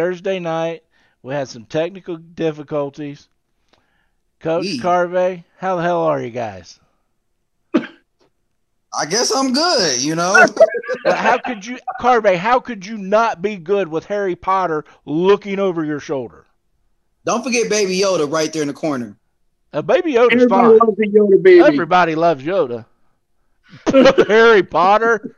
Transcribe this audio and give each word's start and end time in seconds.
Thursday 0.00 0.38
night. 0.38 0.82
We 1.22 1.34
had 1.34 1.48
some 1.48 1.66
technical 1.66 2.16
difficulties. 2.16 3.28
Coach 4.38 4.64
Yee. 4.64 4.80
Carvey, 4.80 5.44
how 5.58 5.76
the 5.76 5.82
hell 5.82 6.00
are 6.04 6.22
you 6.22 6.30
guys? 6.30 6.80
I 7.74 9.04
guess 9.08 9.30
I'm 9.30 9.52
good, 9.52 10.00
you 10.00 10.14
know. 10.14 10.46
Well, 11.04 11.14
how 11.14 11.38
could 11.38 11.64
you, 11.64 11.78
Carvey? 12.00 12.36
How 12.36 12.58
could 12.58 12.84
you 12.84 12.98
not 12.98 13.40
be 13.40 13.56
good 13.56 13.88
with 13.88 14.04
Harry 14.06 14.34
Potter 14.34 14.84
looking 15.04 15.58
over 15.60 15.84
your 15.84 16.00
shoulder? 16.00 16.46
Don't 17.24 17.44
forget 17.44 17.70
Baby 17.70 17.98
Yoda 18.00 18.30
right 18.30 18.52
there 18.52 18.62
in 18.62 18.68
the 18.68 18.74
corner. 18.74 19.16
Uh, 19.72 19.82
Baby 19.82 20.14
Yoda's 20.14 20.32
Everybody 20.32 20.78
fine. 20.78 20.78
loves 20.78 20.98
Yoda 20.98 21.42
baby. 21.42 21.60
Everybody 21.60 22.14
loves 22.16 22.42
Yoda. 22.42 22.86
Harry 24.26 24.62
Potter. 24.64 25.36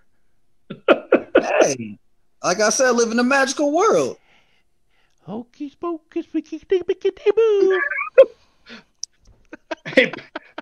Hey, 0.89 1.99
like 2.43 2.61
I 2.61 2.71
said, 2.71 2.87
I 2.87 2.91
live 2.93 3.13
in 3.13 3.19
a 3.19 3.25
magical 3.25 3.73
world. 3.73 4.17
Hocus 5.23 5.75
pocus, 5.75 6.27
wickety 6.35 6.83
wickety 6.85 7.35
boo. 7.35 7.83
Hey, 9.87 10.13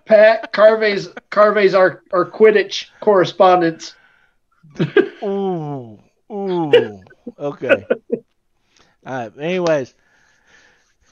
Pat 0.07 0.53
Carvey's 0.53 1.09
Carvey's 1.31 1.75
our, 1.75 2.03
our 2.13 2.29
Quidditch 2.31 2.87
correspondent. 3.01 3.95
Ooh, 5.23 5.99
ooh. 6.33 7.01
Okay. 7.39 7.87
All 9.07 9.15
right. 9.15 9.33
Anyways, 9.39 9.95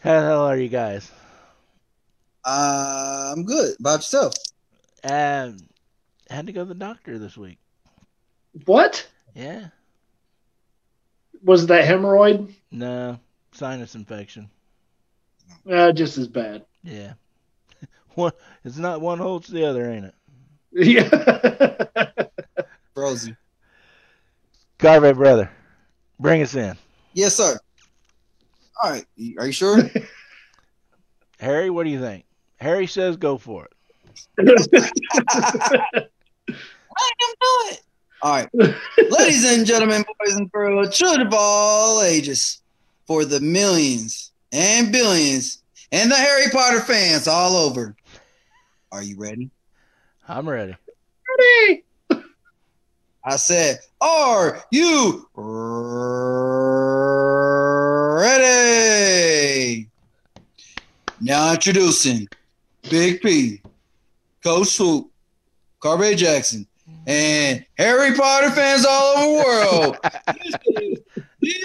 how 0.01 0.21
the 0.21 0.27
hell 0.27 0.41
are 0.47 0.57
you 0.57 0.69
guys? 0.69 1.11
Uh, 2.45 3.33
I'm 3.35 3.45
good. 3.45 3.77
About 3.79 3.99
yourself? 3.99 4.35
Um, 5.05 5.59
had 6.31 6.47
to 6.47 6.53
go 6.53 6.63
to 6.63 6.69
the 6.69 6.75
doctor 6.75 7.19
this 7.19 7.37
week. 7.37 7.59
What 8.65 9.07
Yeah. 9.35 9.69
was 11.43 11.67
that 11.67 11.85
hemorrhoid? 11.85 12.53
No, 12.71 13.19
sinus 13.59 13.97
infection. 13.97 14.49
Uh, 15.69 15.93
just 15.93 16.17
as 16.17 16.29
bad. 16.29 16.65
Yeah. 16.85 17.15
One. 18.15 18.33
It's 18.65 18.79
not 18.79 19.01
one 19.01 19.19
holds 19.19 19.49
the 19.49 19.65
other, 19.65 19.91
ain't 19.91 20.07
it? 20.07 20.15
Yeah. 20.73 22.27
Frozen. 22.95 23.37
Carvey 24.79 25.15
brother, 25.15 25.51
bring 26.21 26.43
us 26.43 26.55
in. 26.55 26.77
Yes, 27.13 27.35
sir. 27.35 27.59
All 28.83 28.91
right. 28.91 29.05
Are 29.39 29.47
you 29.47 29.53
sure? 29.53 29.83
Harry, 31.41 31.71
what 31.71 31.85
do 31.85 31.91
you 31.91 32.01
think? 32.01 32.25
Harry 32.57 32.87
says 32.87 33.17
go 33.17 33.39
for 33.39 33.67
it. 33.67 33.73
I 34.39 36.05
can 37.21 37.35
do 37.41 37.55
it. 37.71 37.81
All 38.23 38.33
right. 38.33 38.49
Ladies 39.11 39.45
and 39.45 39.67
gentlemen, 39.67 40.05
boys 40.05 40.35
and 40.35 40.51
girls, 40.51 40.97
children 40.97 41.27
of 41.27 41.35
all 41.37 42.03
ages, 42.03 42.63
for 43.09 43.25
the 43.25 43.41
millions 43.41 44.31
and 44.53 44.93
billions 44.93 45.63
and 45.91 46.13
the 46.13 46.15
Harry 46.15 46.51
Potter 46.53 46.81
fans 46.81 47.27
all 47.27 47.57
over. 47.57 47.97
Are 48.93 49.03
you 49.03 49.17
ready? 49.17 49.51
I'm 50.29 50.47
ready. 50.47 50.77
Ready? 51.39 51.85
I 53.25 53.37
said, 53.37 53.79
Are 54.03 54.63
you 54.71 55.27
ready? 58.19 59.89
Now 61.23 61.55
introducing 61.55 62.29
Big 62.91 63.23
P, 63.23 63.63
Coach 64.45 64.69
Swoop, 64.69 65.11
Carvey 65.81 66.15
Jackson, 66.15 66.67
and 67.07 67.65
Harry 67.79 68.15
Potter 68.15 68.51
fans 68.51 68.85
all 68.87 69.17
over 69.17 69.39
the 69.39 69.45
world. 69.47 69.97
this 71.41 71.63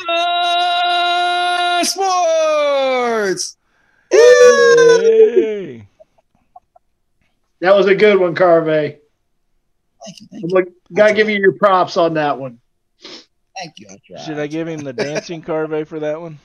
Sports. 1.91 3.57
Hey. 4.09 5.88
That 7.61 7.75
was 7.75 7.88
a 7.88 7.95
good 7.95 8.19
one, 8.19 8.35
Carvey. 8.35 8.97
Thank 10.06 10.19
you, 10.22 10.28
thank 10.31 10.44
I'm 10.44 10.50
you, 10.50 10.56
like, 10.56 10.67
gotta 10.94 11.13
give 11.13 11.29
you 11.29 11.39
your 11.39 11.53
props 11.53 11.95
on 11.97 12.13
that 12.16 12.38
one. 12.38 12.59
thank 13.57 13.73
you. 13.78 13.88
I. 13.89 14.22
Should 14.23 14.38
I 14.38 14.47
give 14.47 14.67
him 14.67 14.81
the 14.81 14.94
dancing 14.94 15.41
Carvey 15.41 15.88
for 15.88 16.00
that 16.01 16.19
one? 16.19 16.38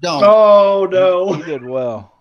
Don't. 0.00 0.22
Oh 0.24 0.86
He 0.86 0.92
no. 0.92 1.42
did 1.44 1.64
well. 1.64 2.12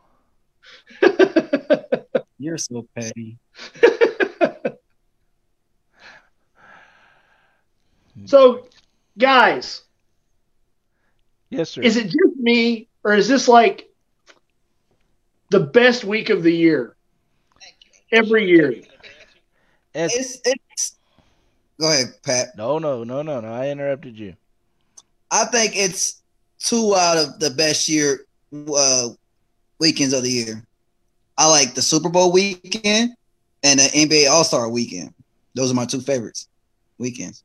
You're 2.39 2.57
so 2.57 2.87
petty. 2.95 3.37
so, 8.25 8.67
guys, 9.17 9.82
Yes, 11.57 11.69
sir. 11.71 11.81
is 11.81 11.97
it 11.97 12.03
just 12.05 12.37
me, 12.39 12.87
or 13.03 13.13
is 13.13 13.27
this 13.27 13.47
like 13.47 13.89
the 15.49 15.59
best 15.59 16.03
week 16.03 16.29
of 16.29 16.43
the 16.43 16.51
year? 16.53 16.95
Every 18.11 18.45
year. 18.47 18.71
It's- 18.71 20.15
It's 20.15 20.41
it's. 20.45 20.95
Go 21.79 21.89
ahead, 21.91 22.13
Pat. 22.23 22.55
no, 22.55 22.77
no, 22.79 23.03
no, 23.03 23.21
no, 23.23 23.39
no. 23.41 23.47
I 23.51 23.69
interrupted 23.69 24.17
you. 24.17 24.35
I 25.31 25.45
think 25.45 25.73
it's 25.75 26.21
two 26.59 26.95
out 26.95 27.17
of 27.17 27.39
the 27.39 27.49
best 27.49 27.89
year 27.89 28.25
uh, 28.53 29.09
weekends 29.79 30.13
of 30.13 30.23
the 30.23 30.29
year. 30.29 30.63
I 31.37 31.49
like 31.49 31.73
the 31.73 31.81
Super 31.81 32.09
Bowl 32.09 32.31
weekend 32.31 33.15
and 33.63 33.79
the 33.79 33.83
NBA 33.85 34.29
All 34.29 34.43
Star 34.43 34.69
weekend. 34.69 35.13
Those 35.55 35.71
are 35.71 35.75
my 35.75 35.85
two 35.85 36.01
favorites 36.01 36.47
weekends. 36.99 37.43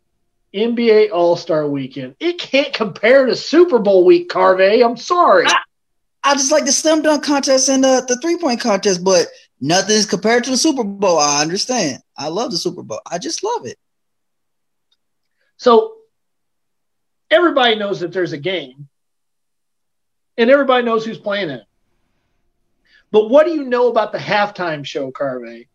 NBA 0.59 1.11
All 1.13 1.37
Star 1.37 1.69
Weekend. 1.69 2.15
It 2.21 2.39
can't 2.39 2.73
compare 2.73 3.27
to 3.27 3.37
Super 3.37 3.79
Bowl 3.79 4.05
week, 4.05 4.29
Carvey. 4.31 4.85
I'm 4.85 4.97
sorry. 4.97 5.47
I 6.25 6.35
just 6.35 6.53
like 6.53 6.65
the 6.65 6.73
slam 6.73 7.03
dunk 7.03 7.25
contest 7.25 7.69
and 7.69 7.83
the, 7.83 8.05
the 8.07 8.19
three 8.21 8.37
point 8.37 8.61
contest, 8.61 9.03
but 9.03 9.27
nothing's 9.61 10.07
compared 10.07 10.45
to 10.45 10.51
the 10.51 10.57
Super 10.57 10.85
Bowl. 10.85 11.19
I 11.19 11.43
understand. 11.43 12.03
I 12.17 12.29
love 12.29 12.51
the 12.51 12.59
Super 12.59 12.83
Bowl. 12.83 13.01
I 13.11 13.19
just 13.19 13.43
love 13.43 13.67
it. 13.67 13.79
So 15.57 15.95
everybody 17.31 17.77
knows 17.77 18.01
that 18.01 18.13
there's 18.13 18.33
a 18.33 18.39
game, 18.39 18.89
and 20.37 20.51
everybody 20.51 20.85
knows 20.85 21.05
who's 21.05 21.19
playing 21.19 21.51
it. 21.51 21.65
But 23.11 23.29
what 23.31 23.47
do 23.47 23.53
you 23.53 23.65
know 23.65 23.89
about 23.89 24.13
the 24.13 24.19
halftime 24.19 24.85
show, 24.85 25.11
Carvey? 25.11 25.67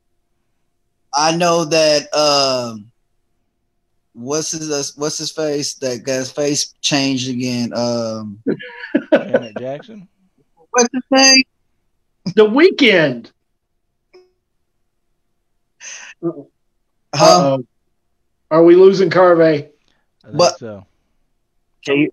I 1.14 1.36
know 1.36 1.66
that 1.66 2.14
um, 2.14 2.92
what's 4.14 4.52
his 4.52 4.72
uh, 4.72 4.84
what's 5.00 5.18
his 5.18 5.32
face? 5.32 5.76
That 5.76 6.04
guy's 6.04 6.32
face 6.32 6.74
changed 6.82 7.30
again. 7.30 7.74
Um, 7.76 8.42
Janet 9.12 9.58
Jackson. 9.58 10.08
what's 10.72 10.90
his 10.94 11.04
name? 11.12 11.44
The 12.36 12.46
Weeknd. 12.46 13.32
Huh? 16.24 16.30
Uh-oh. 17.14 17.66
Are 18.50 18.64
we 18.64 18.76
losing 18.76 19.10
Carvey? 19.10 19.70
I 20.24 20.28
think 20.28 20.38
But- 20.38 20.58
so. 20.60 20.86
Okay. 21.88 22.10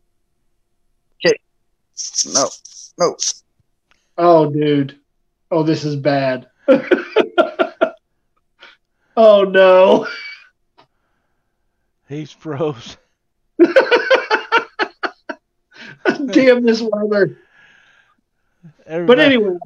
Okay. 1.24 1.38
No. 2.34 2.48
No. 2.98 3.16
Oh, 4.18 4.50
dude. 4.50 4.98
Oh, 5.50 5.62
this 5.62 5.84
is 5.84 5.94
bad. 5.96 6.48
oh 9.16 9.44
no. 9.44 10.06
He's 12.10 12.32
froze. 12.32 12.98
Damn 16.26 16.64
this 16.64 16.82
weather. 16.82 17.38
But 18.84 19.20
anyway, 19.20 19.56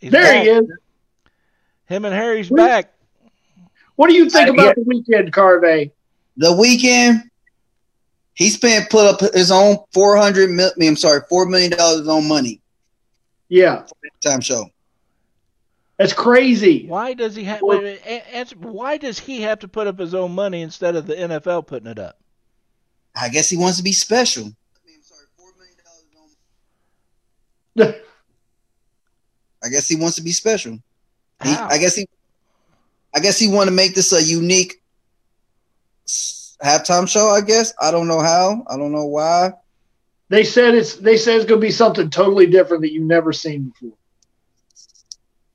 there 0.00 0.10
back. 0.10 0.42
he 0.42 0.48
is. 0.48 0.64
Him 1.84 2.06
and 2.06 2.14
Harry's 2.14 2.50
Wait. 2.50 2.56
back. 2.56 2.94
What 3.96 4.08
do 4.08 4.14
you 4.14 4.30
think 4.30 4.48
about 4.48 4.68
yeah. 4.68 4.72
the 4.74 4.84
Weeknd, 4.84 5.32
Carvey? 5.32 5.90
The 6.38 6.48
Weeknd, 6.48 7.24
he 8.32 8.48
spent 8.48 8.88
put 8.88 9.06
up 9.06 9.34
his 9.34 9.50
own 9.50 9.76
four 9.92 10.16
hundred 10.16 10.48
mil. 10.48 10.68
I 10.68 10.72
mean, 10.78 10.88
I'm 10.88 10.96
sorry, 10.96 11.20
four 11.28 11.44
million 11.44 11.72
dollars 11.72 12.08
on 12.08 12.26
money. 12.26 12.62
Yeah, 13.50 13.84
Time 14.24 14.40
show. 14.40 14.64
That's 15.98 16.12
crazy. 16.12 16.86
Why 16.86 17.14
does 17.14 17.34
he 17.36 17.44
have? 17.44 17.62
Well- 17.62 17.78
Wait, 17.78 17.84
wait, 17.84 18.00
a- 18.04 18.34
answer. 18.34 18.56
Why 18.56 18.96
does 18.96 19.18
he 19.18 19.42
have 19.42 19.60
to 19.60 19.68
put 19.68 19.86
up 19.86 19.98
his 19.98 20.14
own 20.14 20.32
money 20.34 20.62
instead 20.62 20.96
of 20.96 21.06
the 21.06 21.14
NFL 21.14 21.66
putting 21.66 21.88
it 21.88 21.98
up? 21.98 22.18
I 23.14 23.28
guess 23.28 23.48
he 23.50 23.56
wants 23.56 23.76
to 23.78 23.84
be 23.84 23.92
special. 23.92 24.52
I 27.78 29.68
guess 29.70 29.88
he 29.88 29.96
wants 29.96 30.16
to 30.16 30.22
be 30.22 30.32
special. 30.32 30.78
He, 31.42 31.50
I 31.50 31.78
guess 31.78 31.94
he. 31.96 32.06
I 33.14 33.20
guess 33.20 33.38
he 33.38 33.48
want 33.48 33.68
to 33.68 33.74
make 33.74 33.94
this 33.94 34.12
a 34.12 34.22
unique 34.22 34.82
halftime 36.62 37.08
show. 37.08 37.28
I 37.28 37.40
guess 37.42 37.72
I 37.80 37.90
don't 37.90 38.08
know 38.08 38.20
how. 38.20 38.64
I 38.68 38.76
don't 38.76 38.92
know 38.92 39.04
why. 39.06 39.52
They 40.28 40.44
said 40.44 40.74
it's 40.74 40.96
they 40.96 41.16
said 41.16 41.36
it's 41.36 41.44
going 41.44 41.60
to 41.60 41.66
be 41.66 41.70
something 41.70 42.08
totally 42.10 42.46
different 42.46 42.82
that 42.82 42.92
you've 42.92 43.04
never 43.04 43.32
seen 43.32 43.68
before. 43.80 43.96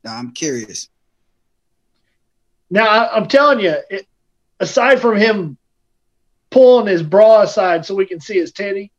Now, 0.07 0.15
I'm 0.15 0.31
curious. 0.31 0.87
Now 2.69 2.87
I, 2.87 3.17
I'm 3.17 3.27
telling 3.27 3.59
you, 3.59 3.75
it, 3.89 4.07
aside 4.57 5.01
from 5.01 5.17
him 5.17 5.57
pulling 6.49 6.87
his 6.87 7.03
bra 7.03 7.41
aside 7.41 7.85
so 7.85 7.93
we 7.93 8.05
can 8.05 8.21
see 8.21 8.37
his 8.37 8.53
titty, 8.53 8.93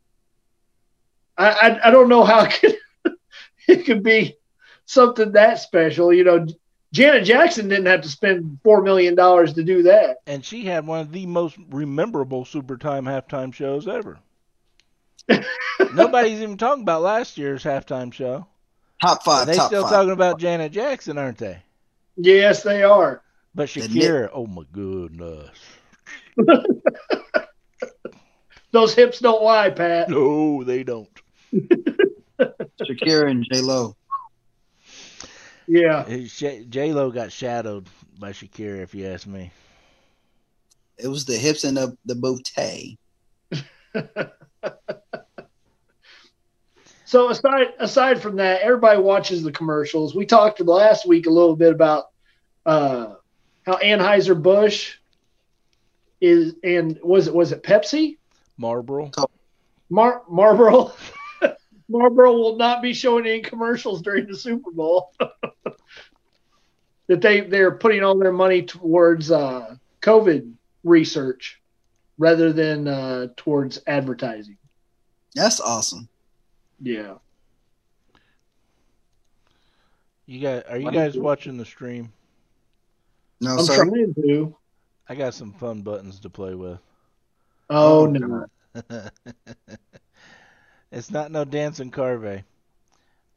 I, 1.39 1.49
I, 1.49 1.89
I 1.89 1.91
don't 1.91 2.11
know 2.11 2.25
how 2.25 2.45
it 2.45 2.51
could, 2.61 2.77
it 3.67 3.87
could 3.87 4.03
be 4.03 4.37
something 4.85 5.33
that 5.33 5.61
special. 5.61 6.13
You 6.13 6.25
know, 6.25 6.47
Janet 6.93 7.25
Jackson 7.25 7.69
didn't 7.69 7.87
have 7.87 8.03
to 8.03 8.09
spend 8.11 8.59
four 8.63 8.83
million 8.83 9.15
dollars 9.15 9.55
to 9.55 9.65
do 9.65 9.85
that. 9.85 10.19
And 10.27 10.45
she 10.45 10.67
had 10.67 10.87
one 10.87 11.01
of 11.01 11.11
the 11.11 11.25
most 11.25 11.57
rememberable 11.71 12.45
Super 12.45 12.77
Time 12.77 13.07
halftime 13.07 13.55
shows 13.55 13.89
ever. 13.89 14.19
Nobody's 15.95 16.43
even 16.43 16.59
talking 16.59 16.83
about 16.83 17.01
last 17.01 17.39
year's 17.39 17.65
halftime 17.65 18.13
show. 18.13 18.47
Top 19.01 19.23
five. 19.25 19.47
They 19.47 19.55
top 19.55 19.67
still 19.69 19.83
five. 19.83 19.93
talking 19.93 20.11
about 20.13 20.39
Janet 20.39 20.73
Jackson, 20.73 21.19
aren't 21.19 21.39
they? 21.39 21.63
Yes, 22.17 22.63
they 22.63 22.83
are. 22.83 23.23
But 23.55 23.75
Admit- 23.77 23.91
Shakira, 23.91 24.31
oh 24.33 24.47
my 24.47 24.63
goodness. 24.73 25.51
Those 28.71 28.95
hips 28.95 29.21
don't 29.21 29.43
lie, 29.43 29.71
Pat. 29.71 30.11
No, 30.11 30.63
they 30.63 30.83
don't. 30.83 31.09
Shakira 32.39 33.31
and 33.31 33.47
J 33.51 33.61
Lo. 33.63 33.97
Yeah. 35.67 36.05
J 36.09 36.93
Lo 36.93 37.11
got 37.11 37.33
shadowed 37.33 37.89
by 38.19 38.33
Shakira, 38.33 38.81
if 38.83 38.95
you 38.95 39.07
ask 39.07 39.27
me. 39.27 39.51
It 40.99 41.09
was 41.09 41.25
the 41.25 41.37
hips 41.37 41.65
and 41.65 41.77
the 41.77 41.97
the 42.05 42.15
bootay. 42.15 42.97
So 47.09 47.31
aside 47.31 47.69
aside 47.79 48.21
from 48.21 48.37
that, 48.37 48.61
everybody 48.61 49.01
watches 49.01 49.43
the 49.43 49.51
commercials. 49.51 50.15
We 50.15 50.27
talked 50.27 50.61
last 50.61 51.07
week 51.07 51.27
a 51.27 51.31
little 51.31 51.57
bit 51.57 51.73
about 51.73 52.11
uh, 52.67 53.15
how 53.65 53.77
Anheuser 53.77 54.41
Busch 54.41 54.99
is, 56.21 56.57
and 56.63 57.01
was 57.03 57.27
it 57.27 57.35
was 57.35 57.53
it 57.53 57.63
Pepsi? 57.63 58.19
Marlboro. 58.59 59.11
Mar- 59.89 60.23
Marlboro. 60.29 60.93
Marlboro 61.89 62.33
will 62.35 62.57
not 62.57 62.83
be 62.83 62.93
showing 62.93 63.27
any 63.27 63.41
commercials 63.41 64.03
during 64.03 64.27
the 64.27 64.37
Super 64.37 64.71
Bowl. 64.71 65.15
that 67.07 67.23
they 67.23 67.41
they're 67.41 67.79
putting 67.79 68.03
all 68.03 68.19
their 68.19 68.35
money 68.35 68.65
towards 68.65 69.31
uh, 69.31 69.77
COVID 70.03 70.53
research 70.85 71.59
rather 72.19 72.53
than 72.53 72.87
uh, 72.87 73.29
towards 73.35 73.81
advertising. 73.87 74.59
That's 75.35 75.59
awesome. 75.59 76.11
Yeah. 76.81 77.15
You 80.27 80.41
guys, 80.41 80.63
are 80.69 80.79
you 80.79 80.91
guys 80.93 81.17
watching 81.17 81.57
the 81.57 81.65
stream? 81.65 82.13
No, 83.41 83.57
I'm 83.57 83.65
sir. 83.65 83.85
trying 83.85 84.15
to. 84.15 84.55
I 85.09 85.15
got 85.15 85.33
some 85.35 85.53
fun 85.55 85.81
buttons 85.83 86.21
to 86.21 86.31
play 86.31 86.55
with. 86.55 86.79
Oh, 87.71 88.03
Oh, 88.03 88.07
no. 88.07 88.47
it's 90.93 91.11
not 91.11 91.31
no 91.31 91.45
dancing 91.45 91.91
carve. 91.91 92.43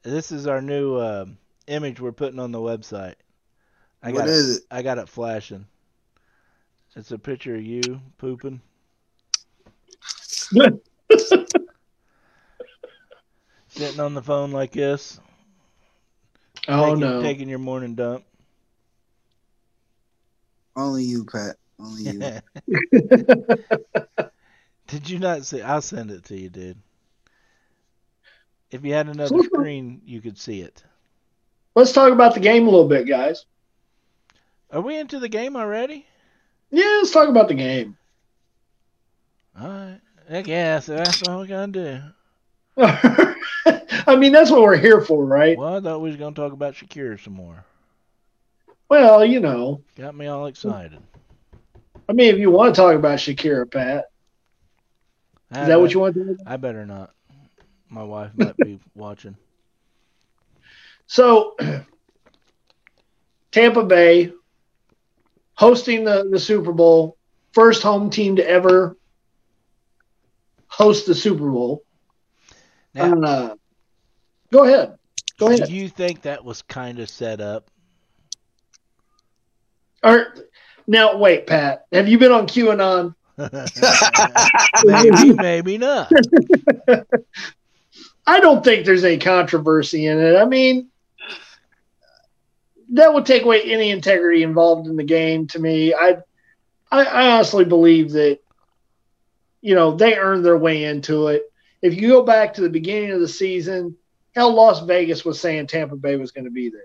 This 0.04 0.32
is 0.32 0.48
our 0.48 0.62
new 0.62 0.96
uh, 0.96 1.26
image 1.68 2.02
we're 2.02 2.12
putting 2.12 2.40
on 2.40 2.52
the 2.52 2.60
website. 2.60 3.16
I 4.04 4.12
What 4.12 4.20
got 4.20 4.28
it, 4.28 4.34
is 4.34 4.58
it? 4.58 4.64
I 4.70 4.82
got 4.82 4.98
it 4.98 5.08
flashing. 5.08 5.66
It's 6.96 7.12
a 7.12 7.18
picture 7.20 7.56
of 7.56 7.64
you 7.64 8.02
pooping. 8.18 8.62
Sitting 13.72 14.00
on 14.00 14.14
the 14.14 14.22
phone 14.22 14.52
like 14.52 14.72
this. 14.72 15.20
Oh 16.68 16.86
taking, 16.86 17.00
no. 17.00 17.22
Taking 17.22 17.50
your 17.50 17.60
morning 17.60 17.96
dump. 17.96 18.24
Only 20.76 21.04
you, 21.04 21.26
Pat. 21.26 21.56
Only 21.80 22.04
you. 22.04 22.20
Did 24.88 25.10
you 25.10 25.20
not 25.20 25.46
see? 25.46 25.62
I'll 25.62 25.82
send 25.82 26.12
it 26.12 26.26
to 26.26 26.38
you, 26.38 26.50
dude. 26.50 26.78
If 28.72 28.84
you 28.84 28.94
had 28.94 29.08
another 29.08 29.42
Super. 29.42 29.62
screen, 29.62 30.02
you 30.06 30.22
could 30.22 30.38
see 30.38 30.62
it. 30.62 30.84
Let's 31.76 31.94
talk 31.94 32.12
about 32.12 32.34
the 32.34 32.42
game 32.42 32.68
a 32.68 32.70
little 32.70 32.88
bit, 32.88 33.08
guys. 33.08 33.46
Are 34.70 34.82
we 34.82 34.98
into 34.98 35.20
the 35.20 35.30
game 35.30 35.56
already? 35.56 36.06
Yeah, 36.70 37.00
let's 37.00 37.12
talk 37.12 37.30
about 37.30 37.48
the 37.48 37.54
game. 37.54 37.98
All 39.60 39.68
right. 39.68 40.02
I 40.30 40.42
guess 40.42 40.86
that's 40.86 41.28
all 41.28 41.42
we 41.42 41.48
gotta 41.48 41.72
do. 41.72 42.00
I 44.08 44.16
mean, 44.16 44.32
that's 44.32 44.50
what 44.50 44.62
we're 44.62 44.78
here 44.78 45.02
for, 45.02 45.26
right? 45.26 45.58
Well, 45.58 45.76
I 45.76 45.80
thought 45.80 46.02
we 46.02 46.10
was 46.10 46.18
gonna 46.18 46.36
talk 46.36 46.54
about 46.54 46.74
Shakira 46.74 47.22
some 47.24 47.34
more. 47.34 47.64
Well, 48.90 49.24
you 49.24 49.40
know, 49.40 49.84
Got 49.96 50.16
me 50.16 50.28
all 50.28 50.48
excited. 50.48 51.00
I 52.10 52.14
mean, 52.14 52.34
if 52.34 52.40
you 52.40 52.52
want 52.52 52.76
to 52.76 52.82
talk 52.82 52.96
about 52.96 53.20
Shakira, 53.20 53.72
Pat, 53.72 54.06
I 55.52 55.62
is 55.62 55.68
that 55.68 55.80
what 55.80 55.94
you 55.94 56.00
want 56.00 56.16
to 56.16 56.24
do? 56.26 56.38
I 56.46 56.58
better 56.58 56.86
not. 56.86 57.14
My 57.90 58.04
wife 58.04 58.32
might 58.36 58.58
be 58.58 58.80
watching. 58.96 59.38
So, 61.08 61.56
Tampa 63.52 63.84
Bay 63.84 64.34
hosting 65.54 66.04
the, 66.04 66.28
the 66.30 66.40
Super 66.40 66.72
Bowl, 66.72 67.18
first 67.54 67.84
home 67.84 68.10
team 68.10 68.38
to 68.38 68.50
ever 68.50 68.98
host 70.68 71.06
the 71.06 71.14
Super 71.16 71.50
Bowl. 71.50 71.84
Now, 72.94 73.14
Uh, 73.22 73.56
go 74.52 74.64
ahead. 74.66 74.98
Go 75.38 75.48
ahead. 75.48 75.68
do 75.68 75.74
you 75.74 75.90
think 75.90 76.22
that 76.24 76.44
was 76.44 76.62
kind 76.62 77.00
of 77.00 77.10
set 77.10 77.42
up? 77.42 77.72
Or, 80.04 80.36
now, 80.88 81.18
wait, 81.18 81.48
Pat. 81.48 81.86
Have 81.92 82.08
you 82.08 82.18
been 82.18 82.32
on 82.32 82.48
QAnon? 82.48 83.16
maybe, 84.84 85.34
maybe 85.42 85.78
not. 85.78 86.12
I 88.28 88.40
don't 88.40 88.64
think 88.64 88.86
there's 88.86 89.04
any 89.04 89.18
controversy 89.18 90.06
in 90.06 90.20
it. 90.20 90.36
I 90.36 90.46
mean, 90.46 90.90
that 92.94 93.14
would 93.14 93.26
take 93.26 93.44
away 93.44 93.64
any 93.64 93.90
integrity 93.90 94.44
involved 94.44 94.88
in 94.88 94.96
the 94.96 95.04
game 95.04 95.48
to 95.48 95.60
me. 95.60 95.94
I, 95.94 96.18
I, 96.92 97.06
I 97.06 97.32
honestly 97.32 97.66
believe 97.66 98.12
that, 98.12 98.40
you 99.62 99.76
know, 99.76 99.96
they 99.96 100.18
earned 100.18 100.46
their 100.46 100.58
way 100.58 100.84
into 100.84 101.28
it. 101.28 101.51
If 101.82 102.00
you 102.00 102.10
go 102.10 102.24
back 102.24 102.54
to 102.56 102.62
the 102.62 102.70
beginning 102.70 103.12
of 103.12 103.20
the 103.20 103.28
season, 103.28 103.98
hell, 104.36 104.54
Las 104.54 104.82
Vegas 104.82 105.26
was 105.26 105.40
saying 105.40 105.68
Tampa 105.68 105.96
Bay 105.96 106.16
was 106.16 106.32
going 106.32 106.46
to 106.46 106.52
be 106.52 106.70
there, 106.70 106.82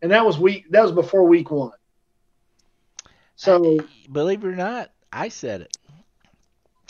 and 0.00 0.10
that 0.12 0.24
was 0.24 0.38
week. 0.38 0.66
That 0.70 0.82
was 0.82 0.92
before 0.92 1.24
week 1.24 1.50
one. 1.50 1.72
So 3.36 3.78
Believe 4.10 4.44
it 4.44 4.48
or 4.48 4.56
not, 4.56 4.90
I 5.12 5.28
said 5.28 5.62
it. 5.62 5.76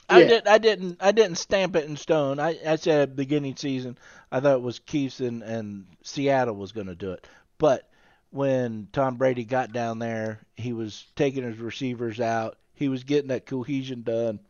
I 0.09 0.21
Yeah. 0.21 0.29
did. 0.29 0.47
I 0.49 0.59
didn't. 0.59 0.99
I 1.01 1.13
didn't 1.13 1.39
stamp 1.39 1.77
it 1.77 1.85
in 1.85 1.97
stone. 1.97 2.39
I, 2.39 2.59
I 2.67 2.77
said 2.77 3.01
at 3.01 3.09
the 3.11 3.15
beginning 3.15 3.57
season, 3.57 3.97
I 4.31 4.41
thought 4.41 4.57
it 4.57 4.63
was 4.63 4.79
Chiefs 4.81 5.21
and, 5.21 5.43
and 5.43 5.87
Seattle 6.03 6.57
was 6.57 6.73
going 6.73 6.89
to 6.89 6.95
do 6.95 7.13
it. 7.13 7.27
But 7.59 7.89
when 8.31 8.89
Tom 8.93 9.17
Brady 9.17 9.45
got 9.45 9.73
down 9.73 9.99
there, 9.99 10.41
he 10.57 10.73
was 10.73 11.07
taking 11.17 11.45
his 11.45 11.59
receivers 11.59 12.21
out. 12.21 12.57
He 12.75 12.89
was 12.89 13.05
getting 13.05 13.29
that 13.29 13.47
cohesion 13.47 14.03
done, 14.03 14.41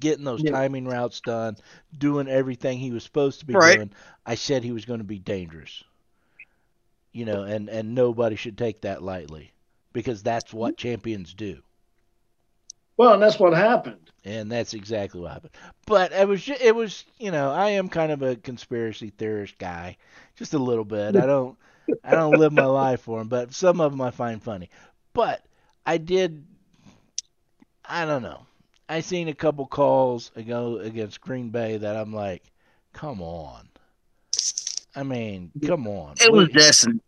getting 0.00 0.24
those 0.24 0.42
Yeah. 0.42 0.52
timing 0.52 0.86
routes 0.86 1.20
done, 1.20 1.56
doing 1.96 2.28
everything 2.28 2.78
he 2.78 2.90
was 2.92 3.04
supposed 3.04 3.40
to 3.40 3.46
be 3.46 3.54
Right. 3.54 3.76
doing. 3.76 3.92
I 4.26 4.34
said 4.36 4.64
he 4.64 4.72
was 4.72 4.84
going 4.84 4.98
to 5.00 5.04
be 5.04 5.18
dangerous. 5.18 5.82
You 7.12 7.24
know, 7.24 7.42
and 7.44 7.68
and 7.70 7.94
nobody 7.94 8.36
should 8.36 8.58
take 8.58 8.82
that 8.82 9.02
lightly 9.02 9.52
because 9.92 10.22
that's 10.22 10.52
what 10.52 10.76
mm-hmm. 10.76 10.88
champions 10.88 11.32
do. 11.34 11.62
well, 12.96 13.14
and 13.14 13.22
that's 13.22 13.38
what 13.38 13.52
happened. 13.54 14.10
And 14.24 14.50
that's 14.50 14.74
exactly 14.74 15.20
what 15.20 15.32
happened. 15.32 15.52
But 15.86 16.12
it 16.12 16.26
was, 16.28 16.42
ju- 16.44 16.56
it 16.60 16.74
was, 16.74 17.04
you 17.18 17.30
know, 17.30 17.50
I 17.50 17.70
am 17.70 17.88
kind 17.88 18.10
of 18.12 18.22
a 18.22 18.36
conspiracy 18.36 19.10
theorist 19.10 19.58
guy, 19.58 19.96
just 20.36 20.54
a 20.54 20.58
little 20.58 20.84
bit. 20.84 21.16
I 21.16 21.26
don't, 21.26 21.58
I 22.04 22.14
don't 22.14 22.36
live 22.38 22.52
my 22.52 22.64
life 22.64 23.02
for 23.02 23.18
them, 23.18 23.28
but 23.28 23.54
some 23.54 23.80
of 23.80 23.92
them 23.92 24.00
I 24.00 24.10
find 24.10 24.42
funny. 24.42 24.70
But 25.12 25.44
I 25.86 25.98
did, 25.98 26.46
I 27.84 28.04
don't 28.04 28.22
know. 28.22 28.46
I 28.88 29.00
seen 29.00 29.28
a 29.28 29.34
couple 29.34 29.66
calls 29.66 30.30
ago 30.36 30.78
against 30.78 31.20
Green 31.20 31.50
Bay 31.50 31.78
that 31.78 31.96
I'm 31.96 32.12
like, 32.12 32.42
come 32.92 33.22
on. 33.22 33.68
I 34.94 35.02
mean, 35.02 35.50
come 35.66 35.86
on. 35.86 36.14
It 36.20 36.30
was 36.32 36.48
We- 36.48 36.52
destiny. 36.52 37.00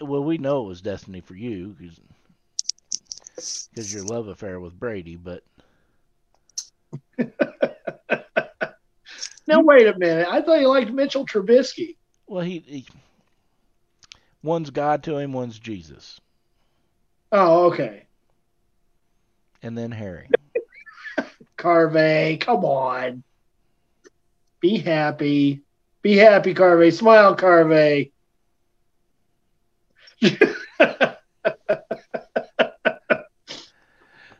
well, 0.00 0.24
we 0.24 0.38
know 0.38 0.64
it 0.64 0.68
was 0.68 0.82
destiny 0.82 1.20
for 1.20 1.34
you 1.34 1.76
because 3.74 3.94
your 3.94 4.04
love 4.04 4.28
affair 4.28 4.60
with 4.60 4.78
Brady, 4.78 5.16
but 5.16 5.42
Now 9.46 9.60
wait 9.60 9.86
a 9.86 9.98
minute. 9.98 10.26
I 10.28 10.40
thought 10.40 10.60
you 10.60 10.68
liked 10.68 10.90
Mitchell 10.90 11.26
Trubisky. 11.26 11.96
Well, 12.26 12.42
he, 12.44 12.58
he 12.66 12.86
one's 14.42 14.70
God 14.70 15.02
to 15.04 15.18
him, 15.18 15.32
one's 15.32 15.58
Jesus, 15.58 16.20
Oh, 17.30 17.66
okay. 17.66 18.03
And 19.64 19.76
then 19.76 19.90
Harry. 19.90 20.28
Carvey, 21.58 22.38
come 22.40 22.64
on. 22.64 23.22
Be 24.60 24.78
happy. 24.78 25.62
Be 26.02 26.16
happy, 26.16 26.54
Carvey. 26.54 26.92
Smile, 26.92 27.36
Carvey. 27.36 28.12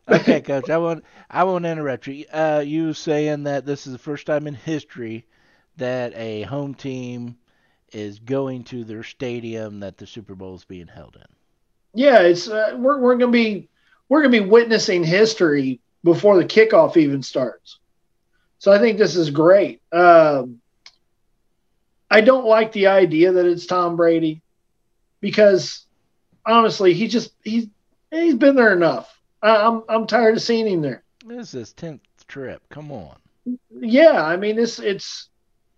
Okay, 0.07 0.43
Coach. 0.43 0.69
I 0.69 0.77
won't. 0.77 1.03
I 1.31 1.45
won't 1.45 1.65
interrupt 1.65 2.07
you. 2.07 2.27
Uh, 2.31 2.63
you 2.65 2.93
saying 2.93 3.45
that 3.45 3.65
this 3.65 3.87
is 3.87 3.93
the 3.93 3.99
first 3.99 4.27
time 4.27 4.47
in 4.47 4.55
history 4.55 5.27
that 5.79 6.15
a 6.15 6.43
home 6.43 6.75
team 6.75 7.39
is 7.93 8.19
going 8.19 8.65
to 8.65 8.85
their 8.85 9.03
stadium 9.03 9.81
that 9.81 9.97
the 9.97 10.07
Super 10.07 10.35
Bowl 10.35 10.55
is 10.55 10.65
being 10.65 10.89
held 10.89 11.17
in. 11.17 11.27
Yeah, 11.95 12.21
it's 12.21 12.49
uh, 12.49 12.77
we're 12.77 12.99
we're 12.99 13.17
gonna 13.17 13.33
be 13.33 13.69
we're 14.09 14.23
gonna 14.23 14.33
be 14.33 14.41
witnessing 14.41 15.05
history 15.05 15.81
before 16.03 16.37
the 16.37 16.45
kickoff 16.45 16.97
even 16.97 17.23
starts. 17.23 17.79
So 18.59 18.73
I 18.73 18.79
think 18.79 18.99
this 18.99 19.17
is 19.17 19.31
great. 19.31 19.83
Um, 19.93 20.61
I 22.11 22.21
don't 22.21 22.47
like 22.47 22.73
the 22.73 22.89
idea 22.89 23.33
that 23.33 23.47
it's 23.47 23.67
Tom 23.67 23.97
Brady 23.97 24.43
because 25.21 25.87
honestly, 26.47 26.95
he 26.95 27.09
just 27.09 27.33
he's 27.43 27.67
he's 28.11 28.35
been 28.35 28.57
there 28.57 28.73
enough. 28.73 29.19
I, 29.43 29.57
I'm 29.67 29.83
I'm 29.89 30.07
tired 30.07 30.37
of 30.37 30.43
seeing 30.43 30.67
him 30.67 30.83
there. 30.83 31.03
This 31.27 31.49
is 31.49 31.53
his 31.53 31.73
tenth 31.73 32.03
trip. 32.29 32.63
Come 32.71 32.93
on. 32.93 33.17
Yeah, 33.71 34.23
I 34.23 34.37
mean 34.37 34.59
it's 34.59 34.79
it's 34.79 35.29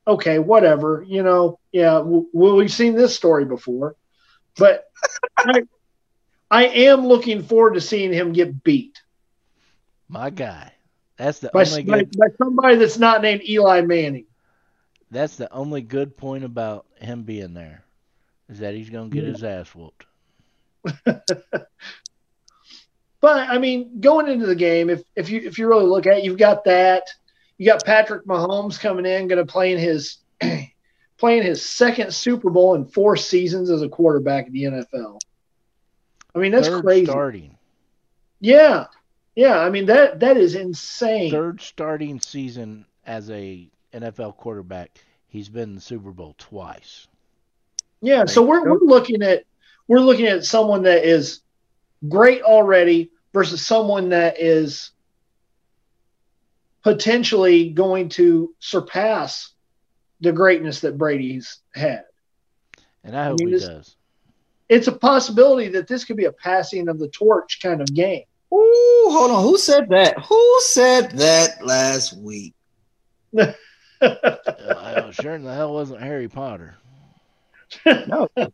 okay, 0.06 0.38
whatever. 0.38 1.04
You 1.06 1.23
know, 1.23 1.59
yeah, 1.73 1.95
w- 1.95 2.28
we've 2.33 2.73
seen 2.73 2.95
this 2.95 3.14
story 3.14 3.45
before, 3.45 3.97
but 4.56 4.85
I, 5.38 5.62
I 6.50 6.67
am 6.67 7.07
looking 7.07 7.43
forward 7.43 7.75
to 7.75 7.81
seeing 7.81 8.12
him 8.12 8.33
get 8.33 8.62
beat 8.62 9.00
My 10.09 10.31
guy. 10.31 10.73
That's 11.17 11.38
the 11.41 11.50
by, 11.53 11.65
only 11.65 11.83
by, 11.83 11.99
good. 12.00 12.17
by 12.17 12.26
somebody 12.38 12.76
that's 12.76 12.99
not 12.99 13.23
named 13.23 13.43
Eli 13.49 13.81
Manning. 13.81 14.26
That's 15.11 15.37
the 15.37 15.50
only 15.53 15.81
good 15.81 16.17
point 16.17 16.45
about 16.45 16.87
him 17.00 17.23
being 17.23 17.55
there, 17.55 17.85
is 18.49 18.59
that 18.59 18.75
he's 18.75 18.91
gonna 18.91 19.09
get 19.09 19.25
Yeah. 19.25 19.31
his 19.33 19.45
ass 19.45 19.75
whooped. 19.75 20.07
But 23.21 23.49
I 23.49 23.59
mean, 23.59 24.00
going 24.00 24.29
into 24.29 24.47
the 24.47 24.55
game, 24.55 24.91
if 24.91 25.03
if 25.17 25.31
you 25.31 25.41
if 25.41 25.59
you 25.59 25.67
really 25.69 25.87
look 25.87 26.07
at 26.07 26.19
it, 26.19 26.25
you've 26.25 26.38
got 26.38 26.65
that. 26.65 27.03
You 27.59 27.67
got 27.67 27.85
Patrick 27.85 28.26
Mahomes 28.26 28.79
coming 28.79 29.07
in, 29.07 29.29
going 29.29 29.45
to 29.45 29.50
play 29.50 29.73
in 29.73 29.79
his 29.79 30.19
playing 31.19 31.43
his 31.43 31.62
second 31.67 32.12
Super 32.12 32.50
Bowl 32.50 32.75
in 32.75 32.85
four 32.85 33.17
seasons 33.17 33.71
as 33.71 33.83
a 33.83 33.88
quarterback 33.88 34.47
in 34.47 34.53
the 34.53 34.62
NFL. 34.65 35.19
I 36.37 36.38
mean, 36.38 36.52
that's 36.52 36.69
Third 36.69 36.85
crazy. 36.85 37.07
starting. 37.07 37.57
Yeah, 38.40 38.87
yeah. 39.35 39.59
I 39.59 39.71
mean 39.71 39.87
that 39.87 40.21
that 40.21 40.37
is 40.37 40.55
insane. 40.55 41.31
Third 41.31 41.62
starting 41.62 42.21
season 42.21 42.85
as 43.07 43.31
a 43.31 43.69
NFL 43.95 44.37
quarterback. 44.37 44.99
He's 45.28 45.49
been 45.49 45.71
in 45.71 45.75
the 45.76 45.81
Super 45.81 46.12
Bowl 46.12 46.35
twice. 46.37 47.09
Yeah, 48.02 48.26
so 48.26 48.43
we're 48.43 48.62
we're 48.71 48.87
looking 48.87 49.23
at 49.23 49.45
we're 49.88 50.00
looking 50.00 50.26
at 50.26 50.45
someone 50.45 50.83
that 50.83 51.05
is 51.05 51.40
great 52.07 52.43
already 52.43 53.11
versus 53.33 53.66
someone 53.66 54.11
that 54.11 54.38
is 54.38 54.90
potentially 56.83 57.71
going 57.71 58.11
to 58.11 58.55
surpass 58.59 59.52
the 60.21 60.33
greatness 60.33 60.81
that 60.81 60.99
Brady's 60.99 61.59
had. 61.75 62.05
And 63.02 63.16
I 63.16 63.25
hope 63.26 63.40
mean, 63.40 63.49
he 63.49 63.55
this- 63.55 63.66
does. 63.66 63.96
It's 64.68 64.88
a 64.88 64.92
possibility 64.92 65.68
that 65.68 65.87
this 65.87 66.04
could 66.04 66.16
be 66.16 66.25
a 66.25 66.32
passing 66.32 66.88
of 66.88 66.99
the 66.99 67.08
torch 67.08 67.61
kind 67.62 67.80
of 67.80 67.92
game. 67.94 68.25
Ooh, 68.52 69.06
hold 69.11 69.30
on. 69.30 69.42
Who 69.44 69.58
said 69.58 69.88
that? 69.90 70.18
Who 70.25 70.61
said 70.62 71.12
that 71.12 71.64
last 71.64 72.16
week? 72.16 72.54
Uh, 73.99 74.08
uh, 74.58 75.11
sure 75.11 75.35
in 75.35 75.42
the 75.42 75.54
hell 75.54 75.73
wasn't 75.73 75.99
Harry 76.02 76.28
Potter. 76.28 76.75
No. 77.87 78.28
Okay, 78.37 78.52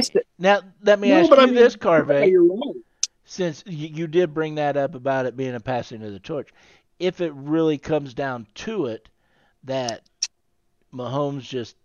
I 0.00 0.02
now 0.38 0.60
let 0.82 0.98
me 0.98 1.08
No, 1.08 1.20
ask 1.20 1.30
you 1.30 1.36
I 1.38 1.46
mean, 1.46 1.54
this, 1.54 1.74
Yeah, 1.74 1.78
Carvey. 1.78 2.36
right. 2.36 2.76
Since 3.24 3.64
you, 3.66 3.88
you 3.88 4.06
did 4.06 4.34
bring 4.34 4.56
that 4.56 4.76
up 4.76 4.94
about 4.94 5.24
it 5.24 5.36
being 5.36 5.54
a 5.54 5.60
passing 5.60 6.02
of 6.02 6.12
the 6.12 6.18
torch, 6.18 6.50
if 6.98 7.20
it 7.22 7.32
really 7.34 7.78
comes 7.78 8.12
down 8.12 8.46
to 8.56 8.86
it, 8.86 9.08
that 9.64 10.02
Mahomes 10.92 11.42
just 11.42 11.76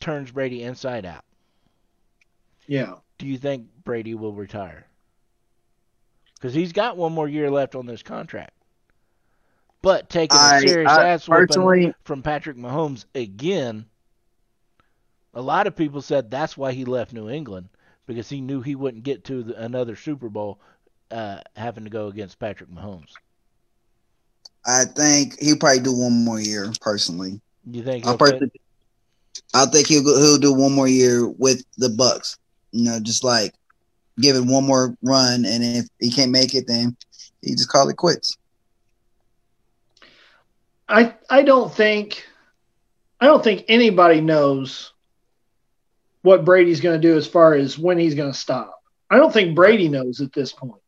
turns 0.00 0.30
Brady 0.30 0.62
inside 0.62 1.04
out, 1.04 1.24
Yeah. 2.66 2.94
do 3.18 3.26
you 3.26 3.38
think 3.38 3.66
Brady 3.84 4.14
will 4.14 4.32
retire? 4.32 4.86
Because 6.34 6.54
he's 6.54 6.72
got 6.72 6.96
one 6.96 7.12
more 7.12 7.28
year 7.28 7.50
left 7.50 7.74
on 7.74 7.86
this 7.86 8.02
contract. 8.02 8.52
But 9.82 10.08
taking 10.08 10.38
a 10.38 10.40
I, 10.40 10.60
serious 10.60 10.90
I 10.90 11.08
ass 11.08 11.28
whooping 11.28 11.94
from 12.04 12.22
Patrick 12.22 12.56
Mahomes 12.56 13.04
again, 13.14 13.84
a 15.34 15.42
lot 15.42 15.66
of 15.66 15.76
people 15.76 16.00
said 16.00 16.30
that's 16.30 16.56
why 16.56 16.72
he 16.72 16.84
left 16.84 17.12
New 17.12 17.28
England 17.28 17.68
because 18.06 18.28
he 18.28 18.40
knew 18.40 18.62
he 18.62 18.74
wouldn't 18.74 19.04
get 19.04 19.24
to 19.24 19.42
the, 19.42 19.62
another 19.62 19.96
Super 19.96 20.28
Bowl 20.28 20.58
uh, 21.10 21.40
having 21.56 21.84
to 21.84 21.90
go 21.90 22.08
against 22.08 22.38
Patrick 22.38 22.70
Mahomes. 22.70 23.12
I 24.66 24.84
think 24.86 25.38
he'll 25.38 25.58
probably 25.58 25.80
do 25.80 25.92
one 25.92 26.24
more 26.24 26.40
year. 26.40 26.72
Personally, 26.80 27.40
You 27.66 27.82
think 27.82 28.06
I 28.06 28.16
personally, 28.16 28.52
I 29.52 29.66
think 29.66 29.88
he'll 29.88 30.02
he'll 30.02 30.38
do 30.38 30.54
one 30.54 30.72
more 30.72 30.88
year 30.88 31.28
with 31.28 31.62
the 31.76 31.88
Bucs. 31.88 32.38
You 32.74 32.84
know, 32.84 32.98
just 33.00 33.22
like 33.22 33.54
give 34.20 34.34
it 34.34 34.44
one 34.44 34.66
more 34.66 34.96
run, 35.00 35.44
and 35.44 35.62
if 35.62 35.86
he 36.00 36.10
can't 36.10 36.32
make 36.32 36.54
it, 36.54 36.66
then 36.66 36.96
he 37.40 37.52
just 37.54 37.68
call 37.68 37.88
it 37.88 37.96
quits. 37.96 38.36
I 40.88 41.14
I 41.30 41.42
don't 41.42 41.72
think 41.72 42.26
I 43.20 43.26
don't 43.26 43.44
think 43.44 43.64
anybody 43.68 44.20
knows 44.20 44.92
what 46.22 46.44
Brady's 46.44 46.80
going 46.80 47.00
to 47.00 47.08
do 47.08 47.16
as 47.16 47.26
far 47.26 47.54
as 47.54 47.78
when 47.78 47.98
he's 47.98 48.14
going 48.14 48.32
to 48.32 48.38
stop. 48.38 48.74
I 49.10 49.16
don't 49.16 49.32
think 49.32 49.54
Brady 49.54 49.88
knows 49.88 50.20
at 50.20 50.32
this 50.32 50.52
point. 50.52 50.82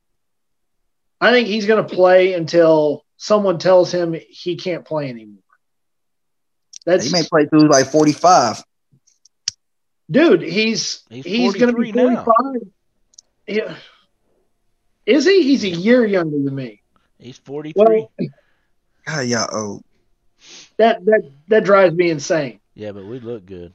I 1.20 1.30
think 1.30 1.46
he's 1.46 1.66
going 1.66 1.86
to 1.86 1.94
play 1.94 2.34
until 2.34 3.04
someone 3.16 3.58
tells 3.58 3.92
him 3.92 4.16
he 4.28 4.56
can't 4.56 4.84
play 4.84 5.08
anymore. 5.08 5.42
That's 6.84 7.06
He 7.06 7.12
may 7.12 7.22
play 7.22 7.46
through 7.46 7.68
like 7.68 7.86
forty 7.86 8.12
five. 8.12 8.62
Dude. 10.10 10.42
He's 10.42 11.04
He's 11.08 11.24
he's, 11.24 11.54
going 11.54 11.74
to 11.74 11.80
be 11.80 11.92
forty 11.92 12.16
five. 12.16 12.68
Yeah. 13.46 13.76
Is 15.06 15.24
he? 15.24 15.42
He's 15.42 15.64
a 15.64 15.68
year 15.68 16.04
younger 16.04 16.42
than 16.42 16.54
me. 16.54 16.82
He's 17.18 17.38
43. 17.38 17.84
Well, 17.86 18.10
God, 19.06 19.26
y'all 19.26 19.48
old. 19.52 19.84
that 20.76 21.04
that 21.06 21.30
that 21.48 21.64
drives 21.64 21.94
me 21.94 22.10
insane. 22.10 22.60
yeah, 22.74 22.92
but 22.92 23.06
we 23.06 23.20
look 23.20 23.46
good. 23.46 23.72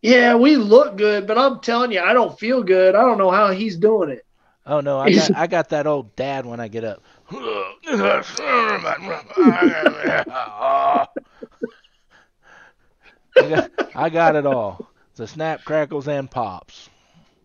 Yeah, 0.00 0.36
we 0.36 0.56
look 0.56 0.96
good, 0.96 1.26
but 1.26 1.38
I'm 1.38 1.60
telling 1.60 1.90
you, 1.90 2.00
I 2.00 2.12
don't 2.12 2.38
feel 2.38 2.62
good. 2.62 2.94
I 2.94 3.02
don't 3.02 3.18
know 3.18 3.30
how 3.30 3.50
he's 3.50 3.76
doing 3.76 4.10
it. 4.10 4.24
Oh 4.66 4.80
no, 4.80 4.98
I 4.98 5.12
got 5.12 5.36
I 5.36 5.46
got 5.46 5.68
that 5.70 5.86
old 5.86 6.14
dad 6.16 6.46
when 6.46 6.60
I 6.60 6.68
get 6.68 6.84
up. 6.84 7.02
I 7.30 7.74
got, 13.36 13.70
I 13.94 14.10
got 14.10 14.36
it 14.36 14.46
all. 14.46 14.90
The 15.16 15.26
snap, 15.28 15.64
crackles, 15.64 16.08
and 16.08 16.30
pops. 16.30 16.90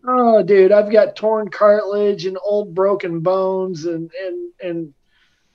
Oh, 0.06 0.42
dude, 0.42 0.72
I've 0.72 0.90
got 0.90 1.14
torn 1.14 1.50
cartilage 1.50 2.26
and 2.26 2.38
old 2.42 2.74
broken 2.74 3.20
bones, 3.20 3.84
and 3.84 4.10
and 4.24 4.52
and 4.62 4.94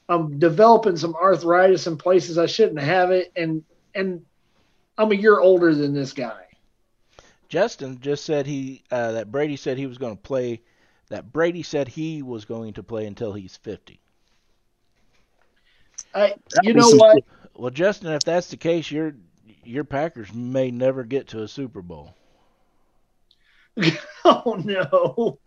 I'm 0.08 0.40
developing 0.40 0.98
some 0.98 1.16
arthritis 1.16 1.88
in 1.88 1.98
places 1.98 2.38
I 2.38 2.46
shouldn't 2.46 2.80
have 2.80 3.12
it, 3.12 3.32
and 3.36 3.64
and 3.94 4.24
I'm 4.98 5.12
a 5.12 5.16
year 5.16 5.40
older 5.40 5.74
than 5.74 5.94
this 5.94 6.14
guy. 6.14 6.46
Justin 7.50 8.00
just 8.00 8.26
said 8.26 8.46
he 8.46 8.84
uh, 8.92 9.14
that 9.14 9.32
Brady 9.32 9.56
said 9.56 9.78
he 9.78 9.88
was 9.88 9.98
going 9.98 10.16
to 10.16 10.22
play. 10.22 10.62
That 11.10 11.32
Brady 11.32 11.64
said 11.64 11.88
he 11.88 12.22
was 12.22 12.46
going 12.46 12.74
to 12.74 12.84
play 12.84 13.06
until 13.06 13.34
he's 13.34 13.56
50. 13.58 14.00
I, 16.16 16.34
you 16.64 16.74
know 16.74 16.90
what? 16.92 17.24
Well, 17.56 17.70
Justin, 17.70 18.12
if 18.14 18.24
that's 18.24 18.50
the 18.50 18.58
case, 18.58 18.90
your 18.90 19.14
your 19.68 19.84
Packers 19.84 20.34
may 20.34 20.72
never 20.72 21.04
get 21.04 21.28
to 21.30 21.42
a 21.44 21.48
Super 21.48 21.82
Bowl. 21.82 22.16
Oh 24.26 24.56
no. 24.64 25.40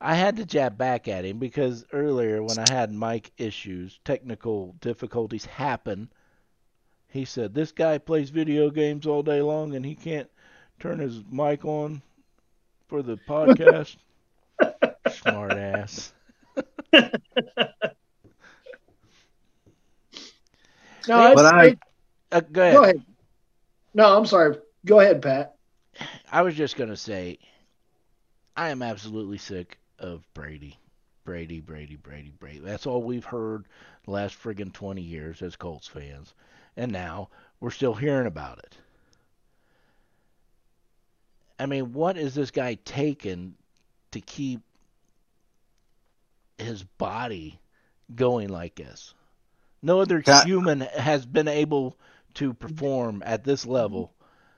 I 0.00 0.14
had 0.14 0.36
to 0.36 0.44
jab 0.44 0.76
back 0.76 1.08
at 1.08 1.24
him 1.24 1.38
because 1.38 1.86
earlier 1.92 2.42
when 2.42 2.58
I 2.58 2.66
had 2.66 2.92
mic 2.92 3.32
issues, 3.38 3.98
technical 4.04 4.74
difficulties 4.80 5.46
happen. 5.46 6.10
He 7.08 7.24
said 7.24 7.54
this 7.54 7.72
guy 7.72 7.98
plays 7.98 8.30
video 8.30 8.70
games 8.70 9.06
all 9.06 9.22
day 9.22 9.42
long 9.42 9.74
and 9.74 9.84
he 9.84 9.94
can't 9.94 10.30
turn 10.78 10.98
his 10.98 11.22
mic 11.30 11.64
on 11.64 12.02
for 12.88 13.02
the 13.02 13.16
podcast. 13.28 13.96
Smart 15.06 15.56
ass. 15.56 16.12
No, 21.08 21.16
I, 21.16 21.34
But 21.34 21.46
I- 21.46 21.76
Uh, 22.32 22.40
go 22.40 22.62
ahead. 22.62 22.74
go 22.74 22.82
ahead. 22.84 23.02
No, 23.94 24.16
I'm 24.16 24.26
sorry. 24.26 24.56
Go 24.84 25.00
ahead, 25.00 25.20
Pat. 25.20 25.56
I 26.30 26.42
was 26.42 26.54
just 26.54 26.76
gonna 26.76 26.96
say, 26.96 27.38
I 28.56 28.68
am 28.70 28.82
absolutely 28.82 29.38
sick 29.38 29.78
of 29.98 30.24
Brady, 30.32 30.78
Brady, 31.24 31.60
Brady, 31.60 31.96
Brady, 31.96 32.30
Brady. 32.38 32.60
That's 32.60 32.86
all 32.86 33.02
we've 33.02 33.24
heard 33.24 33.66
the 34.04 34.12
last 34.12 34.40
friggin' 34.40 34.72
twenty 34.72 35.02
years 35.02 35.42
as 35.42 35.56
Colts 35.56 35.88
fans, 35.88 36.34
and 36.76 36.92
now 36.92 37.28
we're 37.58 37.70
still 37.70 37.94
hearing 37.94 38.26
about 38.26 38.58
it. 38.58 38.76
I 41.58 41.66
mean, 41.66 41.92
what 41.92 42.16
is 42.16 42.34
this 42.34 42.50
guy 42.50 42.78
taking 42.84 43.56
to 44.12 44.20
keep 44.20 44.60
his 46.60 46.82
body 46.82 47.58
going 48.14 48.48
like 48.48 48.74
this. 48.76 49.14
No 49.82 50.00
other 50.00 50.22
Can 50.22 50.34
I- 50.34 50.44
human 50.44 50.80
has 50.80 51.26
been 51.26 51.48
able 51.48 51.96
to 52.34 52.54
perform 52.54 53.22
at 53.26 53.42
this 53.44 53.66
level. 53.66 54.12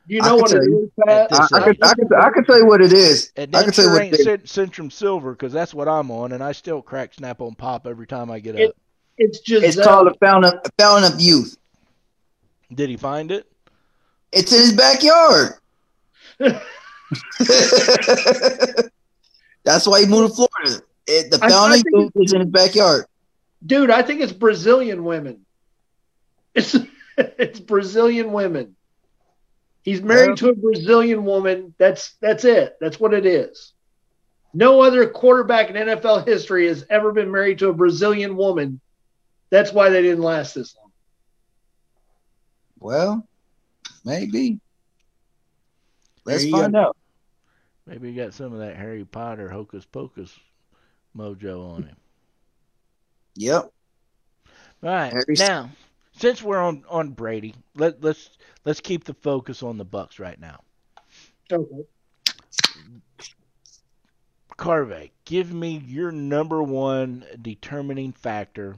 You 0.09 0.21
I 0.21 0.31
know 0.31 0.35
can 0.35 0.41
what 0.43 0.51
it 0.51 0.55
tell 0.55 0.65
you. 0.69 0.83
is, 0.85 0.91
Pat? 1.07 1.09
At 1.09 1.33
I, 1.33 1.39
this 1.39 1.53
I, 1.53 1.63
could, 1.65 1.79
I, 1.85 1.95
could, 1.95 2.13
I 2.15 2.31
could 2.31 2.45
tell 2.47 2.59
you 2.59 2.67
what 2.67 2.81
it 2.83 2.93
is. 2.93 3.31
And 3.37 3.55
I 3.55 3.61
that 3.61 3.65
can 3.67 3.73
tell 3.73 3.85
you 3.85 3.93
what 3.93 4.03
it 4.03 4.15
is. 4.21 4.27
Centrum 4.51 4.91
Silver 4.91 5.31
because 5.33 5.53
that's 5.53 5.73
what 5.73 5.87
I'm 5.89 6.11
on, 6.11 6.33
and 6.33 6.43
I 6.43 6.51
still 6.53 6.83
crack 6.83 7.15
Snap 7.15 7.41
on 7.41 7.55
Pop 7.55 7.87
every 7.87 8.07
time 8.09 8.29
I 8.31 8.41
get 8.41 8.57
It- 8.57 8.71
up. 8.71 8.77
It's 9.19 9.39
just 9.41 9.65
It's 9.65 9.77
that- 9.77 9.85
called 9.85 10.09
a 10.09 10.15
fountain, 10.15 10.59
a 10.65 10.71
fountain 10.83 11.13
of 11.13 11.21
youth. 11.21 11.57
Did 12.75 12.89
he 12.91 12.97
find 12.97 13.31
it? 13.31 13.47
It's 14.33 14.51
in 14.53 14.59
his 14.61 14.73
backyard. 14.73 15.53
That's 19.65 19.87
why 19.87 20.01
he 20.01 20.07
moved 20.07 20.31
to 20.31 20.35
Florida. 20.49 20.83
It, 21.07 21.31
the 21.31 21.39
I- 21.43 21.47
I 21.47 21.51
fountain 21.51 21.81
of 21.81 21.85
youth 21.93 22.13
is 22.17 22.33
in 22.33 22.41
his 22.41 22.51
backyard. 22.51 23.05
Dude. 23.65 23.91
I 23.91 24.03
think 24.03 24.21
it's 24.21 24.33
Brazilian 24.33 25.05
women. 25.05 25.45
It's 26.55 26.77
it's 27.17 27.61
Brazilian 27.61 28.33
women. 28.33 28.77
He's 29.83 30.01
married 30.01 30.37
to 30.39 30.51
a 30.51 30.55
Brazilian 30.55 31.25
woman. 31.25 31.75
That's 31.79 32.15
that's 32.21 32.45
it. 32.45 32.77
That's 32.81 33.01
what 33.01 33.15
it 33.15 33.27
is. 33.27 33.73
No 34.55 34.81
other 34.81 35.09
quarterback 35.09 35.71
in 35.71 35.77
NFL 35.77 36.27
history 36.27 36.69
has 36.69 36.85
ever 36.91 37.13
been 37.13 37.31
married 37.31 37.59
to 37.61 37.69
a 37.69 37.73
Brazilian 37.73 38.37
woman. 38.37 38.81
That's 39.51 39.73
why 39.73 39.89
they 39.89 40.03
didn't 40.03 40.23
last 40.23 40.55
this 40.55 40.77
long. 40.77 40.93
Well, 42.79 43.29
maybe. 44.05 44.61
Let's 46.25 46.43
There 46.43 46.51
you 46.51 46.57
find 46.57 46.77
out. 46.77 46.97
Maybe 47.87 48.11
he 48.11 48.15
got 48.15 48.35
some 48.35 48.53
of 48.53 48.61
that 48.61 48.77
Harry 48.77 49.05
Potter 49.05 49.49
hocus 49.49 49.85
pocus 49.85 50.39
mojo 51.17 51.75
on 51.75 51.83
him. 51.85 51.97
Yep. 53.37 53.63
All 53.63 53.73
right. 54.83 55.13
Harry- 55.13 55.25
Now, 55.39 55.71
since 56.13 56.43
we're 56.43 56.59
on 56.59 56.85
on 56.89 57.11
Brady, 57.11 57.55
let 57.75 58.03
let's 58.03 58.31
let's 58.65 58.81
keep 58.81 59.05
the 59.05 59.15
focus 59.15 59.63
on 59.63 59.79
the 59.79 59.87
Bucs 59.87 60.19
right 60.19 60.39
now. 60.39 60.61
Okay. 61.51 61.85
Carvey, 64.57 65.11
give 65.25 65.53
me 65.53 65.83
your 65.87 66.13
number 66.13 66.63
one 66.63 67.25
determining 67.41 68.13
factor 68.13 68.77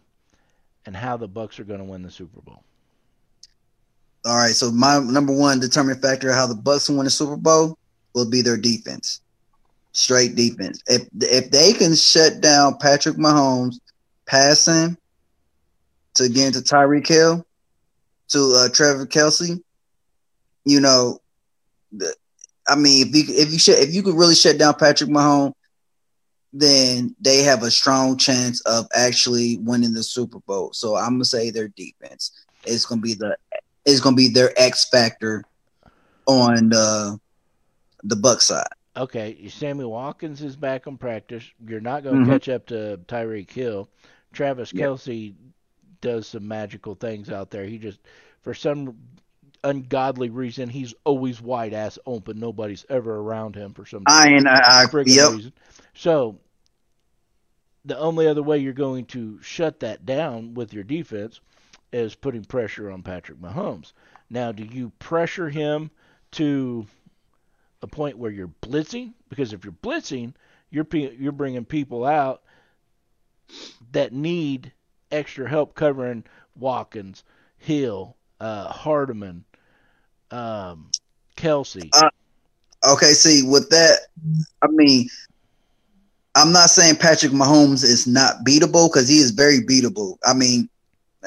and 0.87 0.97
how 0.97 1.17
the 1.17 1.29
Bucs 1.29 1.59
are 1.59 1.65
going 1.65 1.81
to 1.81 1.85
win 1.85 2.03
the 2.03 2.11
Super 2.11 2.41
Bowl. 2.41 2.63
All 4.25 4.37
right. 4.37 4.53
So 4.55 4.71
my 4.71 5.01
number 5.01 5.35
one 5.35 5.61
determining 5.61 6.01
factor 6.01 6.31
of 6.31 6.37
how 6.37 6.47
the 6.47 6.55
Bucs 6.55 6.89
win 6.89 7.05
the 7.05 7.11
Super 7.11 7.37
Bowl 7.37 7.77
will 8.15 8.29
be 8.31 8.41
their 8.41 8.57
defense. 8.57 9.21
Straight 9.93 10.35
defense. 10.35 10.83
If 10.87 11.09
if 11.21 11.51
they 11.51 11.73
can 11.73 11.95
shut 11.95 12.41
down 12.41 12.79
Patrick 12.79 13.17
Mahomes 13.17 13.79
passing 14.27 14.97
to 16.15 16.29
get 16.29 16.47
into 16.49 16.61
Tyreek 16.61 17.07
Hill 17.07 17.45
to 18.29 18.55
uh, 18.57 18.69
Trevor 18.69 19.07
Kelce, 19.07 19.61
you 20.65 20.81
know, 20.81 21.19
the, 21.93 22.15
I 22.67 22.77
mean, 22.77 23.09
if 23.09 23.15
you 23.15 23.35
if 23.35 23.53
you 23.53 23.59
shut, 23.59 23.79
if 23.79 23.95
you 23.95 24.03
could 24.03 24.15
really 24.17 24.35
shut 24.35 24.59
down 24.59 24.75
Patrick 24.75 25.11
Mahomes, 25.11 25.53
then 26.53 27.15
they 27.21 27.43
have 27.43 27.63
a 27.63 27.71
strong 27.71 28.17
chance 28.17 28.61
of 28.63 28.87
actually 28.95 29.59
winning 29.59 29.93
the 29.93 30.03
Super 30.03 30.39
Bowl. 30.41 30.73
So 30.73 30.97
I'm 30.97 31.15
gonna 31.15 31.25
say 31.25 31.51
their 31.51 31.69
defense 31.69 32.31
is 32.65 32.87
gonna 32.87 33.01
be 33.03 33.15
the 33.15 33.37
is 33.85 34.01
gonna 34.01 34.17
be 34.17 34.29
their 34.29 34.53
X 34.57 34.89
factor 34.89 35.45
on 36.27 36.71
the 36.71 37.21
the 38.03 38.17
Buck 38.17 38.41
side. 38.41 38.67
Okay, 38.97 39.49
Sammy 39.49 39.85
Watkins 39.85 40.41
is 40.41 40.55
back 40.55 40.87
on 40.87 40.97
practice. 40.97 41.45
You're 41.67 41.81
not 41.81 42.05
going 42.05 42.21
to 42.21 42.31
Mhm. 42.31 42.33
catch 42.33 42.49
up 42.49 42.67
to 42.67 43.01
Tyreek 43.09 43.51
Hill. 43.51 43.89
Travis 44.35 44.73
Yeah. 44.73 44.87
Kelce 44.87 45.35
does 46.01 46.27
some 46.27 46.47
magical 46.47 46.95
things 46.95 47.31
out 47.31 47.51
there. 47.51 47.65
He 47.65 47.79
just, 47.79 48.01
for 48.43 48.55
some 48.55 48.97
ungodly 49.65 50.29
reason, 50.29 50.69
he's 50.69 50.95
always 51.05 51.41
wide 51.41 51.73
ass 51.73 51.99
open. 52.07 52.39
Nobody's 52.39 52.85
ever 52.89 53.17
around 53.17 53.57
him 53.57 53.73
for 53.73 53.87
some 53.87 54.05
I 54.07 54.29
and 54.29 54.47
I, 54.47 54.83
I 54.83 55.03
yep. 55.07 55.33
reason. 55.33 55.53
So 55.95 56.39
the 57.85 57.99
only 57.99 58.27
other 58.27 58.43
way 58.43 58.59
you're 58.59 58.73
going 58.73 59.07
to 59.07 59.41
shut 59.43 59.81
that 59.81 60.07
down 60.07 60.55
with 60.55 60.73
your 60.73 60.85
defense 60.85 61.41
is 61.93 62.15
putting 62.15 62.45
pressure 62.45 62.91
on 62.91 63.03
Patrick 63.03 63.39
Mahomes. 63.41 63.93
Now, 64.31 64.53
do 64.53 64.65
you 64.65 64.91
pressure 64.99 65.49
him 65.49 65.91
to 66.33 66.87
a 67.83 67.87
point 67.87 68.19
where 68.19 68.31
you're 68.31 68.51
blitzing? 68.63 69.13
Because 69.29 69.53
if 69.53 69.65
you're 69.65 69.73
blitzing, 69.73 70.35
you're 70.71 70.87
you're 70.93 71.33
bringing 71.33 71.65
people 71.65 72.05
out 72.05 72.43
that 73.93 74.13
need 74.13 74.73
extra 75.11 75.49
help 75.49 75.75
covering 75.75 76.25
Watkins, 76.57 77.25
Hill, 77.57 78.17
uh, 78.41 78.69
Hardman, 78.69 79.45
um, 80.31 80.91
Kelce. 81.37 81.89
Uh, 81.93 82.11
Okay, 82.87 83.13
see 83.13 83.43
with 83.43 83.71
that, 83.71 84.01
I 84.63 84.67
mean, 84.69 85.09
I'm 86.35 86.53
not 86.53 86.69
saying 86.69 86.97
Patrick 86.97 87.33
Mahomes 87.33 87.83
is 87.83 88.07
not 88.07 88.45
beatable 88.47 88.93
because 88.93 89.09
he 89.09 89.19
is 89.19 89.31
very 89.31 89.61
beatable. 89.61 90.19
I 90.25 90.35
mean, 90.35 90.69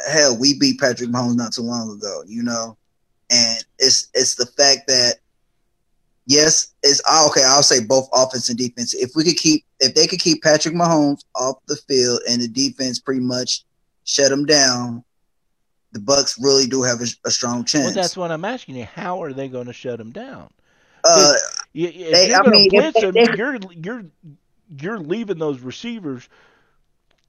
hell, 0.08 0.38
we 0.38 0.58
beat 0.60 0.80
Patrick 0.80 1.10
Mahomes 1.10 1.36
not 1.36 1.54
too 1.54 1.64
long 1.64 1.92
ago, 1.92 2.24
you 2.28 2.44
know, 2.44 2.78
and 3.32 3.64
it's 3.80 4.10
it's 4.14 4.36
the 4.36 4.46
fact 4.46 4.88
that 4.88 5.16
yes, 6.28 6.74
it's 6.84 7.02
okay. 7.28 7.44
I'll 7.44 7.64
say 7.64 7.84
both 7.84 8.08
offense 8.14 8.50
and 8.50 8.58
defense. 8.58 8.94
If 8.94 9.12
we 9.16 9.24
could 9.24 9.38
keep, 9.38 9.66
if 9.80 9.96
they 9.96 10.06
could 10.06 10.20
keep 10.20 10.44
Patrick 10.44 10.76
Mahomes 10.76 11.24
off 11.36 11.58
the 11.68 11.76
field 11.76 12.20
and 12.30 12.42
the 12.42 12.48
defense 12.48 13.00
pretty 13.00 13.22
much 13.22 13.64
shut 14.04 14.32
him 14.32 14.46
down, 14.46 15.04
the 15.94 16.00
Bucs 16.00 16.38
really 16.42 16.68
do 16.68 16.84
have 16.84 17.02
a, 17.02 17.08
a 17.26 17.32
strong 17.32 17.64
chance. 17.66 17.86
well, 17.86 17.94
that's 17.96 18.16
what 18.18 18.30
I'm 18.32 18.46
asking 18.46 18.76
you. 18.76 18.86
How 18.86 19.24
are 19.24 19.34
they 19.34 19.48
going 19.48 19.68
to 19.68 19.74
shut 19.74 20.00
him 20.00 20.12
down? 20.12 20.50
uh, 21.04 21.34
You, 21.74 21.88
if 21.88 22.12
They- 22.12 22.28
you're 22.30 22.46
I 22.46 22.50
mean, 22.50 22.70
blitz 22.70 23.00
they- 23.00 23.08
him, 23.08 23.14
they- 23.14 23.38
you're 23.38 23.58
you're 23.72 24.06
you're 24.82 25.00
leaving 25.00 25.38
those 25.40 25.62
receivers 25.62 26.28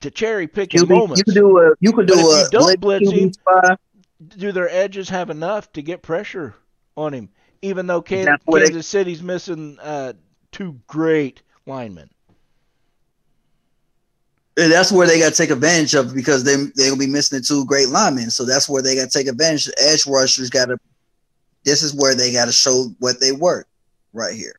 to 0.00 0.10
cherry 0.10 0.46
pick 0.48 0.74
you, 0.74 0.84
moments. 0.86 1.18
you 1.18 1.24
could 1.24 1.34
do 1.34 1.58
a 1.58 1.70
you 1.80 1.92
could 1.92 2.06
do 2.08 2.14
But 2.14 2.46
a 2.46 2.50
don't 2.50 2.80
blitz 2.80 3.08
QB 3.10 3.36
him- 3.68 3.76
Do 4.36 4.50
their 4.52 4.68
edges 4.68 5.08
have 5.10 5.30
enough 5.30 5.72
to 5.74 5.82
get 5.82 6.02
pressure 6.02 6.54
on 6.96 7.12
him? 7.14 7.28
Even 7.62 7.86
though 7.86 8.00
Kan- 8.02 8.24
That's 8.24 8.42
what 8.44 8.60
they- 8.60 8.66
Kansas 8.66 8.86
City's 8.86 9.22
missing 9.22 9.78
uh, 9.82 10.12
two 10.52 10.78
great 10.86 11.42
linemen. 11.66 12.10
And 14.56 14.72
that's 14.72 14.90
where 14.90 15.06
they 15.06 15.20
got 15.20 15.30
to 15.30 15.36
take 15.36 15.50
advantage 15.50 15.94
of 15.94 16.12
because 16.14 16.42
they 16.42 16.56
they're 16.74 16.88
gonna 16.90 16.98
be 16.98 17.06
missing 17.06 17.38
the 17.38 17.44
two 17.44 17.64
great 17.64 17.90
linemen. 17.90 18.30
So 18.30 18.44
that's 18.44 18.68
where 18.68 18.82
they 18.82 18.96
got 18.96 19.10
to 19.10 19.18
take 19.18 19.28
advantage. 19.28 19.66
The 19.66 19.74
edge 19.78 20.04
rushers 20.06 20.50
got 20.50 20.66
to. 20.66 20.78
This 21.64 21.82
is 21.82 21.94
where 21.94 22.14
they 22.16 22.32
got 22.32 22.46
to 22.46 22.52
show 22.52 22.86
what 22.98 23.20
they 23.20 23.30
work 23.30 23.68
right 24.12 24.34
here. 24.34 24.58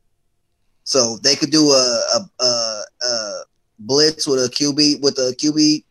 So 0.86 1.18
they 1.18 1.36
could 1.36 1.52
do 1.52 1.70
a, 1.72 2.02
a, 2.16 2.44
a, 2.44 2.84
a 3.04 3.42
blitz 3.80 4.26
with 4.26 4.40
a 4.40 4.48
QB 4.50 5.02
with 5.02 5.18
a 5.18 5.36
QB 5.38 5.84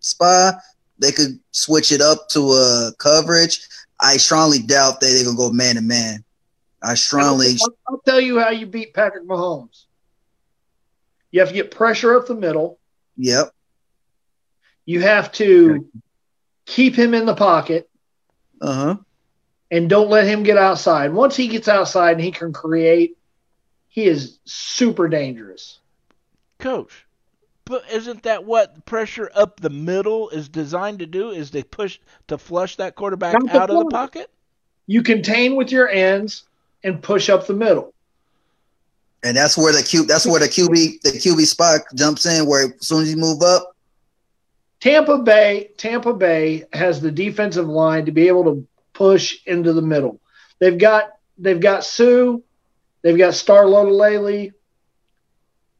spy. 0.00 0.52
They 0.98 1.12
could 1.12 1.40
switch 1.52 1.92
it 1.92 2.02
up 2.02 2.28
to 2.30 2.40
a 2.52 2.92
coverage. 2.98 3.66
I 4.00 4.18
strongly 4.18 4.58
doubt 4.60 5.00
that 5.00 5.06
they're 5.06 5.24
gonna 5.24 5.36
go 5.36 5.50
man 5.50 5.76
to 5.76 5.80
man. 5.80 6.22
I 6.82 6.94
strongly 6.94 7.48
I'll, 7.60 7.74
I'll 7.88 8.00
tell 8.06 8.20
you 8.20 8.38
how 8.40 8.50
you 8.50 8.66
beat 8.66 8.94
Patrick 8.94 9.26
Mahomes. 9.26 9.84
You 11.30 11.40
have 11.40 11.48
to 11.50 11.54
get 11.54 11.70
pressure 11.70 12.16
up 12.16 12.26
the 12.26 12.34
middle. 12.34 12.78
yep. 13.16 13.52
You 14.86 15.00
have 15.02 15.30
to 15.32 15.86
keep 16.66 16.94
him 16.96 17.14
in 17.14 17.26
the 17.26 17.34
pocket 17.34 17.88
Uh 18.60 18.74
huh. 18.74 18.96
and 19.70 19.88
don't 19.88 20.10
let 20.10 20.26
him 20.26 20.42
get 20.42 20.56
outside. 20.56 21.12
Once 21.12 21.36
he 21.36 21.46
gets 21.48 21.68
outside 21.68 22.12
and 22.12 22.20
he 22.20 22.32
can 22.32 22.52
create, 22.52 23.16
he 23.88 24.04
is 24.06 24.38
super 24.44 25.06
dangerous. 25.08 25.78
Coach, 26.58 27.06
but 27.64 27.84
isn't 27.92 28.24
that 28.24 28.44
what 28.44 28.84
pressure 28.84 29.30
up 29.34 29.60
the 29.60 29.70
middle 29.70 30.28
is 30.30 30.48
designed 30.48 30.98
to 30.98 31.06
do? 31.06 31.30
Is 31.30 31.50
they 31.50 31.62
push 31.62 32.00
to 32.26 32.36
flush 32.36 32.76
that 32.76 32.96
quarterback 32.96 33.36
out 33.50 33.70
of 33.70 33.78
the 33.78 33.90
pocket? 33.90 34.30
You 34.86 35.02
contain 35.02 35.54
with 35.56 35.70
your 35.70 35.88
ends 35.88 36.44
and 36.82 37.02
push 37.02 37.28
up 37.28 37.46
the 37.46 37.54
middle. 37.54 37.94
And 39.22 39.36
that's 39.36 39.56
where 39.56 39.72
the 39.72 39.82
Q 39.82 40.06
that's 40.06 40.26
where 40.26 40.40
the 40.40 40.46
QB 40.46 41.02
the 41.02 41.10
QB 41.10 41.44
spot 41.44 41.80
jumps 41.94 42.24
in 42.24 42.46
where 42.46 42.64
as 42.64 42.86
soon 42.86 43.02
as 43.02 43.10
you 43.10 43.16
move 43.16 43.42
up, 43.42 43.76
Tampa 44.80 45.18
Bay, 45.18 45.70
Tampa 45.76 46.14
Bay 46.14 46.64
has 46.72 47.00
the 47.00 47.10
defensive 47.10 47.68
line 47.68 48.06
to 48.06 48.12
be 48.12 48.28
able 48.28 48.44
to 48.44 48.66
push 48.94 49.38
into 49.46 49.74
the 49.74 49.82
middle. 49.82 50.20
They've 50.58 50.78
got 50.78 51.10
they've 51.36 51.60
got 51.60 51.84
Suh, 51.84 52.38
they've 53.02 53.18
got 53.18 53.34
Star 53.34 53.64
Lotulelei. 53.64 54.52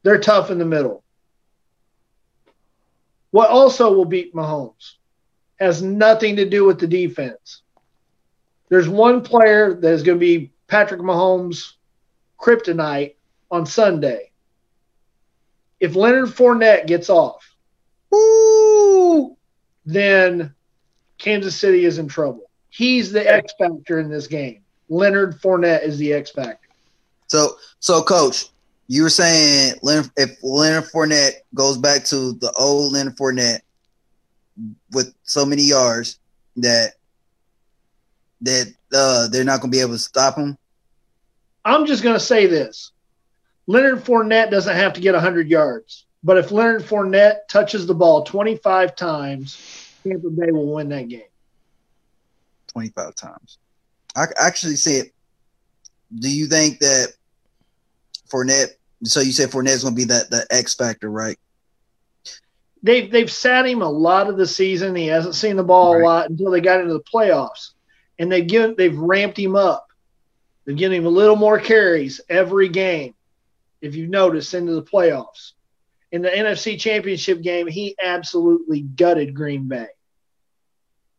They're 0.03 0.19
tough 0.19 0.51
in 0.51 0.59
the 0.59 0.65
middle. 0.67 1.03
What 3.31 3.51
also 3.51 3.93
will 3.93 4.07
beat 4.07 4.35
Mahomes 4.35 4.95
has 5.59 5.83
nothing 5.83 6.37
to 6.37 6.49
do 6.49 6.65
with 6.65 6.81
the 6.81 6.87
defense. 6.87 7.63
There's 8.71 8.89
one 8.89 9.23
player 9.23 9.75
that 9.75 9.93
is 9.93 10.03
going 10.03 10.19
to 10.19 10.21
be 10.21 10.53
Patrick 10.71 11.01
Mahomes' 11.01 11.73
kryptonite 12.39 13.17
on 13.51 13.67
Sunday. 13.67 14.31
If 15.81 15.97
Leonard 15.97 16.29
Fournette 16.29 16.87
gets 16.87 17.11
off, 17.11 17.45
Ooh. 18.15 19.37
then 19.85 20.55
Kansas 21.19 21.57
City 21.57 21.85
is 21.85 21.99
in 21.99 22.07
trouble. 22.07 22.49
He's 22.69 23.11
the 23.11 23.29
X 23.29 23.53
factor 23.59 23.99
in 23.99 24.09
this 24.09 24.29
game. 24.29 24.63
Leonard 24.89 25.41
Fournette 25.41 25.83
is 25.83 25.99
the 25.99 26.13
X 26.13 26.31
factor. 26.31 26.69
So, 27.27 27.57
so 27.81 28.03
coach, 28.03 28.47
you 28.87 29.03
were 29.03 29.11
saying 29.11 29.75
Leonard, 29.83 30.11
if 30.17 30.39
Leonard 30.43 30.85
Fournette 30.85 31.33
goes 31.53 31.79
back 31.79 32.05
to 32.07 32.33
the 32.35 32.53
old 32.57 32.93
Leonard 32.93 33.17
Fournette 33.17 33.61
with 34.93 35.13
so 35.25 35.45
many 35.45 35.63
yards 35.63 36.19
that 36.57 36.95
that 38.43 38.73
uh, 38.95 39.29
they're 39.29 39.45
not 39.45 39.61
going 39.61 39.71
to 39.71 39.77
be 39.77 39.81
able 39.81 39.93
to 39.93 39.99
stop 39.99 40.37
him. 40.37 40.57
I'm 41.65 41.87
just 41.87 42.03
going 42.03 42.17
to 42.17 42.25
say 42.25 42.47
this: 42.47 42.93
Leonard 43.67 44.05
Fournette 44.05 44.51
doesn't 44.51 44.77
have 44.77 44.95
to 44.95 45.01
get 45.01 45.15
100 45.15 45.49
yards, 45.49 46.07
but 46.23 46.37
if 46.37 46.51
Leonard 46.51 46.83
Fournette 46.83 47.49
touches 47.49 47.87
the 47.87 47.95
ball 47.95 48.25
25 48.25 48.97
times, 48.97 49.59
Tampa 50.03 50.31
Bay 50.31 50.51
will 50.51 50.73
win 50.73 50.89
that 50.91 51.09
game. 51.09 51.23
25 52.69 53.15
times. 53.15 53.59
I 54.17 54.27
actually 54.39 54.75
it. 54.75 55.13
Do 56.19 56.31
you 56.31 56.47
think 56.47 56.81
that 56.81 57.13
Fournette? 58.29 58.71
So 59.05 59.21
you 59.21 59.33
said 59.33 59.51
Fournette's 59.51 59.83
going 59.83 59.95
to 59.95 60.01
be 60.01 60.05
that 60.07 60.31
the 60.31 60.47
X 60.51 60.75
factor, 60.75 61.11
right? 61.11 61.39
They've 62.83 63.11
they've 63.11 63.31
sat 63.31 63.67
him 63.67 63.83
a 63.83 63.89
lot 63.89 64.29
of 64.29 64.37
the 64.37 64.47
season. 64.47 64.95
He 64.97 65.07
hasn't 65.07 65.35
seen 65.35 65.57
the 65.57 65.65
ball 65.65 65.95
right. 65.95 66.03
a 66.03 66.05
lot 66.05 66.31
until 66.31 66.51
they 66.51 66.61
got 66.61 66.81
into 66.81 66.95
the 66.95 67.01
playoffs, 67.01 67.71
and 68.21 68.31
they've 68.31 68.47
given 68.47 68.75
they've 68.77 68.97
ramped 68.97 69.39
him 69.39 69.57
up. 69.57 69.89
They've 70.65 70.77
given 70.77 70.99
him 70.99 71.07
a 71.07 71.11
little 71.11 71.37
more 71.37 71.59
carries 71.59 72.21
every 72.29 72.69
game. 72.69 73.15
If 73.81 73.97
you've 73.97 74.11
noticed, 74.11 74.53
into 74.53 74.75
the 74.75 74.83
playoffs, 74.83 75.53
in 76.13 76.21
the 76.21 76.29
NFC 76.29 76.79
Championship 76.79 77.41
game, 77.41 77.67
he 77.67 77.97
absolutely 78.01 78.83
gutted 78.83 79.35
Green 79.35 79.69
Bay. 79.69 79.89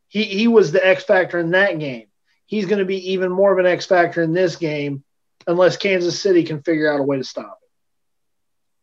He 0.09 0.25
he 0.25 0.47
was 0.47 0.71
the 0.71 0.85
X 0.85 1.03
factor 1.03 1.39
in 1.39 1.51
that 1.51 1.79
game. 1.79 2.05
He's 2.45 2.67
going 2.67 2.79
to 2.79 2.85
be 2.85 3.13
even 3.13 3.31
more 3.31 3.51
of 3.51 3.57
an 3.57 3.65
X 3.65 3.87
factor 3.87 4.21
in 4.21 4.33
this 4.33 4.55
game, 4.55 5.03
unless 5.47 5.77
Kansas 5.77 6.19
City 6.19 6.43
can 6.43 6.61
figure 6.61 6.93
out 6.93 6.99
a 6.99 7.03
way 7.03 7.17
to 7.17 7.23
stop 7.23 7.57
it. 7.63 7.69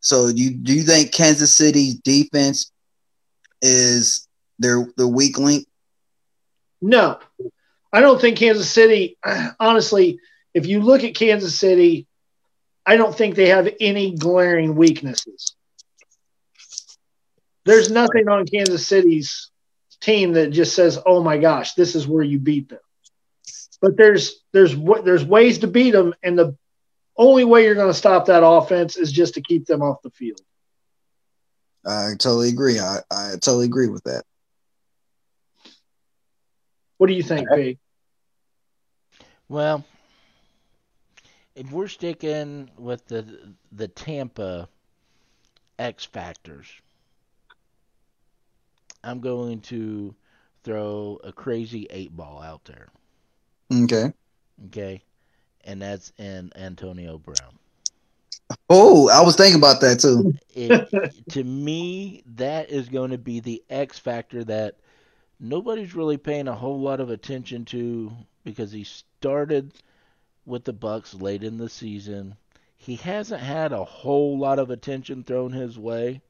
So 0.00 0.32
do 0.32 0.42
you 0.42 0.50
do 0.50 0.74
you 0.74 0.82
think 0.82 1.12
Kansas 1.12 1.54
City's 1.54 1.94
defense 1.94 2.72
is 3.62 4.26
their 4.58 4.88
the 4.96 5.06
weak 5.06 5.38
link? 5.38 5.68
No, 6.80 7.18
I 7.92 8.00
don't 8.00 8.20
think 8.20 8.38
Kansas 8.38 8.70
City. 8.70 9.18
Honestly, 9.60 10.20
if 10.54 10.66
you 10.66 10.80
look 10.80 11.04
at 11.04 11.14
Kansas 11.14 11.58
City, 11.58 12.06
I 12.84 12.96
don't 12.96 13.16
think 13.16 13.34
they 13.34 13.48
have 13.48 13.68
any 13.80 14.14
glaring 14.16 14.74
weaknesses. 14.74 15.54
There's 17.64 17.90
nothing 17.90 18.28
on 18.28 18.46
Kansas 18.46 18.86
City's 18.86 19.50
team 20.00 20.32
that 20.32 20.50
just 20.50 20.74
says, 20.74 20.98
"Oh 21.04 21.22
my 21.22 21.38
gosh, 21.38 21.74
this 21.74 21.94
is 21.94 22.06
where 22.06 22.24
you 22.24 22.38
beat 22.38 22.68
them." 22.68 22.80
But 23.80 23.96
there's 23.96 24.42
there's 24.52 24.74
there's 25.04 25.24
ways 25.24 25.58
to 25.58 25.66
beat 25.66 25.90
them, 25.90 26.14
and 26.22 26.38
the 26.38 26.56
only 27.16 27.44
way 27.44 27.64
you're 27.64 27.74
going 27.74 27.92
to 27.92 27.98
stop 27.98 28.26
that 28.26 28.44
offense 28.44 28.96
is 28.96 29.12
just 29.12 29.34
to 29.34 29.42
keep 29.42 29.66
them 29.66 29.82
off 29.82 30.02
the 30.02 30.10
field. 30.10 30.40
I 31.84 32.12
totally 32.18 32.48
agree. 32.48 32.78
I, 32.78 33.00
I 33.10 33.32
totally 33.32 33.66
agree 33.66 33.88
with 33.88 34.04
that. 34.04 34.24
What 36.98 37.06
do 37.08 37.14
you 37.14 37.22
think, 37.22 37.48
Pete? 37.54 37.78
Well, 39.48 39.84
if 41.54 41.70
we're 41.72 41.88
sticking 41.88 42.70
with 42.76 43.06
the 43.06 43.54
the 43.72 43.88
Tampa 43.88 44.68
X 45.78 46.04
factors, 46.04 46.66
I'm 49.02 49.20
going 49.20 49.60
to 49.62 50.14
throw 50.64 51.18
a 51.24 51.32
crazy 51.32 51.86
eight 51.90 52.14
ball 52.14 52.42
out 52.42 52.64
there. 52.66 52.88
Okay. 53.72 54.12
Okay 54.66 55.02
and 55.68 55.82
that's 55.82 56.12
in 56.18 56.50
Antonio 56.56 57.18
Brown. 57.18 57.58
Oh, 58.70 59.10
I 59.10 59.20
was 59.20 59.36
thinking 59.36 59.60
about 59.60 59.80
that 59.82 60.00
too. 60.00 60.34
It, 60.54 61.28
to 61.30 61.44
me, 61.44 62.22
that 62.36 62.70
is 62.70 62.88
going 62.88 63.10
to 63.10 63.18
be 63.18 63.40
the 63.40 63.62
X 63.68 63.98
factor 63.98 64.42
that 64.44 64.76
nobody's 65.40 65.94
really 65.94 66.16
paying 66.16 66.48
a 66.48 66.54
whole 66.54 66.80
lot 66.80 67.00
of 67.00 67.10
attention 67.10 67.64
to 67.66 68.12
because 68.44 68.72
he 68.72 68.84
started 68.84 69.72
with 70.46 70.64
the 70.64 70.74
Bucs 70.74 71.20
late 71.20 71.44
in 71.44 71.58
the 71.58 71.68
season. 71.68 72.36
He 72.76 72.96
hasn't 72.96 73.40
had 73.40 73.72
a 73.72 73.84
whole 73.84 74.38
lot 74.38 74.58
of 74.58 74.70
attention 74.70 75.24
thrown 75.24 75.52
his 75.52 75.78
way, 75.78 76.20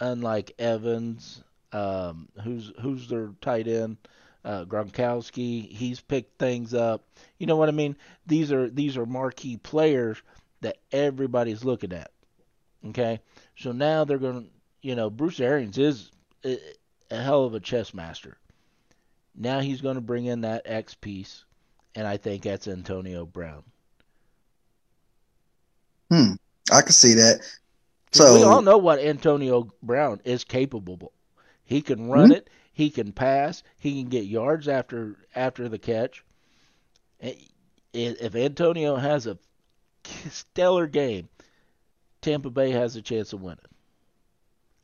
unlike 0.00 0.52
Evans, 0.58 1.42
um, 1.72 2.28
who's 2.42 2.72
who's 2.80 3.08
their 3.08 3.30
tight 3.40 3.66
end 3.66 3.96
uh, 4.44 4.64
Gronkowski, 4.64 5.68
he's 5.70 6.00
picked 6.00 6.38
things 6.38 6.74
up. 6.74 7.04
You 7.38 7.46
know 7.46 7.56
what 7.56 7.68
I 7.68 7.72
mean? 7.72 7.96
These 8.26 8.52
are 8.52 8.68
these 8.68 8.96
are 8.96 9.06
marquee 9.06 9.56
players 9.56 10.20
that 10.60 10.78
everybody's 10.90 11.64
looking 11.64 11.92
at. 11.92 12.10
Okay, 12.88 13.20
so 13.56 13.70
now 13.72 14.04
they're 14.04 14.18
going 14.18 14.44
to, 14.44 14.50
you 14.82 14.96
know, 14.96 15.08
Bruce 15.08 15.38
Arians 15.38 15.78
is 15.78 16.10
a, 17.12 17.22
hell 17.22 17.44
of 17.44 17.54
a 17.54 17.60
chess 17.60 17.94
master. 17.94 18.38
Now 19.34 19.60
he's 19.60 19.80
going 19.80 19.94
to 19.94 20.00
bring 20.00 20.26
in 20.26 20.42
that 20.42 20.62
X 20.64 20.94
piece, 20.94 21.44
and 21.94 22.06
I 22.06 22.16
think 22.16 22.42
that's 22.42 22.68
Antonio 22.68 23.24
Brown. 23.24 23.62
Hmm, 26.10 26.32
I 26.70 26.82
can 26.82 26.92
see 26.92 27.14
that. 27.14 27.40
So 28.12 28.34
we 28.34 28.42
all 28.42 28.60
know 28.60 28.76
what 28.76 28.98
Antonio 28.98 29.70
Brown 29.82 30.20
is 30.24 30.44
capable. 30.44 30.98
Of. 31.00 31.08
He 31.64 31.80
can 31.80 32.10
run 32.10 32.24
mm-hmm. 32.24 32.32
it. 32.32 32.50
He 32.74 32.90
can 32.90 33.12
pass. 33.12 33.62
He 33.78 34.00
can 34.00 34.10
get 34.10 34.24
yards 34.24 34.68
after 34.68 35.16
after 35.34 35.68
the 35.68 35.78
catch. 35.78 36.22
If 37.94 38.34
Antonio 38.34 38.96
has 38.96 39.26
a 39.26 39.38
stellar 40.30 40.86
game, 40.86 41.28
Tampa 42.20 42.50
Bay 42.50 42.70
has 42.70 42.96
a 42.96 43.02
chance 43.02 43.32
of 43.32 43.40
winning. 43.40 43.58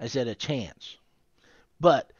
I 0.01 0.07
said 0.07 0.29
a 0.29 0.35
chance, 0.35 0.97
but 1.81 2.11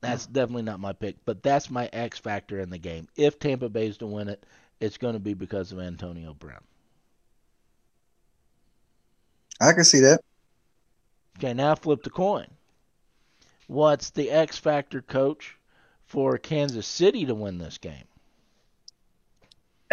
that's 0.00 0.26
definitely 0.26 0.62
not 0.62 0.80
my 0.80 0.92
pick. 0.92 1.16
But 1.24 1.42
that's 1.42 1.70
my 1.70 1.88
X 1.92 2.18
factor 2.18 2.60
in 2.60 2.70
the 2.70 2.78
game. 2.78 3.08
If 3.16 3.38
Tampa 3.38 3.68
Bay's 3.68 3.98
to 3.98 4.06
win 4.06 4.28
it, 4.28 4.44
it's 4.80 4.98
going 4.98 5.14
to 5.14 5.20
be 5.20 5.34
because 5.34 5.72
of 5.72 5.80
Antonio 5.80 6.34
Brown. 6.34 6.62
I 9.60 9.72
can 9.72 9.84
see 9.84 10.00
that. 10.00 10.20
Okay, 11.38 11.52
now 11.52 11.74
flip 11.74 12.02
the 12.02 12.10
coin 12.10 12.46
what's 13.68 14.10
the 14.10 14.30
X 14.30 14.58
factor 14.58 15.00
coach 15.00 15.56
for 16.06 16.36
Kansas 16.38 16.86
City 16.86 17.24
to 17.26 17.34
win 17.34 17.58
this 17.58 17.78
game? 17.78 18.04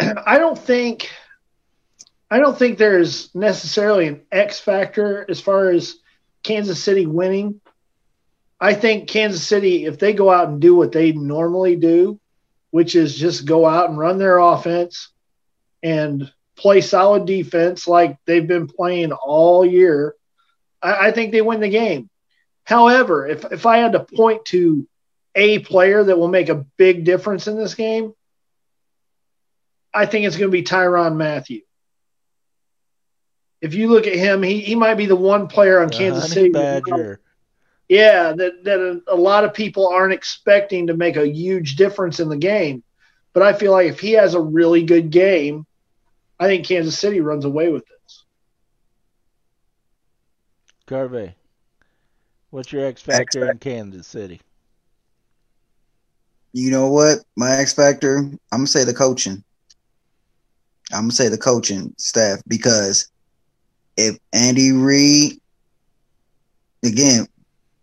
I 0.00 0.38
don't 0.38 0.58
think 0.58 1.08
I 2.28 2.38
don't 2.40 2.58
think 2.58 2.76
there's 2.78 3.32
necessarily 3.36 4.08
an 4.08 4.22
X 4.32 4.58
factor 4.58 5.24
as 5.30 5.40
far 5.40 5.70
as 5.70 5.96
Kansas 6.42 6.82
City 6.82 7.06
winning. 7.06 7.60
I 8.60 8.74
think 8.74 9.08
Kansas 9.08 9.46
City, 9.46 9.84
if 9.84 9.98
they 9.98 10.12
go 10.12 10.30
out 10.30 10.48
and 10.48 10.60
do 10.60 10.74
what 10.74 10.92
they 10.92 11.12
normally 11.12 11.76
do, 11.76 12.18
which 12.70 12.94
is 12.94 13.16
just 13.16 13.46
go 13.46 13.66
out 13.66 13.88
and 13.90 13.98
run 13.98 14.18
their 14.18 14.38
offense 14.38 15.10
and 15.82 16.30
play 16.56 16.80
solid 16.80 17.26
defense 17.26 17.86
like 17.86 18.18
they've 18.24 18.46
been 18.46 18.66
playing 18.66 19.12
all 19.12 19.64
year, 19.64 20.14
I, 20.82 21.08
I 21.08 21.10
think 21.12 21.32
they 21.32 21.42
win 21.42 21.60
the 21.60 21.68
game. 21.68 22.08
However, 22.64 23.26
if, 23.26 23.44
if 23.52 23.66
I 23.66 23.78
had 23.78 23.92
to 23.92 24.00
point 24.00 24.46
to 24.46 24.88
a 25.34 25.58
player 25.60 26.02
that 26.02 26.18
will 26.18 26.28
make 26.28 26.48
a 26.48 26.64
big 26.76 27.04
difference 27.04 27.46
in 27.46 27.56
this 27.56 27.74
game, 27.74 28.14
I 29.92 30.06
think 30.06 30.26
it's 30.26 30.36
going 30.36 30.50
to 30.50 30.52
be 30.52 30.62
Tyrann 30.62 31.16
Mathieu. 31.16 31.60
If 33.60 33.74
you 33.74 33.88
look 33.88 34.06
at 34.06 34.14
him, 34.14 34.42
he, 34.42 34.60
he 34.60 34.74
might 34.74 34.94
be 34.94 35.06
the 35.06 35.16
one 35.16 35.46
player 35.48 35.80
on 35.80 35.90
Kansas 35.90 36.30
City. 36.30 36.50
Badger. 36.50 37.20
Yeah, 37.88 38.32
that, 38.32 38.64
that 38.64 38.80
a, 38.80 39.14
a 39.14 39.16
lot 39.16 39.44
of 39.44 39.54
people 39.54 39.88
aren't 39.88 40.12
expecting 40.12 40.88
to 40.88 40.96
make 40.96 41.16
a 41.16 41.28
huge 41.28 41.76
difference 41.76 42.18
in 42.18 42.28
the 42.28 42.36
game. 42.36 42.82
But 43.32 43.42
I 43.42 43.52
feel 43.52 43.72
like 43.72 43.88
if 43.88 44.00
he 44.00 44.12
has 44.12 44.34
a 44.34 44.40
really 44.40 44.82
good 44.82 45.10
game, 45.10 45.66
I 46.40 46.46
think 46.46 46.66
Kansas 46.66 46.98
City 46.98 47.20
runs 47.20 47.44
away 47.44 47.70
with 47.70 47.84
this. 47.86 48.24
Carvey. 50.86 51.34
What's 52.50 52.72
your 52.72 52.86
X 52.86 53.02
factor 53.02 53.50
in 53.50 53.58
Kansas 53.58 54.06
City? 54.06 54.40
You 56.52 56.70
know 56.70 56.88
what? 56.90 57.18
My 57.36 57.50
X 57.50 57.74
factor, 57.74 58.18
I'm 58.18 58.40
gonna 58.50 58.66
say 58.66 58.84
the 58.84 58.94
coaching. 58.94 59.44
I'm 60.92 61.02
gonna 61.02 61.12
say 61.12 61.28
the 61.28 61.36
coaching 61.36 61.92
staff 61.98 62.40
because 62.48 63.10
if 63.96 64.18
Andy 64.32 64.72
Reid, 64.72 65.40
again, 66.82 67.26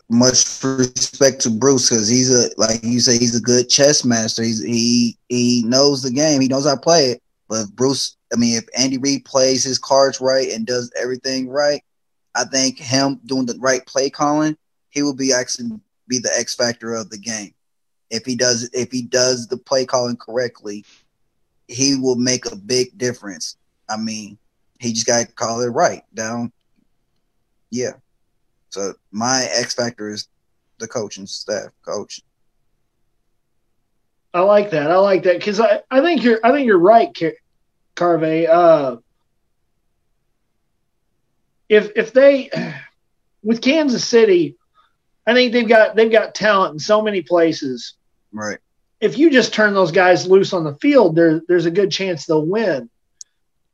much 0.09 0.63
respect 0.63 1.41
to 1.41 1.49
Bruce 1.49 1.89
because 1.89 2.07
he's 2.07 2.33
a 2.33 2.49
like 2.57 2.83
you 2.83 2.99
say 2.99 3.17
he's 3.17 3.35
a 3.35 3.41
good 3.41 3.69
chess 3.69 4.05
master. 4.05 4.43
He's 4.43 4.63
he 4.63 5.17
he 5.29 5.63
knows 5.65 6.03
the 6.03 6.11
game. 6.11 6.41
He 6.41 6.47
knows 6.47 6.65
how 6.65 6.75
to 6.75 6.81
play 6.81 7.11
it. 7.11 7.23
But 7.49 7.67
Bruce, 7.75 8.15
I 8.33 8.37
mean, 8.37 8.57
if 8.57 8.65
Andy 8.77 8.97
Reid 8.97 9.25
plays 9.25 9.63
his 9.63 9.77
cards 9.79 10.21
right 10.21 10.49
and 10.51 10.65
does 10.65 10.91
everything 10.99 11.49
right, 11.49 11.83
I 12.35 12.45
think 12.45 12.77
him 12.77 13.19
doing 13.25 13.45
the 13.45 13.57
right 13.59 13.85
play 13.85 14.09
calling 14.09 14.57
he 14.93 15.01
will 15.01 15.15
be 15.15 15.33
actually 15.33 15.71
be 16.07 16.19
the 16.19 16.31
X 16.37 16.55
factor 16.55 16.93
of 16.93 17.09
the 17.09 17.17
game. 17.17 17.53
If 18.11 18.25
he 18.25 18.35
does 18.35 18.69
if 18.73 18.91
he 18.91 19.01
does 19.01 19.47
the 19.47 19.57
play 19.57 19.85
calling 19.85 20.17
correctly, 20.17 20.85
he 21.67 21.95
will 21.95 22.15
make 22.15 22.45
a 22.45 22.55
big 22.55 22.95
difference. 22.97 23.57
I 23.89 23.97
mean, 23.97 24.37
he 24.79 24.93
just 24.93 25.07
got 25.07 25.25
to 25.25 25.33
call 25.33 25.61
it 25.61 25.67
right 25.67 26.03
down. 26.13 26.51
Yeah. 27.71 27.93
So 28.73 28.95
my 29.11 29.47
X 29.51 29.75
factor 29.75 30.09
is 30.09 30.27
the 30.79 30.87
coaching 30.87 31.27
staff, 31.27 31.69
coach. 31.85 32.21
I 34.33 34.39
like 34.39 34.71
that. 34.71 34.89
I 34.89 34.95
like 34.95 35.21
that 35.23 35.37
because 35.37 35.59
I, 35.59 35.81
I 35.91 36.01
think 36.01 36.23
you're 36.23 36.39
I 36.43 36.51
think 36.51 36.65
you're 36.65 36.79
right, 36.79 37.15
Carvey. 37.95 38.49
Uh, 38.49 38.97
if 41.69 41.91
if 41.95 42.13
they 42.13 42.49
with 43.43 43.61
Kansas 43.61 44.03
City, 44.03 44.57
I 45.27 45.35
think 45.35 45.53
they've 45.53 45.67
got 45.67 45.95
they've 45.95 46.11
got 46.11 46.33
talent 46.33 46.73
in 46.73 46.79
so 46.79 47.03
many 47.03 47.21
places. 47.21 47.93
Right. 48.31 48.57
If 48.99 49.19
you 49.19 49.29
just 49.29 49.53
turn 49.53 49.75
those 49.75 49.91
guys 49.91 50.25
loose 50.25 50.51
on 50.51 50.63
the 50.63 50.73
field, 50.77 51.15
there 51.15 51.43
there's 51.47 51.67
a 51.67 51.71
good 51.71 51.91
chance 51.91 52.25
they'll 52.25 52.43
win. 52.43 52.89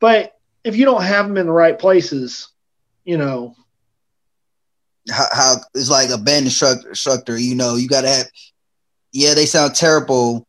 But 0.02 0.38
if 0.66 0.76
you 0.76 0.84
don't 0.84 1.04
have 1.04 1.26
them 1.26 1.38
in 1.38 1.46
the 1.46 1.54
right 1.54 1.80
places, 1.80 2.50
you 3.06 3.18
know. 3.18 3.56
How, 5.10 5.28
how 5.32 5.56
it's 5.74 5.89
like 5.89 6.10
a 6.10 6.17
band 6.17 6.45
instructor, 6.45 6.89
instructor, 6.89 7.38
you 7.38 7.56
know, 7.56 7.76
you 7.76 7.88
got 7.88 8.02
to 8.02 8.10
have, 8.10 8.26
yeah, 9.12 9.34
they 9.34 9.45
sound 9.45 9.76
terrible 9.76 10.45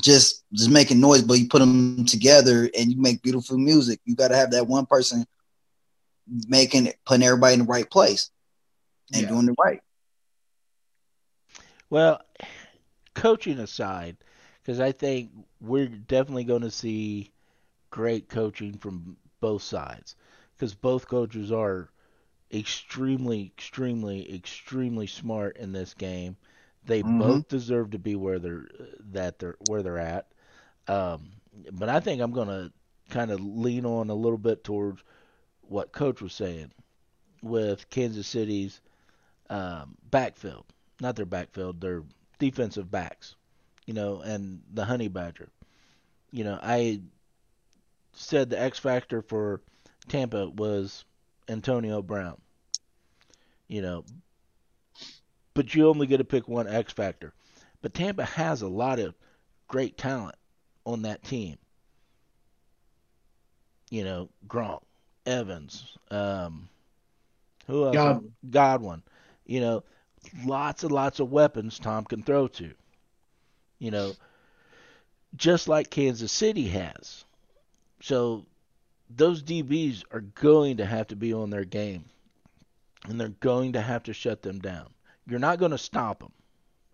just 0.00 0.44
just 0.52 0.70
making 0.70 1.00
noise, 1.00 1.22
but 1.22 1.38
you 1.38 1.48
put 1.48 1.60
them 1.60 2.04
together 2.04 2.68
and 2.76 2.90
you 2.90 3.00
make 3.00 3.22
beautiful 3.22 3.56
music. 3.58 4.00
You 4.04 4.16
got 4.16 4.28
to 4.28 4.36
have 4.36 4.50
that 4.50 4.66
one 4.66 4.86
person 4.86 5.24
making 6.48 6.86
it, 6.86 6.96
putting 7.06 7.24
everybody 7.24 7.54
in 7.54 7.60
the 7.60 7.66
right 7.66 7.88
place 7.88 8.30
and 9.12 9.22
yeah. 9.22 9.28
doing 9.28 9.48
it 9.48 9.54
right. 9.62 9.80
Well, 11.90 12.20
coaching 13.14 13.58
aside, 13.60 14.16
because 14.62 14.80
I 14.80 14.90
think 14.90 15.30
we're 15.60 15.86
definitely 15.86 16.44
going 16.44 16.62
to 16.62 16.70
see 16.70 17.32
great 17.90 18.28
coaching 18.28 18.78
from 18.78 19.16
both 19.40 19.62
sides, 19.62 20.16
because 20.56 20.74
both 20.74 21.06
coaches 21.06 21.52
are 21.52 21.90
extremely, 22.54 23.52
extremely, 23.56 24.34
extremely 24.34 25.06
smart 25.06 25.56
in 25.56 25.72
this 25.72 25.94
game. 25.94 26.36
They 26.86 27.02
mm-hmm. 27.02 27.18
both 27.18 27.48
deserve 27.48 27.90
to 27.90 27.98
be 27.98 28.14
where 28.14 28.38
they're 28.38 28.66
that 29.12 29.38
they're 29.38 29.56
where 29.68 29.82
they're 29.82 29.98
at. 29.98 30.26
Um, 30.86 31.30
but 31.72 31.88
I 31.88 32.00
think 32.00 32.20
I'm 32.20 32.32
going 32.32 32.48
to 32.48 32.72
kind 33.10 33.30
of 33.30 33.40
lean 33.40 33.86
on 33.86 34.10
a 34.10 34.14
little 34.14 34.38
bit 34.38 34.64
towards 34.64 35.02
what 35.62 35.92
Coach 35.92 36.20
was 36.20 36.34
saying 36.34 36.70
with 37.42 37.88
Kansas 37.90 38.26
City's 38.26 38.80
um, 39.50 39.96
backfield, 40.10 40.64
not 41.00 41.16
their 41.16 41.26
backfield, 41.26 41.80
their 41.80 42.02
defensive 42.38 42.90
backs, 42.90 43.36
you 43.86 43.94
know, 43.94 44.20
and 44.20 44.62
the 44.72 44.84
Honey 44.84 45.08
Badger. 45.08 45.48
You 46.32 46.44
know, 46.44 46.58
I 46.62 47.00
said 48.12 48.50
the 48.50 48.60
X 48.60 48.78
factor 48.78 49.22
for 49.22 49.60
Tampa 50.08 50.48
was 50.48 51.04
Antonio 51.48 52.02
Brown. 52.02 52.40
You 53.68 53.82
know, 53.82 54.04
but 55.54 55.74
you 55.74 55.88
only 55.88 56.06
get 56.06 56.18
to 56.18 56.24
pick 56.24 56.48
one 56.48 56.68
X 56.68 56.92
factor. 56.92 57.32
But 57.82 57.94
Tampa 57.94 58.24
has 58.24 58.62
a 58.62 58.68
lot 58.68 58.98
of 58.98 59.14
great 59.68 59.96
talent 59.96 60.36
on 60.84 61.02
that 61.02 61.22
team. 61.22 61.58
You 63.90 64.04
know, 64.04 64.28
Gronk, 64.48 64.82
Evans, 65.26 65.96
um, 66.10 66.68
who 67.66 67.84
else? 67.84 67.94
Godwin. 67.94 68.32
Godwin. 68.50 69.02
You 69.46 69.60
know, 69.60 69.84
lots 70.44 70.82
and 70.82 70.92
lots 70.92 71.20
of 71.20 71.30
weapons 71.30 71.78
Tom 71.78 72.04
can 72.04 72.22
throw 72.22 72.48
to. 72.48 72.72
You 73.78 73.90
know, 73.90 74.12
just 75.36 75.68
like 75.68 75.90
Kansas 75.90 76.32
City 76.32 76.68
has. 76.68 77.24
So 78.00 78.46
those 79.10 79.42
DBs 79.42 80.04
are 80.10 80.20
going 80.20 80.78
to 80.78 80.86
have 80.86 81.08
to 81.08 81.16
be 81.16 81.32
on 81.32 81.50
their 81.50 81.64
game, 81.64 82.04
and 83.04 83.20
they're 83.20 83.28
going 83.28 83.72
to 83.72 83.80
have 83.80 84.02
to 84.04 84.12
shut 84.12 84.42
them 84.42 84.58
down. 84.58 84.92
You're 85.26 85.38
not 85.38 85.58
going 85.58 85.72
to 85.72 85.78
stop 85.78 86.20
them. 86.20 86.32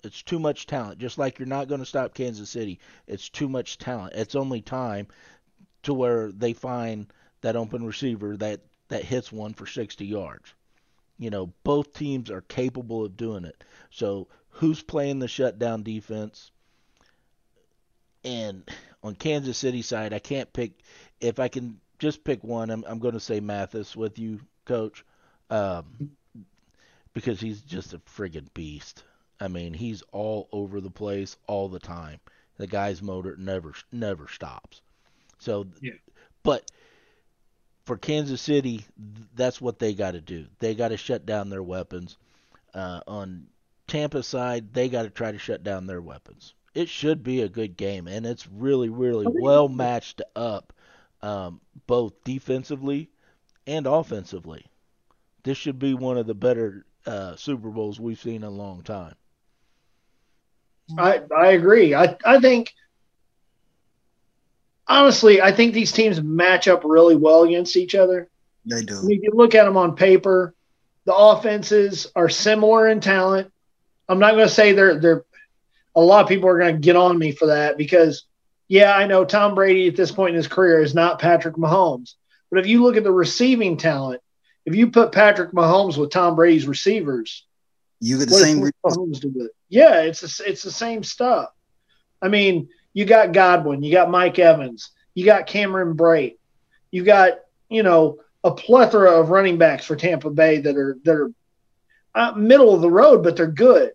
It's 0.03 0.23
too 0.23 0.39
much 0.39 0.67
talent. 0.67 0.99
Just 0.99 1.19
like 1.19 1.39
you're 1.39 1.47
not 1.47 1.69
going 1.69 1.81
to 1.81 1.87
stop 1.87 2.15
Kansas 2.15 2.51
City. 2.51 2.79
It's 3.07 3.29
too 3.29 3.49
much 3.49 3.79
talent. 3.79 4.15
It's 4.15 4.35
only 4.35 4.63
time 4.63 5.09
to 5.83 5.95
where 5.95 6.33
they 6.33 6.53
find 6.53 7.13
that 7.43 7.57
open 7.57 7.85
receiver 7.85 8.37
that 8.39 8.61
that 8.89 9.05
hits 9.05 9.31
one 9.31 9.55
for 9.55 9.67
60 9.67 10.05
yards. 10.05 10.53
You 11.19 11.31
know, 11.31 11.53
both 11.65 11.93
teams 11.93 12.31
are 12.31 12.41
capable 12.41 13.05
of 13.05 13.17
doing 13.17 13.45
it. 13.45 13.63
So, 13.91 14.29
who's 14.49 14.83
playing 14.83 15.19
the 15.19 15.29
shutdown 15.29 15.83
defense? 15.83 16.51
And 18.25 18.69
on 19.03 19.15
Kansas 19.15 19.59
City 19.59 19.83
side, 19.83 20.13
I 20.13 20.19
can't 20.19 20.53
pick. 20.53 20.73
If 21.21 21.39
I 21.39 21.49
can 21.49 21.79
just 21.99 22.25
pick 22.25 22.43
one, 22.43 22.71
I'm, 22.71 22.85
I'm 22.87 22.99
going 22.99 23.15
to 23.15 23.21
say 23.21 23.39
Mathis 23.39 23.95
with 23.95 24.19
you, 24.19 24.41
Coach, 24.65 25.05
um, 25.51 26.13
because 27.13 27.41
he's 27.41 27.61
just 27.63 27.93
a 27.93 27.99
friggin' 27.99 28.53
beast. 28.55 29.05
I 29.41 29.49
mean, 29.49 29.75
he's 29.75 30.03
all 30.13 30.49
over 30.53 30.81
the 30.81 30.91
place 30.91 31.37
all 31.47 31.69
the 31.69 31.79
time. 31.79 32.21
The 32.59 32.67
guy's 32.67 33.03
motor 33.03 33.37
never 33.39 33.75
never 33.91 34.29
stops. 34.29 34.83
So, 35.39 35.67
yeah. 35.81 35.95
but 36.43 36.71
for 37.85 37.97
Kansas 37.97 38.41
City, 38.41 38.85
that's 39.35 39.61
what 39.61 39.79
they 39.79 39.95
got 39.95 40.13
to 40.13 40.21
do. 40.21 40.47
They 40.59 40.75
got 40.75 40.89
to 40.89 40.97
shut 40.97 41.25
down 41.25 41.49
their 41.49 41.63
weapons. 41.63 42.19
Uh, 42.75 43.01
on 43.07 43.47
Tampa 43.89 44.23
side, 44.23 44.73
they 44.73 44.89
got 44.89 45.03
to 45.03 45.11
try 45.11 45.33
to 45.33 45.39
shut 45.39 45.65
down 45.65 45.87
their 45.87 46.03
weapons. 46.03 46.55
It 46.75 46.89
should 46.89 47.25
be 47.25 47.41
a 47.41 47.49
good 47.49 47.77
game, 47.77 48.07
and 48.07 48.25
it's 48.25 48.47
really, 48.47 48.91
really 48.91 49.27
well 49.29 49.69
matched 49.69 50.23
up, 50.37 50.73
um, 51.23 51.61
both 51.89 52.23
defensively 52.23 53.11
and 53.67 53.87
offensively. 53.87 54.67
This 55.43 55.57
should 55.57 55.79
be 55.79 55.95
one 55.95 56.19
of 56.19 56.27
the 56.27 56.35
better 56.35 56.85
uh, 57.07 57.37
Super 57.37 57.71
Bowls 57.71 57.99
we've 57.99 58.21
seen 58.21 58.37
in 58.37 58.45
a 58.45 58.51
long 58.51 58.83
time. 58.83 59.15
I 60.99 61.23
I 61.37 61.53
agree. 61.53 61.95
I 61.95 62.17
I 62.25 62.41
think 62.41 62.73
honestly, 64.87 65.41
I 65.41 65.53
think 65.53 65.73
these 65.73 65.93
teams 65.93 66.21
match 66.21 66.69
up 66.69 66.83
really 66.85 67.17
well 67.17 67.45
against 67.45 67.77
each 67.77 67.95
other. 67.95 68.29
They 68.67 68.83
do. 68.83 68.99
If 69.09 69.23
you 69.23 69.31
look 69.33 69.55
at 69.55 69.65
them 69.65 69.77
on 69.77 69.97
paper, 69.97 70.55
the 71.05 71.15
offenses 71.15 72.09
are 72.15 72.29
similar 72.29 72.89
in 72.89 73.01
talent. 73.01 73.51
I'm 74.09 74.19
not 74.19 74.35
going 74.35 74.49
to 74.49 74.53
say 74.55 74.73
they're 74.73 74.99
they're. 74.99 75.25
A 75.97 76.01
lot 76.01 76.23
of 76.23 76.29
people 76.29 76.49
are 76.49 76.59
going 76.59 76.75
to 76.75 76.81
get 76.81 76.95
on 76.95 77.19
me 77.19 77.33
for 77.33 77.47
that 77.47 77.77
because, 77.77 78.25
yeah, 78.69 78.95
I 78.95 79.09
know 79.09 79.25
Tom 79.25 79.57
Brady 79.57 79.89
at 79.89 79.97
this 79.97 80.13
point 80.13 80.31
in 80.31 80.37
his 80.37 80.47
career 80.47 80.81
is 80.81 80.95
not 80.95 81.19
Patrick 81.19 81.57
Mahomes. 81.57 82.15
But 82.49 82.61
if 82.61 82.69
you 82.69 82.83
look 82.83 82.97
at 82.97 83.03
the 83.03 83.11
receiving 83.11 83.77
talent, 83.77 84.23
if 84.65 84.75
you 84.75 84.91
put 84.91 85.13
Patrick 85.13 85.53
Mahomes 85.53 85.97
with 85.97 86.11
Tom 86.11 86.37
Brady's 86.37 86.67
receivers, 86.67 87.45
you 88.01 88.19
get 88.19 88.29
the 88.29 88.35
same 88.35 88.71
Mahomes 88.85 89.21
do 89.21 89.33
it. 89.37 89.53
Yeah, 89.69 90.01
it's 90.03 90.41
a, 90.41 90.49
it's 90.49 90.63
the 90.63 90.71
same 90.71 91.03
stuff. 91.03 91.51
I 92.23 92.29
mean, 92.29 92.69
you 92.93 93.05
got 93.05 93.33
Godwin, 93.33 93.83
you 93.83 93.93
got 93.93 94.11
Mike 94.11 94.39
Evans, 94.39 94.91
you 95.15 95.25
got 95.25 95.47
Cameron 95.47 95.97
Brate, 95.97 96.37
you 96.91 97.05
got 97.05 97.41
you 97.69 97.83
know 97.83 98.19
a 98.43 98.51
plethora 98.51 99.21
of 99.21 99.31
running 99.31 99.59
backs 99.59 99.85
for 99.85 99.97
Tampa 99.97 100.31
Bay 100.31 100.59
that 100.59 100.77
are 100.77 100.97
that 101.05 101.15
are 101.15 101.31
uh, 102.15 102.33
middle 102.33 102.75
of 102.75 102.81
the 102.81 102.91
road, 102.91 103.23
but 103.23 103.37
they're 103.37 103.47
good. 103.47 103.93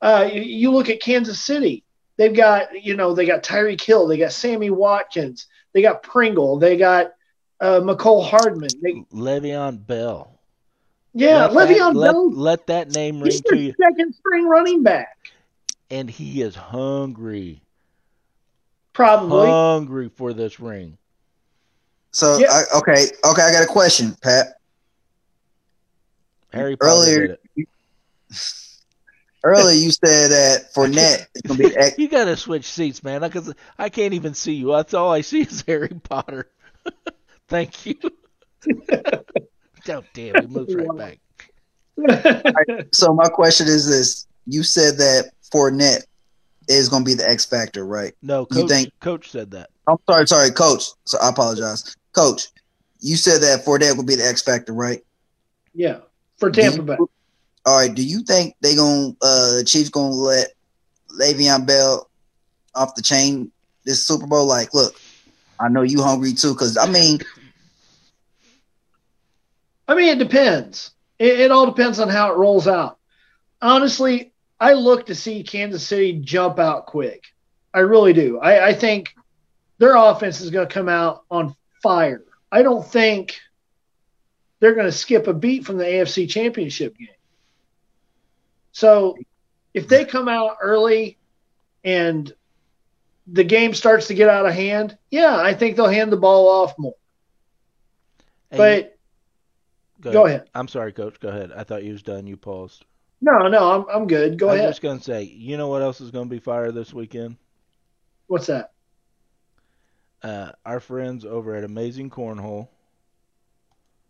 Uh, 0.00 0.28
you, 0.32 0.42
you, 0.42 0.70
look 0.70 0.88
at 0.88 1.00
Kansas 1.00 1.40
City; 1.40 1.84
they've 2.16 2.34
got 2.36 2.84
you 2.84 2.96
know 2.96 3.14
they 3.14 3.26
got 3.26 3.42
Tyreek 3.42 3.82
Hill, 3.82 4.06
they 4.06 4.18
got 4.18 4.32
Sammy 4.32 4.70
Watkins, 4.70 5.46
they 5.72 5.82
got 5.82 6.02
Pringle, 6.02 6.58
they 6.58 6.76
got 6.76 7.12
uh, 7.60 7.80
Mecole 7.80 8.24
Hardman, 8.24 8.70
they, 8.82 8.92
Le'Veon 9.12 9.86
Bell. 9.86 10.38
Yeah, 11.14 11.46
let 11.46 11.68
Le'Veon 11.68 11.94
that, 11.94 12.12
Bell. 12.12 12.28
Let, 12.30 12.36
let, 12.36 12.66
that 12.68 12.92
name 12.92 13.20
ring 13.20 13.40
to 13.46 13.56
you. 13.56 13.74
Second 13.80 14.14
string 14.14 14.46
running 14.46 14.82
back. 14.82 15.16
And 15.90 16.08
he 16.08 16.42
is 16.42 16.54
hungry. 16.54 17.62
Probably 18.92 19.48
hungry 19.48 20.08
for 20.08 20.32
this 20.32 20.60
ring. 20.60 20.98
So 22.12 22.38
yeah. 22.38 22.50
I, 22.50 22.78
okay, 22.78 23.06
okay, 23.24 23.42
I 23.42 23.52
got 23.52 23.62
a 23.62 23.66
question, 23.66 24.16
Pat. 24.22 24.58
Harry 26.52 26.76
Potter 26.76 26.90
earlier. 26.90 27.38
earlier, 29.44 29.76
you 29.76 29.90
said 29.90 30.30
that 30.30 30.74
Fournette 30.74 31.26
is 31.34 31.42
gonna 31.42 31.58
be. 31.58 31.76
Ex- 31.76 31.98
you 31.98 32.08
gotta 32.08 32.36
switch 32.36 32.64
seats, 32.64 33.02
man, 33.02 33.20
because 33.20 33.52
I 33.78 33.88
can't 33.88 34.14
even 34.14 34.34
see 34.34 34.54
you. 34.54 34.72
That's 34.72 34.94
all 34.94 35.12
I 35.12 35.20
see 35.20 35.42
is 35.42 35.62
Harry 35.66 35.88
Potter. 36.02 36.50
Thank 37.48 37.86
you. 37.86 37.94
oh 38.92 40.04
damn, 40.14 40.34
We 40.34 40.46
moves 40.46 40.74
right 40.74 40.96
back. 40.96 41.18
right, 41.96 42.94
so 42.94 43.14
my 43.14 43.28
question 43.28 43.66
is 43.66 43.88
this: 43.88 44.26
You 44.46 44.62
said 44.62 44.98
that 44.98 45.30
Fournette 45.52 46.04
is 46.68 46.88
going 46.88 47.04
to 47.04 47.08
be 47.08 47.14
the 47.14 47.28
X 47.28 47.46
factor, 47.46 47.86
right? 47.86 48.12
No, 48.22 48.44
coach, 48.46 48.62
you 48.62 48.68
think, 48.68 48.92
coach 49.00 49.30
said 49.30 49.50
that. 49.52 49.70
I'm 49.86 49.96
sorry, 50.08 50.26
sorry, 50.28 50.50
coach. 50.50 50.84
So 51.04 51.18
I 51.20 51.30
apologize, 51.30 51.96
coach. 52.12 52.48
You 53.00 53.16
said 53.16 53.40
that 53.42 53.64
Fournette 53.64 53.96
will 53.96 54.04
be 54.04 54.16
the 54.16 54.26
X 54.26 54.42
factor, 54.42 54.72
right? 54.72 55.00
Yeah, 55.74 56.00
for 56.36 56.50
Tampa 56.50 56.82
Bay. 56.82 56.96
All 57.64 57.76
right, 57.78 57.94
do 57.94 58.02
you 58.02 58.22
think 58.22 58.54
they 58.60 58.74
gonna 58.76 59.12
uh 59.22 59.62
Chiefs 59.64 59.90
gonna 59.90 60.14
let 60.14 60.48
Le'Veon 61.20 61.66
Bell 61.66 62.08
off 62.74 62.94
the 62.94 63.02
chain 63.02 63.50
this 63.84 64.06
Super 64.06 64.26
Bowl? 64.26 64.46
Like, 64.46 64.74
look, 64.74 64.94
I 65.60 65.68
know 65.68 65.82
you 65.82 66.02
hungry 66.02 66.32
too, 66.32 66.52
because 66.52 66.76
I 66.76 66.86
mean, 66.86 67.20
I 69.88 69.94
mean, 69.94 70.08
it 70.10 70.18
depends. 70.18 70.90
It, 71.18 71.40
it 71.40 71.50
all 71.50 71.66
depends 71.66 71.98
on 71.98 72.08
how 72.08 72.30
it 72.32 72.36
rolls 72.36 72.68
out. 72.68 72.98
Honestly, 73.60 74.32
I 74.60 74.74
look 74.74 75.06
to 75.06 75.14
see 75.14 75.42
Kansas 75.42 75.86
City 75.86 76.20
jump 76.20 76.58
out 76.58 76.86
quick. 76.86 77.24
I 77.72 77.80
really 77.80 78.12
do. 78.12 78.38
I, 78.38 78.68
I 78.68 78.74
think 78.74 79.14
their 79.78 79.96
offense 79.96 80.40
is 80.40 80.50
going 80.50 80.68
to 80.68 80.72
come 80.72 80.88
out 80.88 81.24
on 81.30 81.56
fire. 81.82 82.22
I 82.52 82.62
don't 82.62 82.86
think 82.86 83.40
they're 84.60 84.74
going 84.74 84.86
to 84.86 84.92
skip 84.92 85.26
a 85.26 85.32
beat 85.32 85.64
from 85.64 85.78
the 85.78 85.84
AFC 85.84 86.28
Championship 86.28 86.96
game. 86.96 87.08
So 88.72 89.16
if 89.74 89.88
they 89.88 90.04
come 90.04 90.28
out 90.28 90.56
early 90.60 91.18
and 91.84 92.32
the 93.26 93.44
game 93.44 93.74
starts 93.74 94.08
to 94.08 94.14
get 94.14 94.28
out 94.28 94.46
of 94.46 94.54
hand, 94.54 94.96
yeah, 95.10 95.36
I 95.36 95.54
think 95.54 95.76
they'll 95.76 95.86
hand 95.86 96.12
the 96.12 96.16
ball 96.16 96.48
off 96.48 96.78
more. 96.78 96.94
But 98.50 98.97
go, 100.00 100.12
go 100.12 100.26
ahead. 100.26 100.48
I'm 100.54 100.68
sorry, 100.68 100.92
Coach. 100.92 101.18
Go 101.20 101.28
ahead. 101.28 101.52
I 101.52 101.64
thought 101.64 101.84
you 101.84 101.92
was 101.92 102.02
done. 102.02 102.26
You 102.26 102.36
paused. 102.36 102.84
no, 103.20 103.48
no, 103.48 103.72
I'm, 103.72 103.84
I'm 103.88 104.06
good. 104.06 104.38
Go 104.38 104.48
I 104.48 104.52
was 104.52 104.56
ahead. 104.58 104.66
I'm 104.66 104.70
just 104.70 104.82
gonna 104.82 105.02
say, 105.02 105.22
you 105.24 105.56
know 105.56 105.68
what 105.68 105.82
else 105.82 106.00
is 106.00 106.10
gonna 106.10 106.26
be 106.26 106.38
fire 106.38 106.72
this 106.72 106.92
weekend? 106.94 107.36
What's 108.26 108.46
that? 108.46 108.72
Uh, 110.22 110.52
our 110.66 110.80
friends 110.80 111.24
over 111.24 111.54
at 111.54 111.64
Amazing 111.64 112.10
Cornhole. 112.10 112.68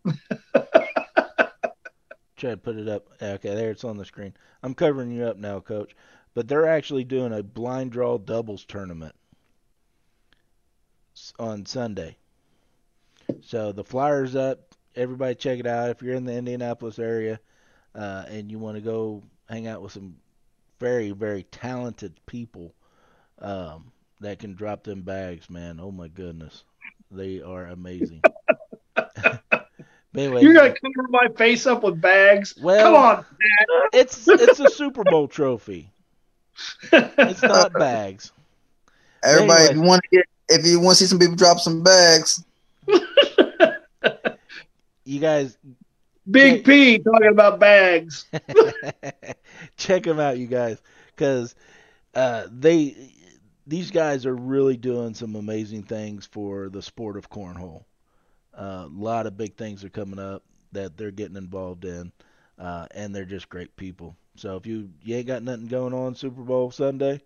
Try 2.37 2.51
to 2.51 2.57
put 2.57 2.77
it 2.77 2.87
up. 2.87 3.07
Okay, 3.21 3.53
there 3.53 3.71
it's 3.71 3.83
on 3.83 3.97
the 3.97 4.05
screen. 4.05 4.33
I'm 4.63 4.73
covering 4.73 5.11
you 5.11 5.25
up 5.25 5.37
now, 5.37 5.59
Coach. 5.59 5.95
But 6.33 6.47
they're 6.47 6.67
actually 6.67 7.03
doing 7.03 7.33
a 7.33 7.43
blind 7.43 7.91
draw 7.91 8.17
doubles 8.17 8.63
tournament 8.65 9.13
on 11.37 11.65
Sunday. 11.65 12.17
So 13.41 13.71
the 13.71 13.83
flyers 13.83 14.35
up. 14.35 14.68
Everybody 14.99 15.35
check 15.35 15.59
it 15.59 15.65
out. 15.67 15.89
If 15.89 16.01
you're 16.01 16.15
in 16.15 16.25
the 16.25 16.33
Indianapolis 16.33 16.99
area 16.99 17.39
uh, 17.95 18.25
and 18.27 18.51
you 18.51 18.59
want 18.59 18.75
to 18.75 18.81
go 18.81 19.23
hang 19.49 19.65
out 19.67 19.81
with 19.81 19.93
some 19.93 20.15
very, 20.79 21.11
very 21.11 21.43
talented 21.43 22.13
people 22.25 22.73
um, 23.41 23.91
that 24.19 24.39
can 24.39 24.55
drop 24.55 24.83
them 24.83 25.01
bags, 25.01 25.49
man. 25.49 25.79
Oh 25.81 25.91
my 25.91 26.09
goodness, 26.09 26.63
they 27.11 27.41
are 27.41 27.67
amazing. 27.67 28.21
but 28.95 29.67
anyway, 30.15 30.41
You're 30.43 30.53
going 30.53 30.73
to 30.73 30.79
cover 30.81 31.07
my 31.09 31.27
face 31.37 31.65
up 31.65 31.83
with 31.83 32.01
bags? 32.01 32.55
Well- 32.61 32.83
Come 32.83 32.95
on. 32.95 33.25
it's 33.93 34.27
it's 34.27 34.59
a 34.59 34.69
Super 34.69 35.03
Bowl 35.05 35.27
trophy. 35.29 35.89
It's 36.91 37.41
not 37.41 37.71
bags. 37.79 38.33
everybody, 39.23 39.63
if 39.65 39.75
you 39.75 39.81
want 39.81 40.01
to 40.03 40.17
get, 40.17 40.25
if 40.49 40.65
you 40.65 40.79
want 40.81 40.97
to 40.97 41.03
see 41.05 41.09
some 41.09 41.19
people 41.19 41.35
drop 41.37 41.59
some 41.59 41.83
bags, 41.83 42.43
You 45.09 45.19
guys 45.19 45.57
Big 46.29 46.63
P 46.63 46.99
talking 46.99 47.31
about 47.31 47.59
bags. 47.59 48.27
check 49.77 50.03
them 50.03 50.19
out, 50.19 50.37
you 50.37 50.45
guys, 50.45 50.79
because 51.07 51.55
uh, 52.13 52.45
they 52.51 53.15
these 53.65 53.89
guys 53.89 54.27
are 54.27 54.35
really 54.35 54.77
doing 54.77 55.15
some 55.15 55.35
amazing 55.35 55.81
things 55.81 56.27
for 56.27 56.69
the 56.69 56.83
sport 56.83 57.17
of 57.17 57.27
cornhole. 57.27 57.85
Uh, 58.55 58.85
a 58.85 58.91
lot 58.91 59.25
of 59.25 59.35
big 59.35 59.55
things 59.55 59.83
are 59.83 59.89
coming 59.89 60.19
up 60.19 60.43
that 60.73 60.95
they're 60.95 61.09
getting 61.09 61.37
involved 61.37 61.85
in, 61.85 62.11
uh, 62.59 62.85
and 62.91 63.15
they're 63.15 63.25
just 63.25 63.49
great 63.49 63.75
people. 63.77 64.15
So 64.35 64.57
if 64.57 64.67
you 64.67 64.91
you 65.01 65.15
ain't 65.15 65.25
got 65.25 65.41
nothing 65.41 65.67
going 65.67 65.95
on 65.95 66.13
Super 66.13 66.43
Bowl 66.43 66.69
Sunday, 66.69 67.19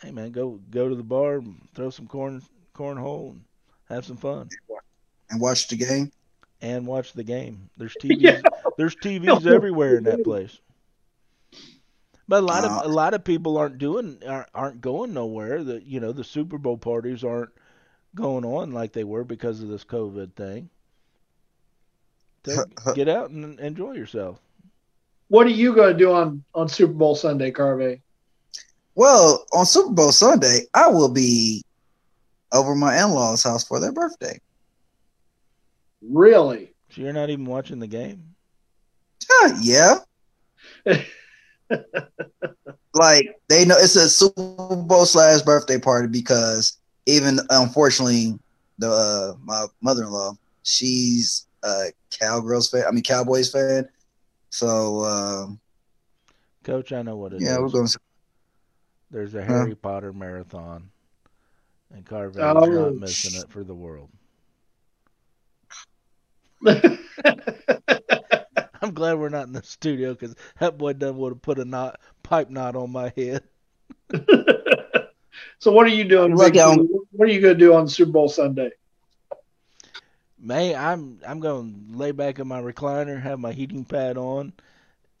hey 0.00 0.12
man, 0.12 0.30
go 0.30 0.60
go 0.70 0.88
to 0.88 0.94
the 0.94 1.02
bar, 1.02 1.38
and 1.38 1.60
throw 1.74 1.90
some 1.90 2.06
corn 2.06 2.40
cornhole, 2.72 3.32
and 3.32 3.42
have 3.88 4.04
some 4.04 4.16
fun, 4.16 4.48
and 5.30 5.40
watch 5.40 5.66
the 5.66 5.76
game. 5.76 6.12
And 6.62 6.86
watch 6.86 7.12
the 7.12 7.24
game. 7.24 7.70
There's 7.76 7.96
TVs 7.96 8.16
Yeah. 8.20 8.40
there's 8.76 8.96
TVs 8.96 9.46
everywhere 9.46 9.96
in 9.96 10.04
that 10.04 10.24
place. 10.24 10.58
But 12.28 12.42
a 12.42 12.46
lot 12.46 12.64
Uh, 12.64 12.68
of 12.68 12.84
a 12.86 12.88
lot 12.88 13.14
of 13.14 13.24
people 13.24 13.56
aren't 13.58 13.78
doing 13.78 14.22
aren't, 14.26 14.48
aren't 14.54 14.80
going 14.80 15.12
nowhere. 15.12 15.64
The 15.64 15.82
you 15.82 16.00
know 16.00 16.12
the 16.12 16.24
Super 16.24 16.58
Bowl 16.58 16.76
parties 16.78 17.24
aren't 17.24 17.50
going 18.14 18.44
on 18.44 18.72
like 18.72 18.92
they 18.92 19.04
were 19.04 19.24
because 19.24 19.62
of 19.62 19.68
this 19.68 19.84
COVID 19.84 20.34
thing. 20.34 20.70
So 22.44 22.64
get 22.94 23.08
out 23.08 23.30
and 23.30 23.58
enjoy 23.60 23.92
yourself. 23.92 24.40
What 25.28 25.46
are 25.46 25.50
you 25.50 25.74
going 25.74 25.92
to 25.92 25.98
do 25.98 26.12
on, 26.12 26.42
on 26.54 26.68
Super 26.68 26.92
Bowl 26.92 27.14
Sunday, 27.14 27.52
Carvey? 27.52 28.00
Well, 28.94 29.44
on 29.52 29.66
Super 29.66 29.92
Bowl 29.92 30.12
Sunday, 30.12 30.60
I 30.74 30.88
will 30.88 31.08
be 31.08 31.62
over 32.52 32.74
my 32.74 32.98
in-laws' 33.02 33.42
house 33.44 33.64
for 33.64 33.78
their 33.78 33.92
birthday. 33.92 34.40
Really? 36.02 36.74
So 36.90 37.02
you're 37.02 37.12
not 37.12 37.30
even 37.30 37.44
watching 37.44 37.78
the 37.78 37.86
game. 37.86 38.34
Huh, 39.28 39.56
yeah. 39.60 39.98
like 42.94 43.26
they 43.48 43.64
know 43.64 43.76
it's 43.78 43.96
a 43.96 44.08
Super 44.08 44.76
Bowl 44.76 45.06
slash 45.06 45.42
birthday 45.42 45.78
party 45.78 46.08
because 46.08 46.78
even 47.06 47.38
unfortunately, 47.50 48.38
the 48.78 48.90
uh, 48.90 49.34
my 49.42 49.66
mother 49.80 50.02
in 50.04 50.10
law, 50.10 50.32
she's 50.62 51.46
a 51.62 51.86
Cowgirls 52.10 52.70
fan. 52.70 52.84
I 52.88 52.90
mean 52.90 53.02
Cowboys 53.02 53.50
fan. 53.52 53.88
So 54.50 55.04
um, 55.04 55.60
Coach, 56.64 56.92
I 56.92 57.02
know 57.02 57.16
what 57.16 57.32
it 57.32 57.36
is. 57.36 57.42
yeah, 57.42 57.58
we're 57.58 57.68
going. 57.68 57.86
to 57.86 57.98
There's 59.10 59.34
a 59.34 59.44
Huh? 59.44 59.46
Harry 59.46 59.74
Potter 59.76 60.12
marathon, 60.12 60.90
and 61.94 62.04
Carver 62.04 62.40
Oh, 62.42 62.88
is 62.88 63.00
not 63.00 63.00
missing 63.00 63.40
it 63.40 63.50
for 63.50 63.62
the 63.64 63.74
world. 63.74 64.10
I'm 68.82 68.92
glad 68.94 69.18
we're 69.18 69.28
not 69.28 69.46
in 69.46 69.52
the 69.52 69.62
studio 69.62 70.12
because 70.12 70.34
that 70.58 70.78
boy 70.78 70.94
done 70.94 71.16
would 71.18 71.32
have 71.32 71.42
put 71.42 71.58
a 71.58 71.64
knot, 71.64 72.00
pipe 72.22 72.50
knot 72.50 72.76
on 72.76 72.90
my 72.90 73.12
head. 73.16 73.42
so 75.58 75.72
what 75.72 75.86
are 75.86 75.90
you 75.90 76.04
doing? 76.04 76.34
Look, 76.34 76.52
Big 76.52 76.60
um, 76.62 76.86
what 77.12 77.28
are 77.28 77.32
you 77.32 77.40
going 77.40 77.54
to 77.54 77.58
do 77.58 77.74
on 77.74 77.88
Super 77.88 78.12
Bowl 78.12 78.28
Sunday? 78.28 78.70
May 80.42 80.74
I'm 80.74 81.20
I'm 81.26 81.38
gonna 81.38 81.70
lay 81.90 82.12
back 82.12 82.38
in 82.38 82.48
my 82.48 82.62
recliner, 82.62 83.20
have 83.20 83.38
my 83.38 83.52
heating 83.52 83.84
pad 83.84 84.16
on, 84.16 84.54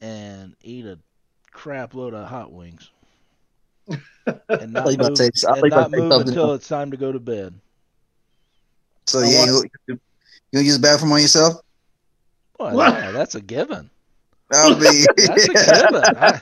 and 0.00 0.56
eat 0.62 0.86
a 0.86 0.98
crap 1.52 1.94
load 1.94 2.14
of 2.14 2.26
hot 2.26 2.52
wings. 2.52 2.90
And 4.48 4.72
not 4.72 4.84
thought 4.84 4.92
you 4.92 4.98
move, 4.98 5.20
I 5.20 5.60
thought 5.60 5.62
and 5.62 5.70
not 5.70 5.90
move 5.90 6.12
until 6.12 6.54
it's 6.54 6.68
time 6.68 6.92
to 6.92 6.96
go 6.96 7.10
to 7.10 7.18
bed. 7.18 7.54
So 9.06 9.20
I 9.20 9.28
yeah, 9.28 9.52
want- 9.52 10.00
you 10.52 10.58
gonna 10.58 10.66
use 10.66 10.76
the 10.76 10.82
bathroom 10.82 11.12
on 11.12 11.20
yourself? 11.20 11.54
Well, 12.58 12.74
What? 12.76 12.94
yeah, 12.94 13.10
that's 13.12 13.34
a 13.34 13.40
given. 13.40 13.90
I'll 14.52 14.74
be. 14.74 15.06
That's 15.16 15.44
a 15.44 15.52
given. 15.52 16.02
I, 16.16 16.40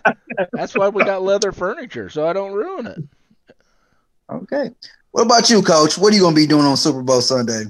that's 0.55 0.75
why 0.75 0.89
we 0.89 1.05
got 1.05 1.21
leather 1.23 1.53
furniture, 1.53 2.09
so 2.09 2.27
I 2.27 2.33
don't 2.33 2.53
ruin 2.53 2.87
it. 2.87 2.99
okay. 4.31 4.71
What 5.11 5.25
about 5.27 5.51
you, 5.51 5.61
Coach? 5.61 5.99
What 5.99 6.13
are 6.13 6.17
you 6.17 6.23
gonna 6.23 6.35
be 6.35 6.47
doing 6.47 6.65
on 6.65 6.77
Super 6.79 7.03
Bowl 7.03 7.21
Sunday? 7.21 7.65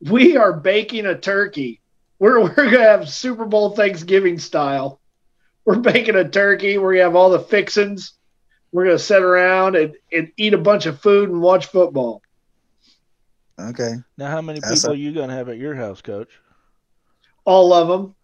We 0.00 0.36
are 0.36 0.52
baking 0.52 1.06
a 1.06 1.16
turkey. 1.16 1.80
We're, 2.18 2.40
we're 2.40 2.54
going 2.54 2.70
to 2.72 2.78
have 2.80 3.08
Super 3.08 3.44
Bowl 3.46 3.70
Thanksgiving 3.76 4.38
style. 4.38 5.00
We're 5.64 5.76
baking 5.78 6.16
a 6.16 6.28
turkey. 6.28 6.76
We're 6.78 6.92
going 6.94 6.98
to 6.98 7.04
have 7.04 7.16
all 7.16 7.30
the 7.30 7.38
fixings. 7.40 8.12
We're 8.72 8.84
going 8.86 8.96
to 8.98 9.02
sit 9.02 9.22
around 9.22 9.76
and, 9.76 9.94
and 10.12 10.30
eat 10.36 10.52
a 10.52 10.58
bunch 10.58 10.84
of 10.86 11.00
food 11.00 11.28
and 11.30 11.40
watch 11.40 11.66
football. 11.66 12.22
Okay. 13.68 13.94
Now, 14.16 14.30
how 14.30 14.40
many 14.40 14.60
That's 14.60 14.80
people 14.82 14.90
a- 14.90 14.94
are 14.94 14.96
you 14.96 15.12
gonna 15.12 15.34
have 15.34 15.48
at 15.48 15.58
your 15.58 15.74
house, 15.74 16.00
Coach? 16.00 16.30
All 17.44 17.72
of 17.72 17.88
them. 17.88 18.14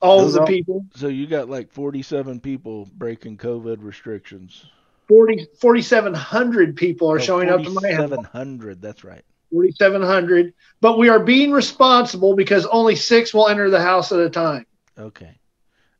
All 0.00 0.24
of 0.24 0.32
the 0.32 0.40
are- 0.42 0.46
people. 0.46 0.84
So 0.94 1.08
you 1.08 1.26
got 1.26 1.48
like 1.48 1.70
47 1.72 2.40
people 2.40 2.88
breaking 2.96 3.36
COVID 3.38 3.78
restrictions. 3.80 4.66
40 5.08 5.46
4,700 5.58 6.76
people 6.76 7.10
are 7.10 7.16
Oh, 7.16 7.18
showing 7.18 7.48
up 7.48 7.62
to 7.62 7.70
my 7.70 7.88
house. 7.90 8.08
4,700. 8.08 8.80
That's 8.80 9.02
right. 9.04 9.24
4,700. 9.50 10.54
But 10.80 10.98
we 10.98 11.08
are 11.08 11.18
being 11.18 11.50
responsible 11.50 12.36
because 12.36 12.64
only 12.66 12.94
six 12.94 13.34
will 13.34 13.48
enter 13.48 13.68
the 13.70 13.80
house 13.80 14.12
at 14.12 14.20
a 14.20 14.30
time. 14.30 14.66
Okay. 14.98 15.36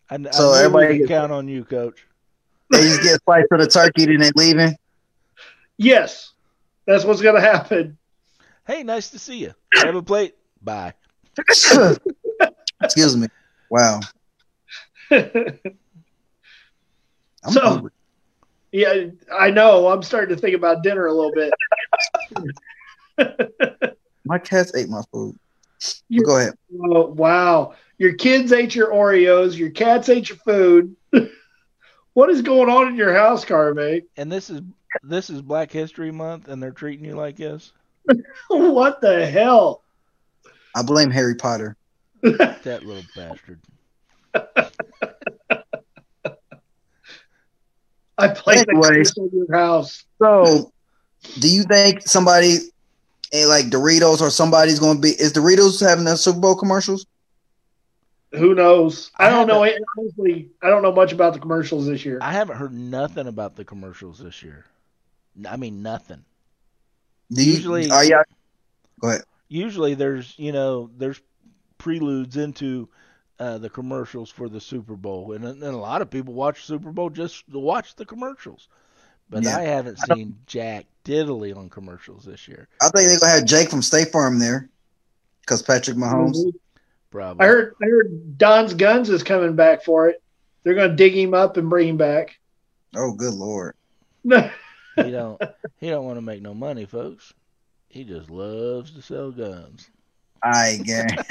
I, 0.08 0.14
I 0.14 0.30
So 0.30 0.50
knew 0.52 0.58
everybody 0.58 0.86
we 0.86 0.92
could 1.00 1.08
gets- 1.08 1.18
count 1.20 1.32
on 1.32 1.48
you, 1.48 1.64
Coach. 1.64 2.06
They 2.70 2.82
just 2.82 3.02
get 3.02 3.16
a 3.16 3.20
slice 3.24 3.44
of 3.50 3.58
the 3.58 3.66
turkey 3.66 4.04
and 4.04 4.22
then 4.22 4.32
leaving. 4.36 4.76
Yes, 5.76 6.32
that's 6.86 7.04
what's 7.04 7.20
going 7.20 7.34
to 7.34 7.40
happen. 7.40 7.98
Hey, 8.70 8.84
nice 8.84 9.10
to 9.10 9.18
see 9.18 9.38
you. 9.38 9.52
Have 9.74 9.96
a 9.96 10.02
plate. 10.02 10.36
Bye. 10.62 10.94
Excuse 12.80 13.16
me. 13.16 13.26
Wow. 13.68 13.98
I'm 15.10 15.58
So- 17.48 17.60
hungry. 17.62 17.90
yeah, 18.70 19.06
I 19.36 19.50
know. 19.50 19.88
I'm 19.88 20.04
starting 20.04 20.36
to 20.36 20.40
think 20.40 20.54
about 20.54 20.84
dinner 20.84 21.06
a 21.06 21.12
little 21.12 21.32
bit. 21.32 21.52
My 24.24 24.38
cats 24.38 24.72
ate 24.76 24.88
my 24.88 25.02
food. 25.12 25.36
But 26.08 26.24
go 26.24 26.36
ahead. 26.36 26.54
Oh, 26.80 27.06
wow. 27.06 27.74
Your 27.98 28.12
kids 28.14 28.52
ate 28.52 28.76
your 28.76 28.92
Oreos. 28.92 29.58
Your 29.58 29.70
cats 29.70 30.08
ate 30.08 30.28
your 30.28 30.38
food. 30.38 30.94
what 32.12 32.30
is 32.30 32.40
going 32.40 32.70
on 32.70 32.86
in 32.86 32.94
your 32.94 33.14
house, 33.14 33.44
Carve? 33.44 34.02
And 34.16 34.30
this 34.30 34.48
is 34.48 34.60
this 35.02 35.28
is 35.28 35.42
Black 35.42 35.72
History 35.72 36.12
Month, 36.12 36.46
and 36.46 36.62
they're 36.62 36.70
treating 36.70 37.04
you 37.04 37.16
like 37.16 37.34
this. 37.36 37.72
what 38.48 39.00
the 39.00 39.26
hell? 39.26 39.82
I 40.74 40.82
blame 40.82 41.10
Harry 41.10 41.34
Potter. 41.34 41.76
That 42.22 42.82
little 42.84 43.02
bastard. 43.16 43.58
I 48.18 48.28
played 48.28 48.66
the 48.66 48.72
Anyways. 48.72 49.12
curse 49.12 49.16
in 49.16 49.30
your 49.32 49.56
house. 49.56 50.04
So, 50.22 50.70
do 51.38 51.48
you 51.48 51.62
think 51.64 52.02
somebody, 52.02 52.58
eh, 53.32 53.46
like 53.46 53.66
Doritos 53.66 54.20
or 54.20 54.30
somebody's 54.30 54.78
going 54.78 54.96
to 54.96 55.00
be? 55.00 55.10
Is 55.10 55.32
Doritos 55.32 55.80
having 55.80 56.04
the 56.04 56.16
Super 56.16 56.40
Bowl 56.40 56.54
commercials? 56.54 57.06
Who 58.32 58.54
knows? 58.54 59.10
I 59.16 59.26
I 59.26 59.30
don't 59.30 59.48
know. 59.48 59.66
Honestly, 59.98 60.50
I 60.62 60.68
don't 60.68 60.82
know 60.82 60.92
much 60.92 61.12
about 61.12 61.32
the 61.32 61.40
commercials 61.40 61.86
this 61.86 62.04
year. 62.04 62.18
I 62.20 62.32
haven't 62.32 62.56
heard 62.56 62.72
nothing 62.72 63.26
about 63.26 63.56
the 63.56 63.64
commercials 63.64 64.18
this 64.18 64.42
year. 64.42 64.66
I 65.48 65.56
mean 65.56 65.82
nothing. 65.82 66.24
Do 67.32 67.44
you, 67.44 67.52
Usually- 67.52 67.90
are 67.90 68.04
y'all? 68.04 68.22
Go 69.00 69.08
ahead. 69.08 69.22
Usually 69.48 69.94
there's 69.94 70.34
you 70.38 70.52
know 70.52 70.90
there's 70.96 71.20
preludes 71.78 72.36
into 72.36 72.88
uh, 73.38 73.58
the 73.58 73.70
commercials 73.70 74.30
for 74.30 74.48
the 74.48 74.60
Super 74.60 74.94
Bowl, 74.94 75.32
and, 75.32 75.44
and 75.44 75.62
a 75.62 75.76
lot 75.76 76.02
of 76.02 76.10
people 76.10 76.34
watch 76.34 76.64
Super 76.64 76.92
Bowl 76.92 77.10
just 77.10 77.50
to 77.50 77.58
watch 77.58 77.96
the 77.96 78.04
commercials. 78.04 78.68
But 79.30 79.44
Yeah. 79.44 79.56
I 79.56 79.62
haven't 79.62 79.98
seen 79.98 80.36
Jack 80.46 80.86
Diddley 81.04 81.56
on 81.56 81.70
commercials 81.70 82.24
this 82.24 82.46
year. 82.46 82.68
I 82.82 82.90
think 82.90 83.08
they're 83.08 83.18
gonna 83.18 83.32
have 83.32 83.44
Jake 83.46 83.70
from 83.70 83.82
State 83.82 84.12
Farm 84.12 84.38
there, 84.38 84.68
because 85.40 85.62
Patrick 85.62 85.96
Mahomes. 85.96 86.52
Probably. 87.10 87.44
I 87.44 87.48
heard. 87.48 87.74
I 87.82 87.86
heard 87.86 88.38
Don's 88.38 88.74
Guns 88.74 89.08
is 89.10 89.24
coming 89.24 89.56
back 89.56 89.82
for 89.84 90.08
it. 90.08 90.22
They're 90.62 90.74
going 90.74 90.90
to 90.90 90.96
dig 90.96 91.14
him 91.14 91.34
up 91.34 91.56
and 91.56 91.68
bring 91.68 91.88
him 91.88 91.96
back. 91.96 92.38
Oh, 92.94 93.12
good 93.12 93.34
lord! 93.34 93.74
he 94.96 95.10
don't 95.10 95.40
he 95.78 95.88
don't 95.88 96.04
want 96.04 96.16
to 96.16 96.22
make 96.22 96.42
no 96.42 96.54
money, 96.54 96.84
folks. 96.84 97.32
He 97.88 98.04
just 98.04 98.30
loves 98.30 98.92
to 98.92 99.02
sell 99.02 99.30
guns. 99.30 99.90
I 100.42 100.80
guarantee. 100.84 101.22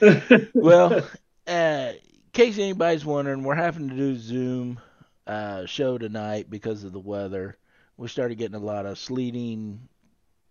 well, 0.54 1.02
uh, 1.46 1.92
in 1.92 1.98
case 2.32 2.58
anybody's 2.58 3.04
wondering, 3.04 3.42
we're 3.42 3.54
having 3.54 3.88
to 3.88 3.94
do 3.94 4.16
Zoom 4.16 4.78
uh, 5.26 5.66
show 5.66 5.98
tonight 5.98 6.50
because 6.50 6.84
of 6.84 6.92
the 6.92 7.00
weather. 7.00 7.56
We 7.96 8.08
started 8.08 8.36
getting 8.36 8.56
a 8.56 8.64
lot 8.64 8.86
of 8.86 8.98
sleeting 8.98 9.88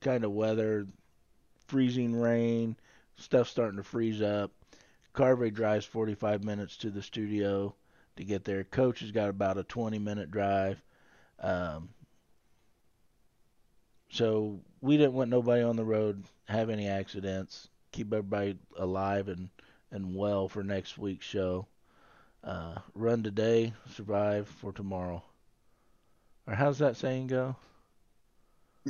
kind 0.01 0.23
of 0.23 0.32
weather, 0.32 0.88
freezing 1.67 2.15
rain, 2.15 2.76
stuff 3.17 3.47
starting 3.47 3.78
to 3.78 3.84
freeze 3.84 4.21
up. 4.21 4.51
Carvey 5.13 5.53
drives 5.53 5.86
45 5.86 6.43
minutes 6.43 6.78
to 6.78 6.89
the 6.89 7.01
studio 7.01 7.73
to 8.18 8.24
get 8.24 8.45
there. 8.45 8.63
Coach 8.63 9.01
has 9.01 9.11
got 9.11 9.30
about 9.30 9.57
a 9.57 9.63
20 9.63 9.99
minute 9.99 10.32
drive. 10.32 10.82
Um, 11.39 11.89
so 14.09 14.59
we 14.82 14.97
didn't 14.97 15.13
want 15.13 15.30
nobody 15.30 15.61
on 15.61 15.76
the 15.76 15.84
road 15.84 16.24
have 16.45 16.70
any 16.70 16.88
accidents. 16.88 17.68
Keep 17.91 18.13
everybody 18.13 18.57
alive 18.78 19.28
and 19.28 19.49
and 19.91 20.16
well 20.16 20.47
for 20.47 20.63
next 20.63 20.97
week's 20.97 21.26
show. 21.26 21.68
Uh, 22.43 22.76
run 22.93 23.24
today, 23.24 23.74
survive 23.91 24.47
for 24.47 24.72
tomorrow. 24.72 25.24
Or 26.47 26.53
how's 26.53 26.80
that 26.80 26.97
saying 26.97 27.28
go? 27.28 27.55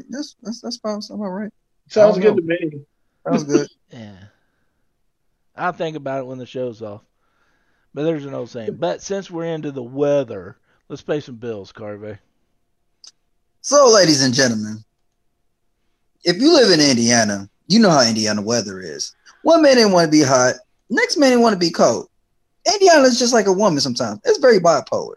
that's 0.10 0.36
that's 0.42 0.62
that's 0.62 0.78
about, 0.78 0.96
that's 0.96 1.10
about 1.10 1.28
right. 1.28 1.54
Sounds 1.88 2.18
I 2.18 2.22
don't 2.22 2.36
good 2.36 2.48
to 2.48 2.68
me. 2.68 2.82
Sounds 3.28 3.44
good. 3.44 3.68
Yeah. 3.92 4.16
I'll 5.56 5.72
think 5.72 5.96
about 5.96 6.20
it 6.20 6.26
when 6.26 6.38
the 6.38 6.46
show's 6.46 6.82
off. 6.82 7.02
But 7.96 8.04
there's 8.04 8.26
an 8.26 8.34
old 8.34 8.50
saying. 8.50 8.76
But 8.76 9.02
since 9.02 9.32
we're 9.32 9.46
into 9.46 9.72
the 9.72 9.82
weather, 9.82 10.58
let's 10.90 11.02
pay 11.02 11.22
some 11.22 11.36
bills, 11.36 11.72
Carvey. 11.72 12.20
So, 13.62 13.90
ladies 13.90 14.22
and 14.22 14.34
gentlemen, 14.34 14.84
if 16.26 16.36
you 16.42 16.54
live 16.54 16.78
in 16.78 16.82
Indiana, 16.82 17.50
you 17.68 17.80
know 17.80 17.90
how 17.90 18.06
Indiana 18.06 18.42
weather 18.42 18.82
is. 18.82 19.16
One 19.44 19.62
minute 19.62 19.90
want 19.90 20.06
to 20.08 20.12
be 20.12 20.24
hot, 20.24 20.56
next 20.90 21.16
minute 21.16 21.40
want 21.40 21.54
to 21.54 21.60
be 21.60 21.70
cold. 21.70 22.10
Indiana 22.74 23.04
is 23.04 23.18
just 23.18 23.34
like 23.34 23.48
a 23.48 23.54
woman 23.54 23.80
sometimes. 23.80 24.20
It's 24.26 24.40
very 24.40 24.60
bipolar. 24.60 25.16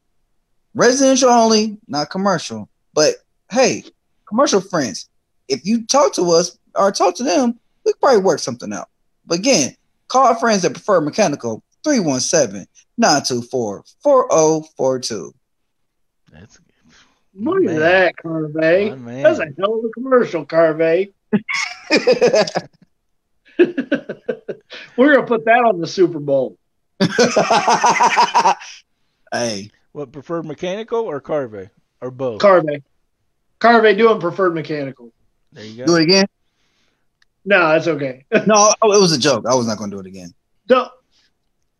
Residential 0.74 1.28
only, 1.28 1.78
not 1.86 2.10
commercial. 2.10 2.68
But 2.94 3.16
hey, 3.50 3.84
commercial 4.26 4.60
friends, 4.60 5.08
if 5.48 5.64
you 5.64 5.86
talk 5.86 6.14
to 6.14 6.30
us 6.30 6.58
or 6.74 6.90
talk 6.90 7.14
to 7.16 7.22
them, 7.22 7.58
we 7.84 7.92
probably 8.00 8.22
work 8.22 8.38
something 8.38 8.72
out. 8.72 8.88
But 9.26 9.40
again, 9.40 9.76
call 10.12 10.26
our 10.26 10.38
friends 10.38 10.62
that 10.62 10.74
prefer 10.74 11.00
mechanical 11.00 11.62
317 11.84 12.66
924 12.98 13.84
4042. 14.02 15.32
That's 16.30 16.58
good. 16.58 16.66
Look 17.34 17.64
at 17.64 17.78
that, 17.78 18.14
Carve. 18.18 18.54
my 18.54 18.94
man. 18.94 19.22
That's 19.22 19.38
a 19.38 19.46
hell 19.58 19.78
of 19.78 19.84
a 19.86 19.88
commercial, 19.88 20.44
Carve. 20.44 20.78
We're 20.78 21.06
gonna 25.14 25.26
put 25.26 25.46
that 25.46 25.64
on 25.66 25.80
the 25.80 25.86
Super 25.86 26.20
Bowl. 26.20 26.58
hey, 29.32 29.70
What 29.92 30.12
preferred 30.12 30.44
mechanical 30.44 31.00
or 31.00 31.22
Carvey 31.22 31.70
or 32.02 32.10
both? 32.10 32.42
Carve. 32.42 32.66
Carve 33.58 33.96
doing 33.96 34.20
preferred 34.20 34.54
mechanical. 34.54 35.10
there 35.52 35.64
you 35.64 35.78
go. 35.78 35.86
do 35.86 35.96
it 35.96 36.02
again. 36.02 36.26
No, 37.44 37.68
that's 37.68 37.88
okay. 37.88 38.24
No, 38.46 38.72
oh, 38.82 38.92
it 38.92 39.00
was 39.00 39.12
a 39.12 39.18
joke. 39.18 39.44
I 39.48 39.54
was 39.54 39.66
not 39.66 39.78
going 39.78 39.90
to 39.90 39.96
do 39.96 40.00
it 40.00 40.06
again. 40.06 40.32
No. 40.68 40.90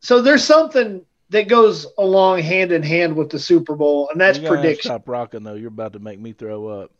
So 0.01 0.21
there's 0.21 0.45
something 0.45 1.05
that 1.31 1.49
goes 1.49 1.87
along 1.99 2.41
hand 2.41 2.73
in 2.73 2.83
hand 2.83 3.17
with 3.17 3.31
the 3.31 3.39
Super 3.39 3.75
Bowl, 3.75 4.09
and 4.11 4.21
that's 4.21 4.39
you 4.39 4.49
prediction. 4.49 4.91
Stop 4.91 5.09
rocking 5.09 5.45
though. 5.45 5.55
You're 5.55 5.69
about 5.69 5.95
to 5.95 5.99
make 5.99 6.19
me 6.19 6.33
throw 6.33 6.67
up. 6.69 6.91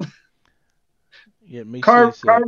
You 1.42 1.60
Get 1.60 1.66
me 1.66 1.80
Car, 1.80 2.12
car, 2.12 2.42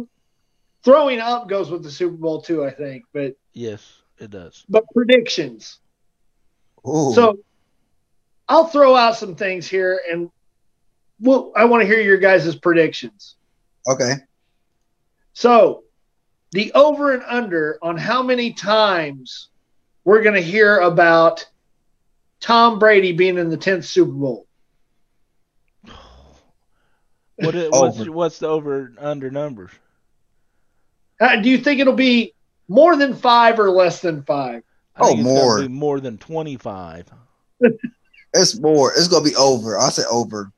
throwing 0.85 1.21
up 1.21 1.49
goes 1.49 1.71
with 1.71 1.83
the 1.83 1.91
Super 1.91 2.17
Bowl 2.17 2.43
too, 2.43 2.65
I 2.65 2.71
think. 2.71 3.05
But 3.15 3.35
Yes, 3.55 4.03
it 4.19 4.31
does. 4.31 4.65
but 4.69 4.85
predictions. 4.95 5.79
Ooh. 6.87 7.13
So 7.15 7.39
I'll 8.49 8.67
throw 8.67 8.95
out 8.97 9.17
some 9.17 9.35
things 9.37 9.67
here, 9.67 10.01
and 10.11 10.31
we'll, 11.19 11.53
I 11.57 11.65
want 11.65 11.81
to 11.83 11.87
hear 11.87 12.01
your 12.01 12.19
guys' 12.19 12.55
predictions. 12.57 13.37
okay. 13.89 14.15
So 15.33 15.85
the 16.53 16.73
over 16.73 17.13
and 17.13 17.23
under 17.27 17.79
on 17.83 17.97
how 17.97 18.23
many 18.23 18.53
times 18.53 19.49
we're 20.05 20.23
going 20.23 20.35
to 20.35 20.43
hear 20.43 20.79
about 20.79 21.47
Tom 22.41 22.79
Brady 22.79 23.13
being 23.13 23.39
in 23.39 23.51
the 23.51 23.59
10th 23.59 23.85
Super 23.85 24.13
Bowl. 24.13 24.47
What 27.37 27.55
is, 27.55 27.71
what's 27.73 28.09
what's 28.09 28.39
the 28.39 28.49
over 28.49 28.93
under 28.99 29.31
numbers? 29.31 29.71
Uh, 31.19 31.37
do 31.37 31.49
you 31.49 31.57
think 31.57 31.81
it'll 31.81 31.95
be 31.95 32.35
more 32.69 32.97
than 32.97 33.15
five 33.15 33.59
or 33.59 33.71
less 33.71 34.03
than 34.03 34.23
five? 34.25 34.63
I 34.95 35.01
Oh, 35.01 35.17
more. 35.17 35.61
be 35.63 35.69
more 35.69 36.01
than 36.01 36.19
twenty 36.19 36.57
five. 36.57 37.07
It's 38.33 38.59
more. 38.61 38.93
It's 38.93 39.09
going 39.09 39.25
to 39.25 39.31
be 39.31 39.37
over. 39.37 39.77
I'll 39.77 39.91
say 39.91 40.05
over. 40.11 40.53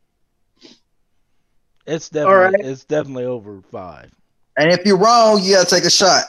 It's 1.87 2.11
definitely 2.11 2.35
right. 2.35 2.55
it's 2.73 2.85
definitely 2.85 3.25
over 3.25 3.62
five. 3.70 4.11
And 4.57 4.71
if 4.73 4.85
you're 4.85 4.99
wrong, 4.99 5.43
you 5.43 5.55
got 5.55 5.67
to 5.67 5.75
take 5.75 5.85
a 5.85 5.91
shot. 5.91 6.25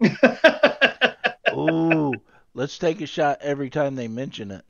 Ooh, 1.52 2.12
let's 2.54 2.78
take 2.78 3.00
a 3.00 3.06
shot 3.06 3.38
every 3.40 3.70
time 3.70 3.94
they 3.94 4.08
mention 4.08 4.50
it. 4.50 4.64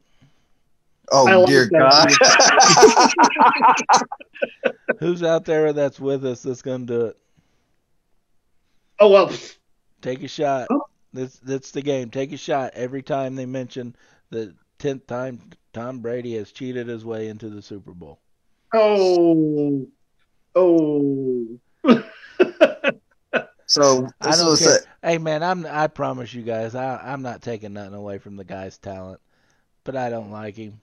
Oh, 1.11 1.43
I 1.43 1.47
dear. 1.47 1.69
God. 1.69 2.09
Who's 4.99 5.23
out 5.23 5.45
there 5.45 5.73
that's 5.73 6.01
with 6.01 6.25
us 6.25 6.43
that's 6.43 6.63
gonna 6.63 6.87
do 6.87 7.07
it? 7.07 7.17
oh 9.01 9.09
well, 9.09 9.33
Take 10.01 10.23
a 10.23 10.29
shot. 10.29 10.69
Oh. 10.71 10.83
That's 11.13 11.39
that's 11.41 11.71
the 11.73 11.83
game. 11.83 12.11
Take 12.11 12.33
a 12.33 12.37
shot 12.37 12.73
every 12.75 13.03
time 13.03 13.37
they 13.37 13.47
mention 13.47 13.95
the 14.31 14.55
tenth 14.79 15.07
time 15.07 15.41
Tom 15.73 16.01
Brady 16.01 16.37
has 16.37 16.53
cheated 16.53 16.89
his 16.89 17.05
way 17.05 17.29
into 17.29 17.51
the 17.51 17.63
Super 17.63 17.93
Bowl. 17.93 18.21
oh, 18.75 19.87
Oh. 20.55 21.59
So 23.67 24.09
I 24.21 24.37
so 24.37 24.37
don't 24.37 24.57
care. 24.57 24.81
Hey 25.03 25.19
man, 25.19 25.43
I'm 25.43 25.67
I 25.67 25.87
promise 25.89 26.33
you 26.35 26.43
guys, 26.43 26.75
I 26.75 26.97
I'm 26.97 27.23
not 27.23 27.43
taking 27.43 27.73
nothing 27.73 27.95
away 27.95 28.19
from 28.19 28.37
the 28.37 28.45
guy's 28.45 28.79
talent, 28.79 29.21
but 29.85 29.97
I 29.97 30.11
don't 30.11 30.31
like 30.31 30.57
him. 30.57 30.81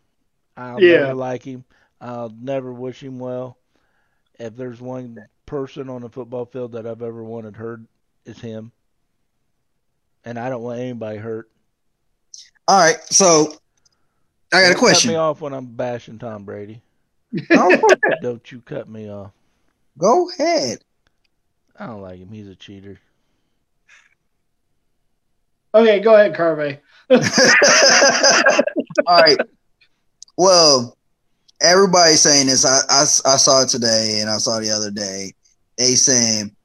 I'll 0.58 0.82
Yeah. 0.82 0.82
never 0.82 1.14
like 1.14 1.44
him. 1.44 1.66
I'll 2.02 2.30
never 2.30 2.74
wish 2.74 3.02
him 3.04 3.20
well. 3.20 3.58
If 4.40 4.56
there's 4.56 4.82
one 4.82 5.28
person 5.46 5.90
on 5.90 6.02
the 6.02 6.10
football 6.10 6.46
field 6.46 6.74
that 6.74 6.88
I've 6.88 7.02
ever 7.04 7.24
wanted 7.24 7.56
hurt, 7.56 7.82
it's 8.26 8.42
him. 8.42 8.72
And 10.26 10.40
I 10.40 10.50
don't 10.50 10.64
want 10.64 10.80
anybody 10.80 11.18
hurt. 11.18 11.50
all 12.68 12.78
right. 12.80 12.98
So 13.10 13.54
I 14.54 14.62
got 14.62 14.72
a 14.72 14.76
Don't 14.76 14.80
Cut 14.80 14.80
question. 14.80 15.12
me 15.12 15.16
off 15.16 15.42
when 15.42 15.54
I'm 15.54 15.68
bashing 15.68 16.20
Tom 16.20 16.46
Brady. 16.46 16.82
Go 17.54 17.74
ahead. 17.76 18.02
Don't 18.20 18.52
you 18.52 18.62
cut 18.62 18.88
me 18.90 19.10
off. 19.10 19.32
Go 19.98 20.30
ahead. 20.32 20.84
I 21.80 21.88
don't 21.88 22.02
like 22.02 22.20
him. 22.20 22.30
He's 22.30 22.48
a 22.48 22.56
cheater. 22.56 23.00
Okay, 25.74 26.00
go 26.00 26.16
ahead, 26.16 26.36
Carvey. 26.36 26.80
All 29.08 29.22
right. 29.22 29.38
Well, 30.38 30.98
everybody's 31.62 32.22
saying 32.22 32.48
this. 32.48 32.66
I, 32.66 32.80
I, 32.90 33.02
I 33.02 33.38
saw 33.38 33.64
it 33.64 33.70
today 33.70 34.20
and 34.20 34.30
I 34.30 34.38
saw 34.38 34.58
it 34.58 34.62
the 34.62 34.72
other 34.72 34.92
day. 34.92 35.34
They 35.78 35.96
saying 35.96 36.56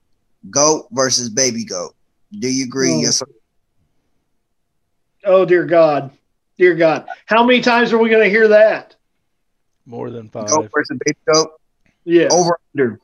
goat 0.50 0.88
versus 0.90 1.28
baby 1.28 1.64
goat. 1.64 1.94
Do 2.38 2.48
you 2.48 2.64
agree? 2.64 2.94
Hmm. 2.94 3.02
Yes. 3.02 3.22
Or 3.22 3.28
Oh 5.26 5.44
dear 5.44 5.64
God, 5.64 6.10
dear 6.58 6.74
God, 6.74 7.06
how 7.26 7.44
many 7.44 7.62
times 7.62 7.92
are 7.92 7.98
we 7.98 8.10
going 8.10 8.24
to 8.24 8.28
hear 8.30 8.48
that? 8.48 8.94
More 9.86 10.10
than 10.10 10.28
five. 10.28 10.48
Goat 10.48 10.70
versus 10.74 10.98
baby 11.04 11.18
goat. 11.26 11.52
Yeah, 12.04 12.28
Over 12.30 12.58
under 12.74 13.00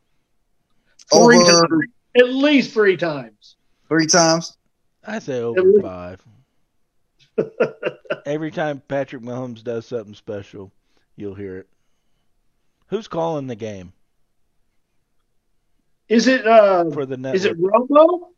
over 1.13 1.33
times. 1.33 1.91
At 2.19 2.29
least 2.29 2.73
three 2.73 2.97
times. 2.97 3.57
three 3.89 4.07
times. 4.07 4.57
I 5.07 5.19
say 5.19 5.41
over 5.41 5.61
least- 5.63 5.83
five. 5.83 6.23
Every 8.27 8.51
time 8.51 8.83
Patrick 8.87 9.23
Mahomes 9.23 9.63
does 9.65 9.87
something 9.87 10.15
special, 10.15 10.71
you'll 11.17 11.35
hear 11.35 11.59
it. 11.59 11.69
Who's 12.89 13.09
calling 13.09 13.47
the 13.47 13.55
game 13.55 13.93
Is 16.09 16.27
it? 16.27 16.47
Uh, 16.47 16.91
for 16.91 17.07
the 17.07 17.17
network? 17.17 17.37
is 17.37 17.45
it 17.47 17.59
Romo? 17.59 18.29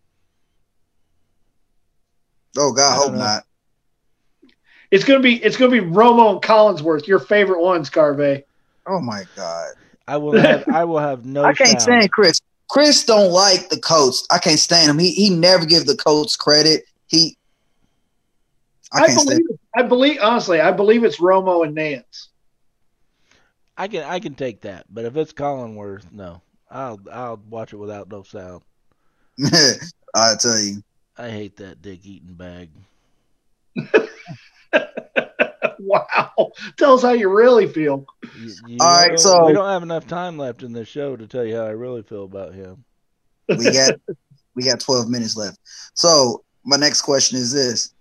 Oh 2.59 2.73
God, 2.73 2.93
I 2.93 2.97
hope 2.97 3.07
don't 3.07 3.15
know. 3.17 3.21
not. 3.25 3.45
It's 4.91 5.05
gonna 5.05 5.21
be. 5.21 5.43
It's 5.43 5.57
gonna 5.57 5.71
be 5.73 5.81
Romo 5.81 6.33
and 6.33 6.43
Collinsworth. 6.43 7.07
Your 7.07 7.19
favorite 7.19 7.63
ones, 7.63 7.89
Carvey. 7.89 8.45
Oh 8.87 9.01
my 9.01 9.25
God. 9.35 9.73
I 10.07 10.19
will 10.19 10.39
have 10.39 10.69
I 10.69 10.85
will 10.85 10.99
have 10.99 11.25
no 11.25 11.45
I 11.47 11.55
can't 11.55 11.71
sound. 11.71 11.81
stand 11.81 12.13
Chris. 12.13 12.41
Chris 12.73 13.05
don't 13.05 13.31
like 13.31 13.69
the 13.69 13.79
coach. 13.79 14.15
I 14.31 14.39
can't 14.39 14.59
stand 14.59 14.89
him. 14.89 14.99
He 14.99 15.13
he 15.13 15.29
never 15.29 15.67
give 15.67 15.85
the 15.85 15.95
coach 15.95 16.39
credit. 16.39 16.85
He 17.07 17.37
I 18.91 19.03
I, 19.03 19.07
can't 19.09 19.21
stand 19.21 19.43
believe. 19.45 19.59
I 19.77 19.83
believe 19.83 20.19
honestly. 20.23 20.59
I 20.59 20.73
believe 20.73 21.05
it's 21.05 21.19
Romo 21.19 21.67
and 21.67 21.77
Nantz. 21.77 22.29
I 23.77 23.89
can 23.89 24.05
I 24.05 24.21
can 24.21 24.35
take 24.35 24.63
that, 24.63 24.87
but 24.89 25.05
if 25.05 25.19
it's 25.19 25.35
Collinworth, 25.35 26.11
no. 26.11 26.41
I'll 26.71 26.99
I'll 27.13 27.43
watch 27.51 27.75
it 27.75 27.77
without 27.77 28.11
no 28.11 28.23
sound. 28.23 28.63
I 30.15 30.35
tell 30.39 30.59
you. 30.59 30.83
I 31.19 31.29
hate 31.29 31.59
that 31.59 31.83
dick 31.83 32.07
eating 32.07 32.33
bag. 32.33 32.71
wow. 35.87 36.53
Tell 36.77 36.95
us 36.95 37.03
how 37.03 37.13
you 37.13 37.29
really 37.29 37.67
feel. 37.67 38.07
You, 38.35 38.57
you 38.67 38.79
All 38.81 38.87
right, 38.87 39.19
so- 39.19 39.47
we 39.47 39.53
don't 39.53 39.69
have 39.69 39.83
enough 39.83 40.07
time 40.07 40.39
left 40.39 40.63
in 40.63 40.73
this 40.73 40.89
show 40.89 41.17
to 41.17 41.27
tell 41.27 41.45
you 41.45 41.57
how 41.57 41.67
I 41.67 41.71
really 41.71 42.03
feel 42.03 42.25
about 42.25 42.55
him. 42.55 42.85
We 43.49 43.73
got 43.73 43.95
we 44.55 44.65
got 44.65 44.81
12 44.81 45.09
minutes 45.09 45.37
left. 45.37 45.59
So 45.95 46.45
my 46.65 46.77
next 46.77 47.03
question 47.03 47.39
is 47.39 47.53
this. 47.53 47.93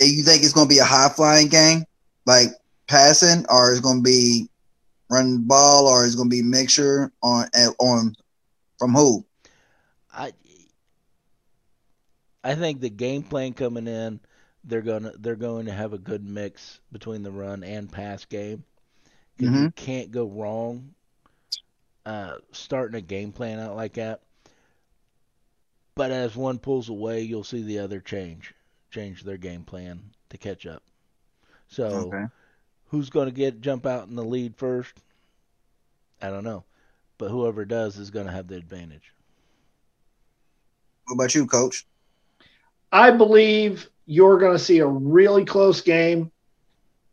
You 0.00 0.22
think 0.24 0.42
it's 0.42 0.52
gonna 0.52 0.68
be 0.68 0.78
a 0.78 0.84
high 0.84 1.08
flying 1.08 1.48
game? 1.48 1.84
Like 2.26 2.48
passing, 2.88 3.46
or 3.48 3.70
it's 3.70 3.80
gonna 3.80 4.02
be 4.02 4.48
running 5.10 5.34
the 5.34 5.46
ball, 5.46 5.86
or 5.86 6.04
it's 6.04 6.16
gonna 6.16 6.28
be 6.28 6.42
mixture 6.42 7.12
on 7.22 7.48
on 7.78 8.14
from 8.78 8.94
who? 8.94 9.24
I 10.12 10.32
I 12.44 12.54
think 12.56 12.80
the 12.80 12.90
game 12.90 13.22
plan 13.22 13.52
coming 13.52 13.86
in, 13.86 14.20
they're 14.64 14.82
gonna 14.82 15.12
they're 15.18 15.36
going 15.36 15.66
to 15.66 15.72
have 15.72 15.92
a 15.92 15.98
good 15.98 16.24
mix 16.24 16.80
between 16.92 17.22
the 17.22 17.32
run 17.32 17.62
and 17.64 17.90
pass 17.90 18.24
game. 18.24 18.64
'Cause 19.38 19.48
You 19.50 19.68
can't 19.70 20.10
go 20.12 20.26
wrong 20.26 20.94
uh, 22.06 22.36
starting 22.52 22.96
a 22.96 23.00
game 23.00 23.32
plan 23.32 23.58
out 23.58 23.76
like 23.76 23.94
that. 23.94 24.22
But 25.94 26.10
as 26.10 26.36
one 26.36 26.58
pulls 26.58 26.88
away, 26.88 27.22
you'll 27.22 27.44
see 27.44 27.62
the 27.62 27.78
other 27.78 28.00
change 28.00 28.54
change 28.90 29.22
their 29.24 29.38
game 29.38 29.64
plan 29.64 30.12
to 30.28 30.36
catch 30.36 30.66
up. 30.66 30.82
So 31.68 32.16
Okay. 32.16 32.26
who's 32.86 33.10
going 33.10 33.26
to 33.26 33.32
get 33.34 33.60
jump 33.60 33.86
out 33.86 34.08
in 34.08 34.14
the 34.14 34.24
lead 34.24 34.56
first? 34.56 35.02
I 36.22 36.30
don't 36.30 36.44
know, 36.44 36.64
but 37.18 37.30
whoever 37.30 37.64
does 37.64 37.98
is 37.98 38.10
going 38.10 38.26
to 38.26 38.32
have 38.32 38.48
the 38.48 38.56
advantage. 38.56 39.14
What 41.06 41.14
about 41.14 41.34
you, 41.34 41.46
coach? 41.46 41.86
I 42.92 43.10
believe 43.10 43.88
you're 44.06 44.38
going 44.38 44.52
to 44.56 44.62
see 44.62 44.78
a 44.80 44.86
really 44.86 45.44
close 45.44 45.80
game, 45.80 46.30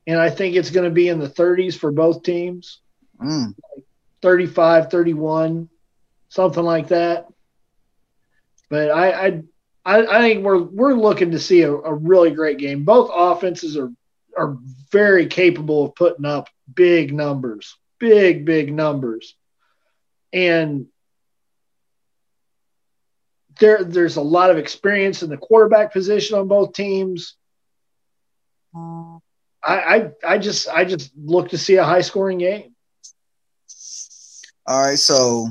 and 0.08 0.20
I 0.20 0.30
think 0.30 0.56
it's 0.56 0.72
going 0.72 0.86
to 0.86 0.94
be 0.94 1.08
in 1.10 1.20
the 1.20 1.30
30s 1.30 1.78
for 1.78 1.92
both 1.92 2.24
teams 2.24 2.80
Mm. 3.22 3.54
35, 4.22 4.90
31, 4.92 5.70
something 6.30 6.64
like 6.64 6.90
that. 6.90 7.28
But 8.70 8.92
I, 8.92 9.12
I, 9.12 9.44
I, 9.86 10.18
I 10.18 10.22
think 10.22 10.44
we're 10.44 10.62
we're 10.62 10.94
looking 10.94 11.32
to 11.32 11.40
see 11.40 11.62
a, 11.64 11.74
a 11.74 11.94
really 11.94 12.32
great 12.32 12.58
game. 12.60 12.86
Both 12.86 13.12
offenses 13.14 13.78
are 13.78 13.92
are 14.38 14.58
very 14.92 15.28
capable 15.28 15.86
of 15.86 15.96
putting 15.96 16.26
up 16.26 16.50
big 16.74 17.14
numbers, 17.14 17.76
big 18.00 18.46
big 18.46 18.74
numbers, 18.74 19.36
and 20.32 20.88
there 23.60 23.84
there's 23.84 24.16
a 24.16 24.22
lot 24.22 24.49
of 24.49 24.57
experience 24.57 25.24
in 25.24 25.30
the 25.30 25.38
quarterback 25.38 25.93
position 25.93 26.38
on 26.38 26.47
both 26.47 26.74
teams. 26.74 27.36
I, 28.76 29.20
I 29.64 30.12
I 30.26 30.38
just 30.38 30.68
I 30.70 30.86
just 30.86 31.12
look 31.18 31.49
to 31.49 31.57
see 31.57 31.76
a 31.76 31.84
high 31.84 32.01
scoring 32.01 32.38
game. 32.38 32.76
All 34.66 34.82
right, 34.82 34.99
so 34.99 35.47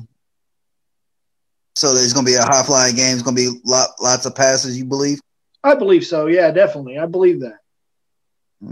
so 1.74 1.94
there's 1.94 2.12
gonna 2.12 2.26
be 2.26 2.34
a 2.34 2.42
high 2.42 2.62
flying 2.62 2.96
game. 2.96 3.14
It's 3.14 3.22
gonna 3.22 3.36
be 3.36 3.50
lot, 3.64 3.90
lots 4.00 4.26
of 4.26 4.34
passes. 4.34 4.78
You 4.78 4.84
believe? 4.84 5.20
I 5.62 5.74
believe 5.74 6.06
so. 6.06 6.26
Yeah, 6.26 6.50
definitely. 6.50 6.98
I 6.98 7.06
believe 7.06 7.40
that. 7.40 7.58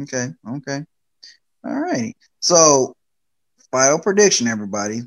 Okay, 0.03 0.29
okay. 0.49 0.85
All 1.65 1.81
righty. 1.81 2.15
So 2.41 2.95
final 3.71 3.99
prediction, 3.99 4.47
everybody. 4.49 5.01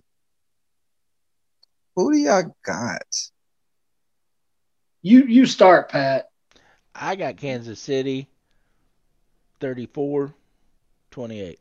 Who 1.95 2.13
do 2.13 2.19
y'all 2.19 2.55
got? 2.63 3.01
You 5.01 5.23
you 5.25 5.45
start, 5.45 5.89
Pat. 5.89 6.29
I 6.93 7.15
got 7.15 7.37
Kansas 7.37 7.79
City 7.79 8.27
34 9.59 10.33
28. 11.11 11.59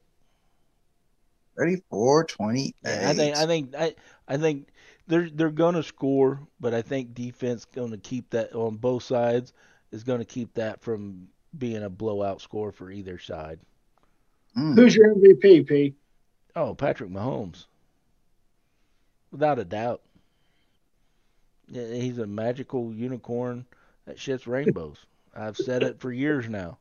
34 1.56 2.24
28. 2.24 2.74
I 2.86 3.14
think 3.14 3.36
I 3.36 3.46
think 3.46 3.74
I 3.76 3.94
I 4.26 4.36
think 4.36 4.68
they're 5.06 5.28
they're 5.30 5.50
going 5.50 5.74
to 5.74 5.82
score, 5.82 6.40
but 6.60 6.74
I 6.74 6.82
think 6.82 7.14
defense 7.14 7.64
going 7.64 7.90
to 7.90 7.98
keep 7.98 8.30
that 8.30 8.54
on 8.54 8.76
both 8.76 9.02
sides 9.02 9.52
is 9.90 10.04
going 10.04 10.18
to 10.20 10.24
keep 10.24 10.54
that 10.54 10.82
from 10.82 11.28
being 11.56 11.82
a 11.82 11.90
blowout 11.90 12.40
score 12.40 12.72
for 12.72 12.90
either 12.90 13.18
side. 13.18 13.58
Mm. 14.56 14.74
Who's 14.74 14.94
your 14.94 15.14
MVP, 15.14 15.66
P? 15.66 15.94
Oh, 16.54 16.74
Patrick 16.74 17.10
Mahomes. 17.10 17.66
Without 19.30 19.58
a 19.58 19.64
doubt. 19.64 20.02
He's 21.72 22.18
a 22.18 22.26
magical 22.26 22.92
unicorn 22.92 23.66
that 24.06 24.16
shits 24.16 24.46
rainbows. 24.46 24.98
I've 25.34 25.56
said 25.56 25.82
it 25.82 26.00
for 26.00 26.10
years 26.10 26.48
now, 26.48 26.78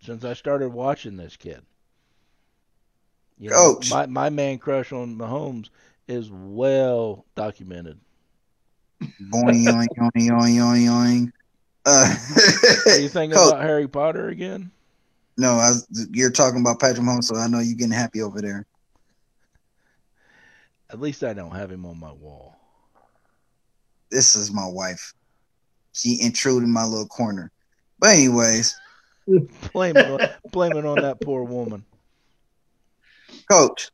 since 0.00 0.24
I 0.24 0.34
started 0.34 0.70
watching 0.70 1.16
this 1.16 1.36
kid. 1.36 1.62
You 3.38 3.50
know, 3.50 3.74
Coach. 3.74 3.90
my 3.90 4.06
my 4.06 4.30
man 4.30 4.58
crush 4.58 4.92
on 4.92 5.16
Mahomes 5.16 5.70
is 6.08 6.30
well 6.30 7.24
documented. 7.34 7.98
Boing, 9.02 9.64
yoing, 9.64 9.88
yoing, 9.96 10.28
yoing, 10.28 10.84
yoing. 10.86 11.32
Uh, 11.86 12.14
Are 12.92 12.98
you 12.98 13.08
thinking 13.08 13.36
Coach, 13.36 13.52
about 13.52 13.62
Harry 13.62 13.88
Potter 13.88 14.28
again? 14.28 14.70
no, 15.36 15.52
I 15.52 15.70
was, 15.70 15.86
you're 16.12 16.30
talking 16.30 16.60
about 16.60 16.80
Patrick 16.80 17.04
Mahomes, 17.04 17.24
so 17.24 17.36
I 17.36 17.46
know 17.48 17.58
you're 17.58 17.76
getting 17.76 17.92
happy 17.92 18.22
over 18.22 18.40
there. 18.40 18.66
At 20.90 21.00
least 21.00 21.24
I 21.24 21.32
don't 21.32 21.54
have 21.54 21.70
him 21.70 21.84
on 21.86 21.98
my 21.98 22.12
wall. 22.12 22.56
This 24.10 24.36
is 24.36 24.52
my 24.52 24.66
wife. 24.66 25.14
She 25.92 26.18
intruded 26.20 26.64
in 26.64 26.72
my 26.72 26.84
little 26.84 27.06
corner. 27.06 27.50
But 27.98 28.10
anyways, 28.10 28.76
Blame 29.72 29.96
it 29.96 30.06
on, 30.10 30.28
blame 30.50 30.76
it 30.76 30.84
on 30.84 30.96
that 30.96 31.20
poor 31.20 31.44
woman. 31.44 31.82
coach, 33.50 33.90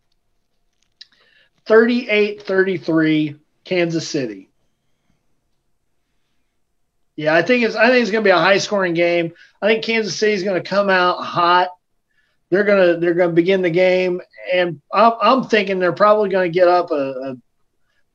38-33 1.67 3.39
Kansas 3.65 4.09
City. 4.09 4.49
Yeah, 7.17 7.35
I 7.35 7.43
think 7.43 7.65
it's 7.65 7.77
I 7.77 7.89
think 7.89 8.03
it's 8.03 8.11
going 8.11 8.25
to 8.25 8.29
be 8.29 8.33
a 8.33 8.39
high 8.39 8.59
scoring 8.59 8.95
game. 8.95 9.33
I 9.61 9.69
think 9.69 9.85
Kansas 9.85 10.17
City 10.17 10.33
is 10.33 10.43
going 10.43 10.61
to 10.61 10.69
come 10.69 10.89
out 10.89 11.23
hot. 11.23 11.69
They're 12.49 12.65
gonna 12.65 12.97
they're 12.97 13.15
gonna 13.15 13.33
begin 13.33 13.63
the 13.63 13.71
game, 13.71 14.21
and 14.53 14.81
I'm, 14.93 15.13
I'm 15.23 15.45
thinking 15.45 15.79
they're 15.79 15.93
probably 15.93 16.31
going 16.31 16.51
to 16.51 16.59
get 16.59 16.67
up 16.67 16.91
a, 16.91 16.95
a 16.95 17.37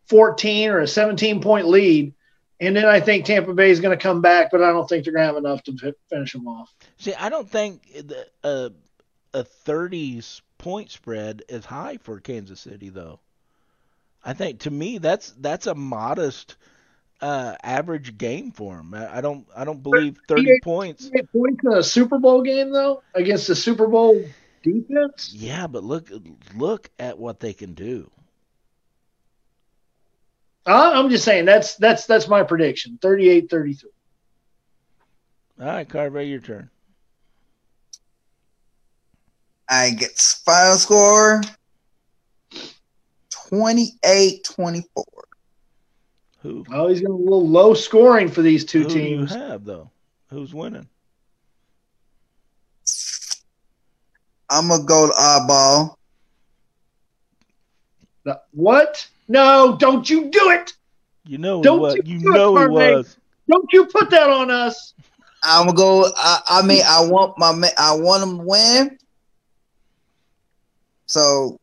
14 0.07 0.69
or 0.69 0.79
a 0.79 0.87
17 0.87 1.41
point 1.41 1.67
lead, 1.67 2.13
and 2.59 2.75
then 2.75 2.85
I 2.85 2.99
think 2.99 3.25
Tampa 3.25 3.53
Bay 3.53 3.71
is 3.71 3.79
going 3.79 3.97
to 3.97 4.01
come 4.01 4.21
back, 4.21 4.49
but 4.51 4.63
I 4.63 4.71
don't 4.71 4.87
think 4.87 5.03
they're 5.03 5.13
going 5.13 5.23
to 5.23 5.27
have 5.27 5.37
enough 5.37 5.63
to 5.63 5.95
finish 6.09 6.33
them 6.33 6.47
off. 6.47 6.73
See, 6.97 7.13
I 7.13 7.29
don't 7.29 7.49
think 7.49 7.83
the, 7.93 8.27
uh, 8.43 8.69
a 9.33 9.43
30s 9.43 10.41
point 10.57 10.89
spread 10.89 11.43
is 11.49 11.65
high 11.65 11.97
for 11.97 12.19
Kansas 12.19 12.61
City 12.61 12.89
though. 12.89 13.19
I 14.23 14.33
think 14.33 14.61
to 14.61 14.71
me 14.71 14.97
that's 14.97 15.31
that's 15.37 15.67
a 15.67 15.75
modest 15.75 16.55
uh, 17.21 17.55
average 17.61 18.17
game 18.17 18.51
for 18.51 18.79
him. 18.79 18.93
I, 18.93 19.17
I 19.17 19.21
don't 19.21 19.45
I 19.55 19.65
don't 19.65 19.83
believe 19.83 20.17
30 20.27 20.59
points. 20.63 21.11
points 21.33 21.59
in 21.63 21.73
a 21.73 21.83
Super 21.83 22.17
Bowl 22.17 22.41
game 22.41 22.71
though 22.71 23.03
against 23.13 23.47
the 23.47 23.55
Super 23.55 23.87
Bowl 23.87 24.23
defense. 24.63 25.33
Yeah, 25.33 25.67
but 25.67 25.83
look 25.83 26.09
look 26.55 26.89
at 26.97 27.19
what 27.19 27.39
they 27.39 27.53
can 27.53 27.73
do. 27.73 28.09
Uh, 30.67 30.91
I'm 30.95 31.09
just 31.09 31.23
saying 31.23 31.45
that's 31.45 31.75
that's 31.75 32.05
that's 32.05 32.27
my 32.27 32.43
prediction. 32.43 32.97
38-33. 33.01 33.83
All 35.59 35.67
right, 35.67 35.87
Carver, 35.87 36.21
your 36.21 36.39
turn. 36.39 36.69
I 39.69 39.91
get 39.91 40.11
final 40.45 40.77
score 40.77 41.41
28 43.49 44.43
24. 44.43 45.05
Who? 46.39 46.65
Oh, 46.71 46.87
he's 46.87 47.01
going 47.01 47.13
a 47.13 47.15
little 47.15 47.47
low 47.47 47.73
scoring 47.73 48.29
for 48.29 48.41
these 48.41 48.65
two 48.65 48.83
Who 48.83 48.89
teams. 48.89 49.31
Do 49.31 49.39
you 49.39 49.43
have 49.45 49.65
though? 49.65 49.91
Who's 50.29 50.53
winning? 50.53 50.87
I'm 54.49 54.67
gonna 54.67 54.83
go 54.83 55.07
to 55.07 55.13
oddball. 55.13 55.95
What? 58.51 59.07
No, 59.27 59.75
don't 59.79 60.09
you 60.09 60.29
do 60.29 60.49
it! 60.51 60.73
You 61.25 61.37
know 61.39 61.61
Don't 61.63 61.79
what? 61.79 62.05
you 62.05 62.15
You 62.15 62.19
do 62.21 62.31
it, 62.31 62.37
know 62.37 62.55
he 62.55 62.63
Carmaine. 62.63 62.95
was. 62.97 63.17
Don't 63.49 63.65
you 63.73 63.85
put 63.87 64.09
that 64.11 64.29
on 64.29 64.51
us! 64.51 64.93
I'm 65.43 65.65
gonna 65.67 65.77
go. 65.77 66.11
I, 66.17 66.39
I 66.47 66.61
mean, 66.61 66.83
I 66.87 67.05
want 67.05 67.37
my 67.37 67.53
man. 67.53 67.71
I 67.77 67.95
want 67.95 68.23
him 68.23 68.37
to 68.39 68.43
win. 68.43 68.97
So 71.07 71.59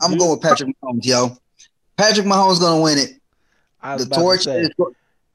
I'm 0.00 0.12
You- 0.12 0.18
going 0.18 0.30
with 0.32 0.40
Patrick 0.42 0.74
Mahomes, 0.82 1.04
yo. 1.04 1.36
Patrick 1.96 2.26
Mahomes 2.26 2.60
gonna 2.60 2.80
win 2.82 2.98
it. 2.98 3.10
I 3.82 3.96
The 3.96 4.04
about 4.04 4.14
to 4.16 4.20
torch 4.22 4.42
say, 4.44 4.60
is 4.62 4.70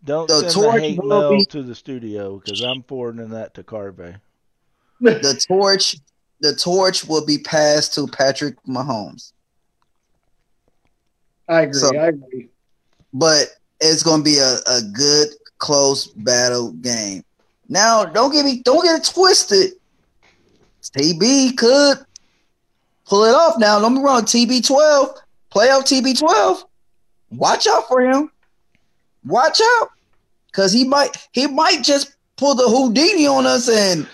don't 0.03 0.27
the 0.27 0.39
send 0.41 0.51
torch 0.53 0.75
the 0.75 0.79
hate 0.81 1.03
mail 1.03 1.29
be- 1.37 1.45
to 1.45 1.63
the 1.63 1.75
studio 1.75 2.39
because 2.39 2.61
I'm 2.61 2.83
forwarding 2.83 3.29
that 3.29 3.53
to 3.55 3.63
Carvey. 3.63 4.19
the 5.01 5.39
torch. 5.47 5.97
The 6.41 6.55
torch 6.55 7.05
will 7.05 7.25
be 7.25 7.37
passed 7.37 7.93
to 7.95 8.07
Patrick 8.07 8.55
Mahomes, 8.67 9.31
I 11.47 11.61
agree. 11.61 11.79
So- 11.79 11.95
I 11.97 12.07
agree. 12.07 12.49
but 13.13 13.47
it's 13.81 14.03
gonna 14.03 14.23
be 14.23 14.37
a, 14.39 14.57
a 14.67 14.81
good 14.93 15.29
close 15.57 16.07
battle 16.07 16.71
game. 16.73 17.23
Now, 17.69 18.05
don't 18.05 18.31
get 18.31 18.45
me 18.45 18.61
don't 18.61 18.83
get 18.83 18.99
it 18.99 19.05
twisted. 19.13 19.73
TB 20.83 21.57
could 21.57 21.97
pull 23.05 23.23
it 23.25 23.33
off. 23.35 23.57
Now, 23.57 23.79
don't 23.79 23.95
be 23.95 24.01
wrong. 24.01 24.21
TB 24.23 24.65
twelve, 24.65 25.15
playoff 25.53 25.81
TB 25.83 26.19
twelve. 26.19 26.63
Watch 27.31 27.67
out 27.67 27.87
for 27.87 28.01
him. 28.01 28.31
Watch 29.25 29.59
out, 29.79 29.89
because 30.47 30.71
he 30.71 30.83
might 30.83 31.27
he 31.31 31.47
might 31.47 31.83
just 31.83 32.15
pull 32.37 32.53
the 32.55 32.67
Houdini 32.69 33.25
on 33.27 33.45
us 33.47 33.67
and 33.67 34.07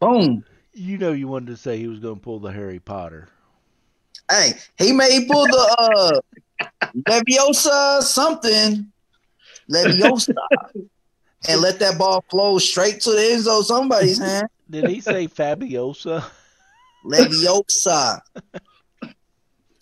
boom. 0.00 0.44
You 0.74 0.98
know 0.98 1.12
you 1.12 1.26
wanted 1.26 1.46
to 1.48 1.56
say 1.56 1.78
he 1.78 1.88
was 1.88 1.98
going 1.98 2.16
to 2.16 2.20
pull 2.20 2.38
the 2.38 2.52
Harry 2.52 2.78
Potter. 2.78 3.28
Hey, 4.30 4.52
he 4.76 4.92
may 4.92 5.24
pull 5.28 5.44
the 5.46 5.76
uh 5.78 6.20
Leviosa 7.08 8.02
something. 8.02 8.90
Leviosa. 9.70 10.34
and 11.48 11.60
let 11.60 11.78
that 11.78 11.98
ball 11.98 12.24
flow 12.30 12.58
straight 12.58 13.00
to 13.02 13.10
the 13.10 13.32
end 13.32 13.42
zone 13.42 13.62
somebody's 13.62 14.18
hand. 14.18 14.48
Did 14.70 14.88
he 14.88 15.00
say 15.00 15.26
Fabiosa? 15.26 16.24
Leviosa. 17.04 18.20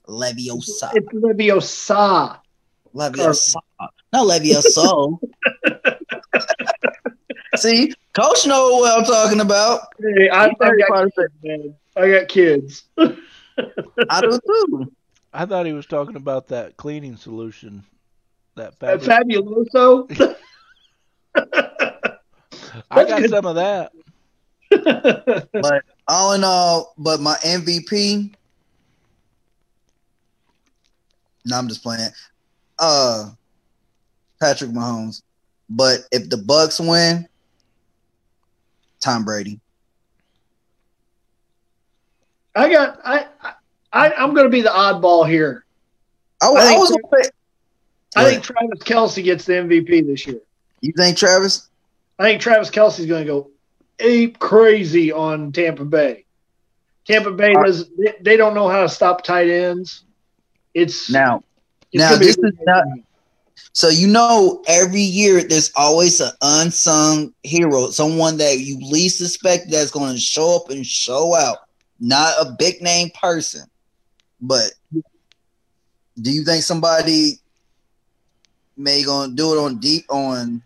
Leviosa. 0.09 0.91
It's 0.95 1.12
Leviosa. 1.12 2.39
Leviosa. 2.95 3.61
Not 4.12 4.27
Levioso. 4.27 5.18
See, 7.57 7.93
Coach 8.12 8.47
know 8.47 8.77
what 8.77 8.99
I'm 8.99 9.05
talking 9.05 9.41
about. 9.41 9.81
Hey, 9.99 10.29
I, 10.29 10.47
I, 10.47 10.51
got 10.51 11.14
kids, 11.16 11.35
man. 11.43 11.74
I 11.97 12.11
got 12.11 12.29
kids. 12.29 12.85
I 12.99 14.20
do 14.20 14.39
too. 14.47 14.93
I 15.33 15.45
thought 15.47 15.66
he 15.66 15.72
was 15.72 15.87
talking 15.87 16.16
about 16.16 16.49
that 16.49 16.77
cleaning 16.77 17.16
solution. 17.16 17.85
That 18.55 18.79
Fabi- 18.79 19.01
Fabuloso. 19.03 20.37
I 22.91 23.05
got 23.05 23.20
good. 23.20 23.31
some 23.31 23.47
of 23.47 23.57
that. 23.57 23.93
But 25.53 25.85
all 26.09 26.33
in 26.33 26.45
all, 26.45 26.95
but 26.99 27.20
my 27.20 27.35
MVP. 27.37 28.35
No, 31.45 31.57
I'm 31.57 31.68
just 31.68 31.83
playing. 31.83 32.11
Uh 32.79 33.31
Patrick 34.41 34.70
Mahomes. 34.70 35.22
But 35.68 36.01
if 36.12 36.29
the 36.29 36.37
Bucs 36.37 36.87
win, 36.87 37.29
Tom 39.01 39.24
Brady. 39.24 39.61
I 42.55 42.70
got. 42.70 43.01
I. 43.05 43.27
I. 43.41 43.53
I'm 44.16 44.34
going 44.34 44.47
to 44.47 44.51
be 44.51 44.62
the 44.62 44.68
oddball 44.70 45.28
here. 45.28 45.64
I, 46.42 46.47
I 46.49 46.51
I 46.51 46.66
think- 46.66 46.80
was 46.80 46.90
gonna 46.90 47.22
say, 47.24 47.30
I 48.16 48.24
think 48.30 48.42
Travis 48.44 48.78
Kelce 48.82 49.22
gets 49.24 49.44
the 49.44 49.55
MVP 49.55 50.07
this 50.07 50.26
year. 50.26 50.40
you 50.80 50.92
think 50.97 51.16
Travis? 51.18 51.68
I 52.18 52.22
think 52.24 52.40
Travis 52.40 52.70
Kelce's 52.70 53.07
going 53.07 53.24
to 53.26 53.30
go 53.30 53.51
ape 53.99 54.38
crazy 54.38 55.12
on 55.12 55.53
Tampa 55.53 55.84
Bay. 55.84 56.24
Tampa 57.07 57.30
Bay 57.30 57.53
does. 57.53 57.88
They, 57.99 58.14
they 58.20 58.36
don't 58.36 58.55
know 58.55 58.68
how 58.68 58.82
to 58.82 58.88
stop 58.88 59.22
tight 59.22 59.49
ends. 59.49 60.05
It's 60.74 61.11
Now, 61.11 61.42
it's 61.92 62.01
now 62.03 62.16
this 62.16 62.36
is 62.38 62.53
not- 62.66 62.84
so 63.72 63.88
you 63.88 64.07
know 64.07 64.62
every 64.66 65.01
year 65.01 65.42
there's 65.42 65.70
always 65.76 66.20
an 66.20 66.30
unsung 66.42 67.32
hero, 67.42 67.88
someone 67.90 68.36
that 68.38 68.59
you 68.59 68.78
least 68.80 69.18
suspect 69.18 69.70
that's 69.70 69.90
going 69.90 70.14
to 70.14 70.20
show 70.20 70.57
up 70.57 70.70
and 70.70 70.86
show 70.86 71.34
out. 71.34 71.59
Not 72.01 72.34
a 72.40 72.55
big 72.59 72.80
name 72.82 73.11
person, 73.20 73.62
but 74.47 74.72
do 76.20 76.30
you 76.30 76.44
think 76.44 76.62
somebody 76.62 77.40
may 78.76 79.03
to 79.03 79.32
do 79.34 79.55
it 79.55 79.59
on 79.64 79.78
deep 79.78 80.05
on 80.09 80.62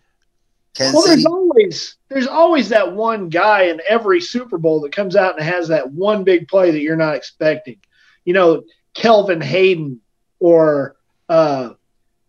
Kansas 0.75 0.95
Well, 0.95 1.03
City? 1.03 1.23
there's 1.23 1.27
always 1.27 1.97
there's 2.09 2.27
always 2.27 2.69
that 2.71 2.93
one 2.93 3.29
guy 3.29 3.65
in 3.65 3.81
every 3.89 4.21
Super 4.21 4.59
Bowl 4.59 4.81
that 4.83 4.93
comes 4.93 5.17
out 5.17 5.37
and 5.39 5.45
has 5.45 5.69
that 5.69 5.91
one 5.93 6.25
big 6.25 6.49
play 6.49 6.71
that 6.71 6.81
you're 6.81 6.97
not 6.97 7.17
expecting. 7.17 7.79
You 8.25 8.35
know, 8.35 8.63
Kelvin 8.95 9.41
Hayden 9.41 10.01
or 10.39 10.97
uh, 11.29 11.71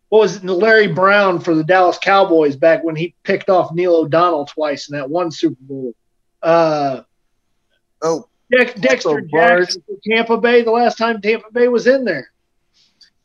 what 0.09 0.19
was 0.19 0.37
it, 0.37 0.43
Larry 0.43 0.87
Brown 0.87 1.39
for 1.39 1.55
the 1.55 1.63
Dallas 1.63 1.97
Cowboys 2.01 2.55
back 2.55 2.83
when 2.83 2.95
he 2.95 3.15
picked 3.23 3.49
off 3.49 3.71
Neil 3.73 3.95
O'Donnell 3.95 4.45
twice 4.45 4.89
in 4.89 4.95
that 4.97 5.09
one 5.09 5.31
Super 5.31 5.61
Bowl. 5.61 5.95
Uh, 6.41 7.01
Oh, 8.03 8.27
Dex- 8.51 8.73
Dexter 8.79 9.21
Jackson 9.21 9.81
for 9.87 9.95
Tampa 10.07 10.37
Bay 10.37 10.61
the 10.63 10.71
last 10.71 10.97
time 10.97 11.21
Tampa 11.21 11.51
Bay 11.51 11.67
was 11.67 11.87
in 11.87 12.05
there. 12.05 12.31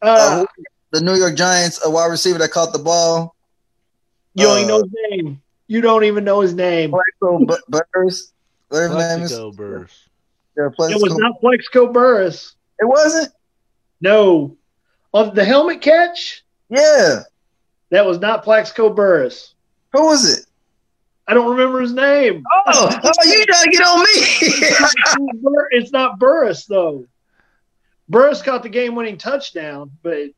uh, 0.03 0.45
Uh, 0.45 0.63
the 0.93 1.01
New 1.01 1.15
York 1.15 1.35
Giants, 1.35 1.81
a 1.85 1.91
wide 1.91 2.07
receiver 2.07 2.39
that 2.39 2.51
caught 2.51 2.73
the 2.73 2.79
ball. 2.79 3.35
you 4.35 4.45
don't 4.45 4.59
even 4.61 4.71
uh, 4.71 4.77
know 4.79 4.83
his 4.85 4.93
name. 5.11 5.43
You 5.69 5.81
don't 5.81 6.05
even 6.05 6.25
know 6.25 6.41
his 6.41 6.55
name. 6.55 6.91
Plaxico 6.91 7.39
Bu- 7.45 7.81
Burrs, 7.93 8.33
whatever 8.69 8.95
his 8.99 9.09
name 9.09 9.23
is. 9.25 9.31
Plaxico 9.33 9.53
burst. 9.53 10.03
It 10.59 11.03
was 11.03 11.17
not 11.19 11.39
Plaxico 11.41 11.93
Burress. 11.93 12.55
It 12.79 12.87
wasn't. 12.87 13.33
No. 14.01 14.57
On 15.13 15.35
the 15.35 15.45
helmet 15.45 15.81
catch, 15.83 16.45
Yeah, 16.71 17.23
that 17.91 18.07
was 18.07 18.19
not 18.21 18.43
Plaxico 18.45 18.91
Burress. 18.91 19.55
who 19.93 20.07
was 20.07 20.39
it? 20.39 20.47
I 21.29 21.35
don't 21.35 21.51
remember 21.51 21.81
his 21.81 21.93
name. 21.93 22.45
Oh, 22.67 23.01
oh 23.03 23.13
you 23.25 23.47
trying 23.47 23.65
to 23.65 23.71
get 23.71 23.83
on 23.83 24.01
me? 24.01 25.41
Bur- 25.43 25.69
it's 25.73 25.93
not 25.93 26.19
Burress, 26.19 26.67
though. 26.67 27.07
Burress 28.09 28.43
caught 28.43 28.63
the 28.63 28.69
game 28.69 28.95
winning 28.95 29.19
touchdown, 29.19 29.91
but 30.03 30.31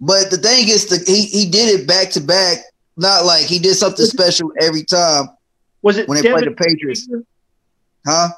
but 0.00 0.30
the 0.30 0.38
thing 0.38 0.68
is, 0.68 0.86
the, 0.86 0.98
he 1.06 1.22
he 1.26 1.48
did 1.48 1.80
it 1.80 1.86
back 1.86 2.10
to 2.10 2.20
back. 2.20 2.58
Not 2.96 3.24
like 3.24 3.46
he 3.46 3.58
did 3.58 3.74
something 3.74 4.04
special 4.06 4.52
every 4.60 4.84
time 4.84 5.28
was 5.82 5.98
it 5.98 6.08
when 6.08 6.20
they 6.20 6.30
played 6.30 6.46
the 6.46 6.52
Patriots, 6.52 7.08
huh? 8.06 8.28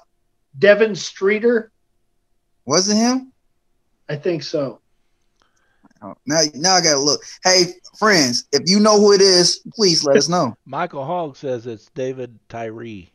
Devin 0.59 0.95
Streeter? 0.95 1.71
Was 2.65 2.89
it 2.89 2.97
him? 2.97 3.33
I 4.09 4.17
think 4.17 4.43
so. 4.43 4.81
Oh, 6.03 6.15
now, 6.27 6.41
now 6.55 6.75
I 6.75 6.81
gotta 6.81 6.99
look. 6.99 7.23
Hey, 7.45 7.75
friends, 7.99 8.47
if 8.53 8.63
you 8.67 8.81
know 8.81 8.99
who 9.01 9.13
it 9.13 9.21
is, 9.21 9.61
please 9.75 10.05
let 10.05 10.17
us 10.17 10.29
know. 10.29 10.57
Michael 10.67 11.05
Hogg 11.05 11.37
says 11.37 11.67
it's 11.67 11.87
David 11.95 12.39
Tyree. 12.49 13.11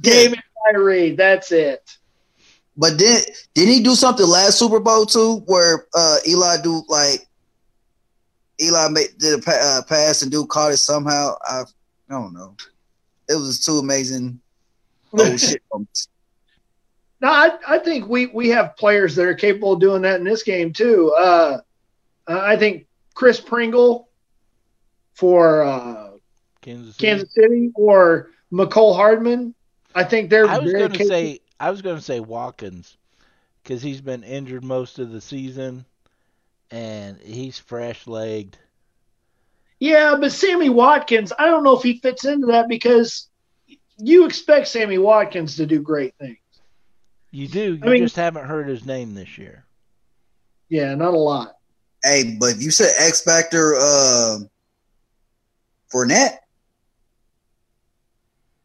David 0.00 0.42
Tyree, 0.72 1.14
that's 1.14 1.52
it. 1.52 1.96
But 2.76 2.98
did 2.98 3.26
didn't 3.54 3.72
he 3.72 3.82
do 3.82 3.94
something 3.94 4.26
last 4.26 4.58
Super 4.58 4.80
Bowl 4.80 5.06
too, 5.06 5.36
where 5.46 5.86
uh, 5.94 6.18
Eli 6.28 6.56
do 6.62 6.82
like 6.88 7.26
Eli 8.60 8.88
made, 8.88 9.08
did 9.18 9.38
a 9.38 9.42
pa- 9.42 9.52
uh, 9.78 9.82
pass 9.82 10.22
and 10.22 10.30
dude 10.30 10.48
caught 10.48 10.72
it 10.72 10.76
somehow? 10.76 11.36
I, 11.42 11.62
I 12.10 12.12
don't 12.12 12.34
know. 12.34 12.54
It 13.28 13.36
was 13.36 13.60
too 13.60 13.78
amazing. 13.78 14.40
Oh 15.18 15.36
shit! 15.36 15.62
No, 17.22 17.30
I, 17.30 17.52
I 17.66 17.78
think 17.78 18.06
we 18.06 18.26
we 18.26 18.48
have 18.50 18.76
players 18.76 19.14
that 19.14 19.24
are 19.24 19.34
capable 19.34 19.72
of 19.72 19.80
doing 19.80 20.02
that 20.02 20.18
in 20.18 20.24
this 20.24 20.42
game 20.42 20.74
too. 20.74 21.14
Uh, 21.18 21.58
I 22.26 22.56
think 22.56 22.85
Chris 23.16 23.40
Pringle 23.40 24.08
for 25.14 25.62
uh, 25.62 26.10
Kansas 26.60 26.94
City. 26.94 27.06
Kansas 27.06 27.34
City 27.34 27.72
or 27.74 28.30
Mecole 28.52 28.94
Hardman. 28.94 29.54
I 29.94 30.04
think 30.04 30.30
they're. 30.30 30.46
I 30.46 30.58
was 30.58 30.70
very 30.70 30.86
going 30.86 30.98
to 30.98 31.04
say 31.06 31.40
I 31.58 31.70
was 31.70 31.82
going 31.82 31.96
to 31.96 32.02
say 32.02 32.20
Watkins 32.20 32.96
because 33.62 33.82
he's 33.82 34.02
been 34.02 34.22
injured 34.22 34.62
most 34.62 35.00
of 35.00 35.10
the 35.10 35.20
season, 35.20 35.86
and 36.70 37.18
he's 37.20 37.58
fresh 37.58 38.06
legged. 38.06 38.58
Yeah, 39.80 40.16
but 40.20 40.30
Sammy 40.30 40.68
Watkins, 40.68 41.32
I 41.38 41.46
don't 41.46 41.64
know 41.64 41.76
if 41.76 41.82
he 41.82 41.98
fits 41.98 42.24
into 42.24 42.46
that 42.48 42.68
because 42.68 43.28
you 43.98 44.26
expect 44.26 44.68
Sammy 44.68 44.98
Watkins 44.98 45.56
to 45.56 45.66
do 45.66 45.80
great 45.80 46.14
things. 46.18 46.38
You 47.30 47.48
do. 47.48 47.74
You 47.74 47.80
I 47.82 47.88
mean- 47.88 48.02
just 48.02 48.16
haven't 48.16 48.44
heard 48.44 48.68
his 48.68 48.84
name 48.84 49.14
this 49.14 49.38
year. 49.38 49.64
Yeah, 50.68 50.94
not 50.94 51.14
a 51.14 51.18
lot. 51.18 51.55
Hey, 52.06 52.36
but 52.38 52.52
if 52.52 52.62
you 52.62 52.70
said 52.70 52.92
X 52.98 53.22
Factor, 53.22 53.74
uh, 53.74 54.38
Fournette, 55.92 56.36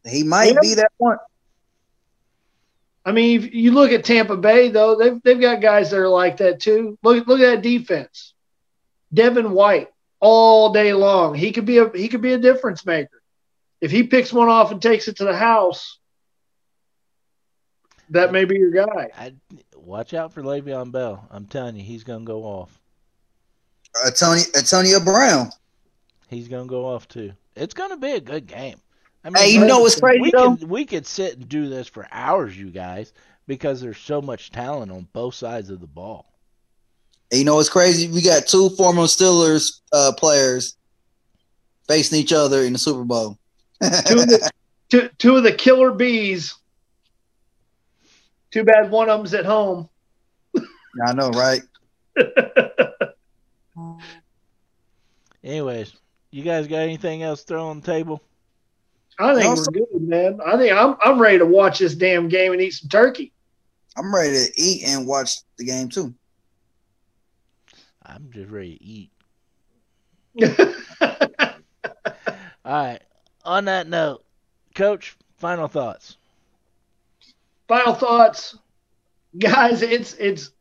he 0.06 0.24
might 0.24 0.54
Yeah. 0.54 0.60
be 0.62 0.74
that 0.76 0.92
one. 0.98 1.18
I 3.04 3.12
mean, 3.12 3.42
if 3.42 3.54
you 3.54 3.72
look 3.72 3.92
at 3.92 4.04
Tampa 4.04 4.38
Bay 4.38 4.70
though, 4.70 4.96
they've 4.96 5.22
they've 5.24 5.42
got 5.42 5.60
guys 5.60 5.90
that 5.90 6.00
are 6.00 6.08
like 6.08 6.38
that 6.38 6.60
too. 6.60 7.00
Look 7.02 7.26
look 7.26 7.40
at 7.40 7.56
that 7.56 7.62
defense. 7.64 8.36
Devin 9.12 9.52
White 9.52 9.90
all 10.20 10.72
day 10.72 10.94
long. 10.94 11.34
He 11.34 11.52
could 11.52 11.66
be 11.66 11.80
a 11.80 11.90
he 11.90 12.10
could 12.10 12.22
be 12.22 12.34
a 12.34 12.38
difference 12.38 12.86
maker. 12.86 13.22
If 13.82 13.90
he 13.90 14.04
picks 14.04 14.32
one 14.32 14.50
off 14.50 14.72
and 14.72 14.80
takes 14.80 15.08
it 15.08 15.18
to 15.18 15.24
the 15.24 15.36
house, 15.36 15.98
that 18.12 18.32
may 18.32 18.46
be 18.46 18.60
your 18.60 18.70
guy. 18.70 19.10
I 19.18 19.34
watch 19.76 20.14
out 20.14 20.32
for 20.32 20.44
Le'Veon 20.44 20.92
Bell. 20.92 21.28
I'm 21.32 21.48
telling 21.48 21.76
you, 21.76 21.84
he's 21.84 22.04
going 22.04 22.20
to 22.20 22.26
go 22.26 22.44
off. 22.44 22.81
Antonio 24.06 24.44
Antonio 24.56 25.00
Brown. 25.00 25.50
He's 26.30 26.48
going 26.48 26.66
to 26.66 26.70
go 26.70 26.86
off 26.86 27.08
too. 27.08 27.34
It's 27.56 27.74
going 27.74 27.90
to 27.90 27.98
be 27.98 28.12
a 28.14 28.22
good 28.22 28.48
game. 28.48 28.78
I 29.24 29.30
mean, 29.30 29.44
Hey, 29.44 29.50
you 29.52 29.66
know 29.66 29.80
what's 29.82 30.00
crazy 30.00 30.22
we 30.22 30.32
though? 30.32 30.56
could 30.56 30.70
we 30.70 30.86
could 30.86 31.06
sit 31.06 31.36
and 31.38 31.48
do 31.50 31.68
this 31.68 31.88
for 31.88 32.08
hours, 32.12 32.58
you 32.58 32.70
guys, 32.72 33.14
because 33.48 33.82
there's 33.82 33.98
so 33.98 34.22
much 34.22 34.52
talent 34.52 34.92
on 34.92 35.08
both 35.14 35.36
sides 35.36 35.70
of 35.70 35.80
the 35.82 35.88
ball. 35.88 36.26
And 37.32 37.40
you 37.40 37.46
know 37.46 37.56
what's 37.56 37.70
crazy? 37.70 38.08
We 38.08 38.22
got 38.22 38.48
two 38.48 38.70
former 38.72 39.04
Steelers 39.04 39.82
uh, 39.94 40.12
players 40.18 40.76
facing 41.88 42.20
each 42.20 42.34
other 42.34 42.62
in 42.62 42.74
the 42.74 42.80
Super 42.80 43.04
Bowl. 43.04 43.38
Two 43.82 44.20
of 44.20 44.28
the 44.28 44.52
two, 44.90 45.10
two 45.18 45.36
of 45.38 45.44
the 45.44 45.52
killer 45.54 45.92
bees. 45.92 46.56
Too 48.52 48.64
bad 48.64 48.92
one 48.92 49.10
of 49.10 49.20
them's 49.20 49.34
at 49.34 49.46
home. 49.46 49.88
I 51.06 51.14
know, 51.14 51.30
right? 51.30 51.62
Anyways, 55.44 55.94
you 56.32 56.44
guys 56.44 56.68
got 56.68 56.78
anything 56.80 57.24
else 57.24 57.44
thrown 57.44 57.70
on 57.70 57.80
the 57.82 57.86
table? 57.86 58.22
I 59.20 59.36
think 59.36 59.46
Also- 59.46 59.72
we're 59.72 59.86
good, 59.86 60.08
man. 60.08 60.40
I 60.46 60.58
think 60.58 60.74
I'm 60.74 60.96
I'm 61.04 61.20
ready 61.22 61.38
to 61.40 61.46
watch 61.46 61.80
this 61.80 61.96
damn 61.96 62.28
game 62.28 62.54
and 62.54 62.62
eat 62.62 62.72
some 62.72 62.90
turkey. 62.90 63.34
I'm 63.98 64.14
ready 64.14 64.34
to 64.48 64.52
eat 64.62 64.84
and 64.88 65.06
watch 65.06 65.38
the 65.58 65.66
game 65.66 65.90
too. 65.90 66.14
I'm 68.04 68.30
just 68.32 68.50
ready 68.50 68.78
to 68.78 68.84
eat. 68.84 69.12
All 72.66 72.72
right. 72.86 73.00
On 73.44 73.66
that 73.66 73.88
note, 73.88 74.24
Coach, 74.76 75.18
final 75.38 75.68
thoughts. 75.68 76.18
Final 77.68 77.94
thoughts, 77.94 78.58
guys. 79.38 79.82
It's 79.82 80.14
it's 80.16 80.52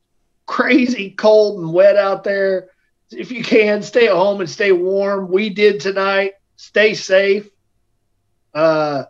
crazy 0.47 1.11
cold 1.11 1.61
and 1.61 1.73
wet 1.73 1.97
out 1.97 2.25
there. 2.25 2.71
If 3.11 3.33
you 3.33 3.43
can, 3.43 3.83
stay 3.83 4.07
at 4.07 4.15
home 4.15 4.41
and 4.41 4.49
stay 4.49 4.73
warm. 4.73 5.31
We 5.31 5.51
did 5.51 5.81
tonight. 5.81 6.35
Stay 6.57 6.95
safe. 6.95 7.49
Uh, 8.55 9.05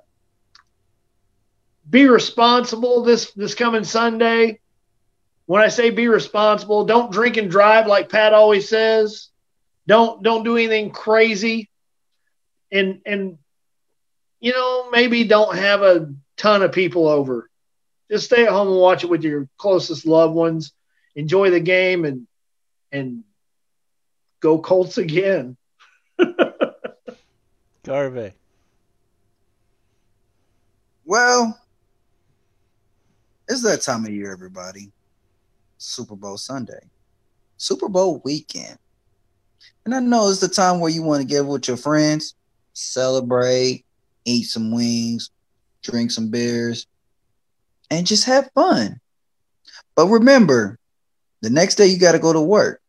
be 1.88 2.06
responsible 2.06 3.02
this 3.02 3.32
this 3.32 3.54
coming 3.54 3.84
Sunday. 3.84 4.60
When 5.46 5.60
I 5.60 5.68
say 5.68 5.90
be 5.90 6.06
responsible, 6.06 6.84
don't 6.84 7.12
drink 7.12 7.36
and 7.36 7.50
drive 7.50 7.86
like 7.86 8.08
Pat 8.08 8.32
always 8.32 8.68
says. 8.68 9.28
Don't 9.86 10.22
don't 10.22 10.44
do 10.44 10.56
anything 10.56 10.90
crazy. 10.90 11.68
And 12.70 13.00
and 13.04 13.38
you 14.38 14.52
know, 14.52 14.90
maybe 14.90 15.24
don't 15.24 15.56
have 15.56 15.82
a 15.82 16.14
ton 16.36 16.62
of 16.62 16.72
people 16.72 17.08
over. 17.08 17.50
Just 18.10 18.26
stay 18.26 18.44
at 18.44 18.50
home 18.50 18.68
and 18.68 18.76
watch 18.76 19.04
it 19.04 19.10
with 19.10 19.22
your 19.22 19.48
closest 19.58 20.06
loved 20.06 20.34
ones. 20.34 20.72
Enjoy 21.14 21.50
the 21.50 21.60
game 21.60 22.04
and 22.04 22.26
and 22.92 23.24
go 24.40 24.58
Colts 24.58 24.98
again. 24.98 25.56
Garvey. 27.84 28.32
Well, 31.04 31.58
it's 33.48 33.62
that 33.62 33.82
time 33.82 34.04
of 34.04 34.12
year, 34.12 34.32
everybody. 34.32 34.92
Super 35.78 36.14
Bowl 36.14 36.36
Sunday, 36.36 36.90
Super 37.56 37.88
Bowl 37.88 38.20
weekend. 38.24 38.78
And 39.84 39.94
I 39.94 40.00
know 40.00 40.28
it's 40.28 40.40
the 40.40 40.48
time 40.48 40.78
where 40.78 40.90
you 40.90 41.02
want 41.02 41.22
to 41.22 41.26
get 41.26 41.46
with 41.46 41.66
your 41.68 41.78
friends, 41.78 42.34
celebrate, 42.74 43.84
eat 44.26 44.44
some 44.44 44.72
wings, 44.72 45.30
drink 45.82 46.10
some 46.10 46.30
beers, 46.30 46.86
and 47.90 48.06
just 48.06 48.26
have 48.26 48.50
fun. 48.54 49.00
But 49.96 50.08
remember, 50.08 50.78
the 51.40 51.50
next 51.50 51.76
day 51.76 51.86
you 51.86 51.98
got 51.98 52.12
to 52.12 52.18
go 52.18 52.32
to 52.32 52.40
work. 52.40 52.79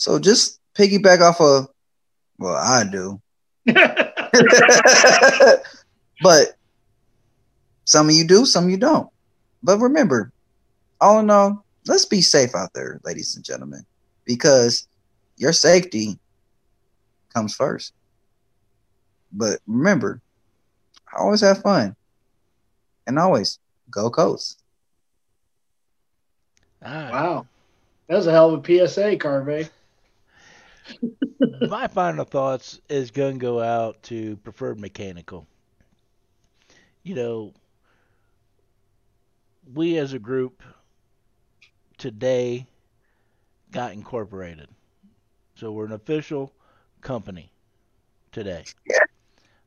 So 0.00 0.18
just 0.18 0.58
piggyback 0.72 1.20
off 1.20 1.42
of, 1.42 1.68
well, 2.38 2.54
I 2.54 2.84
do. 2.90 3.20
but 6.22 6.56
some 7.84 8.08
of 8.08 8.14
you 8.14 8.26
do, 8.26 8.46
some 8.46 8.64
of 8.64 8.70
you 8.70 8.78
don't. 8.78 9.10
But 9.62 9.78
remember, 9.78 10.32
all 11.02 11.20
in 11.20 11.28
all, 11.28 11.66
let's 11.86 12.06
be 12.06 12.22
safe 12.22 12.54
out 12.54 12.72
there, 12.72 12.98
ladies 13.04 13.36
and 13.36 13.44
gentlemen, 13.44 13.84
because 14.24 14.88
your 15.36 15.52
safety 15.52 16.18
comes 17.34 17.54
first. 17.54 17.92
But 19.30 19.60
remember, 19.66 20.22
always 21.14 21.42
have 21.42 21.60
fun 21.60 21.94
and 23.06 23.18
always 23.18 23.58
go 23.90 24.08
Colts. 24.08 24.56
All 26.82 26.90
ah. 26.90 26.94
right. 26.94 27.12
wow. 27.12 27.46
That 28.06 28.16
was 28.16 28.26
a 28.26 28.32
hell 28.32 28.54
of 28.54 28.66
a 28.66 28.88
PSA, 28.88 29.18
Carvey. 29.18 29.68
My 31.68 31.86
final 31.88 32.24
thoughts 32.24 32.80
is 32.88 33.10
going 33.10 33.34
to 33.34 33.38
go 33.40 33.60
out 33.60 34.02
to 34.04 34.36
Preferred 34.38 34.78
Mechanical. 34.78 35.46
You 37.02 37.14
know, 37.14 37.54
we 39.74 39.98
as 39.98 40.12
a 40.12 40.18
group 40.18 40.62
today 41.98 42.66
got 43.70 43.92
incorporated. 43.92 44.68
So 45.54 45.72
we're 45.72 45.86
an 45.86 45.92
official 45.92 46.52
company 47.00 47.50
today. 48.32 48.64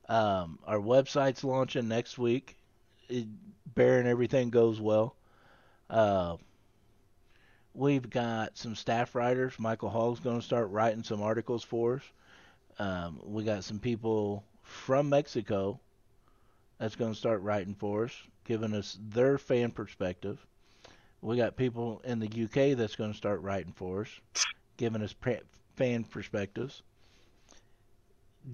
Um, 0.09 0.59
our 0.65 0.79
website's 0.79 1.43
launching 1.43 1.87
next 1.87 2.17
week. 2.17 2.57
It, 3.09 3.27
bearing 3.75 4.07
everything 4.07 4.49
goes 4.49 4.79
well. 4.81 5.15
Uh, 5.89 6.37
we've 7.73 8.09
got 8.09 8.57
some 8.57 8.75
staff 8.75 9.15
writers. 9.15 9.53
Michael 9.57 9.89
Hogg's 9.89 10.19
going 10.19 10.39
to 10.39 10.45
start 10.45 10.69
writing 10.69 11.03
some 11.03 11.21
articles 11.21 11.63
for 11.63 11.95
us. 11.95 12.01
Um, 12.79 13.19
we 13.23 13.43
got 13.43 13.63
some 13.63 13.79
people 13.79 14.43
from 14.63 15.09
Mexico 15.09 15.79
that's 16.77 16.95
going 16.95 17.13
to 17.13 17.17
start 17.17 17.41
writing 17.41 17.75
for 17.75 18.05
us, 18.05 18.11
giving 18.45 18.73
us 18.73 18.97
their 19.09 19.37
fan 19.37 19.71
perspective. 19.71 20.45
We 21.21 21.37
got 21.37 21.55
people 21.55 22.01
in 22.03 22.19
the 22.19 22.27
UK 22.27 22.77
that's 22.77 22.95
going 22.95 23.11
to 23.11 23.17
start 23.17 23.41
writing 23.41 23.73
for 23.73 24.01
us, 24.01 24.09
giving 24.77 25.01
us 25.01 25.15
fan 25.75 26.03
perspectives. 26.03 26.81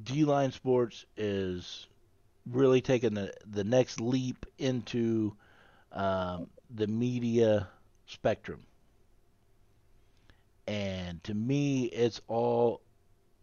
D 0.04 0.24
Line 0.24 0.52
Sports 0.52 1.06
is 1.18 1.88
really 2.46 2.82
taking 2.82 3.16
the 3.16 3.34
the 3.50 3.64
next 3.64 4.00
leap 4.00 4.46
into 4.60 5.34
um, 5.92 6.48
the 6.70 6.86
media 6.86 7.68
spectrum. 8.06 8.62
And 10.70 11.24
to 11.24 11.34
me, 11.34 11.86
it's 11.86 12.22
all 12.28 12.82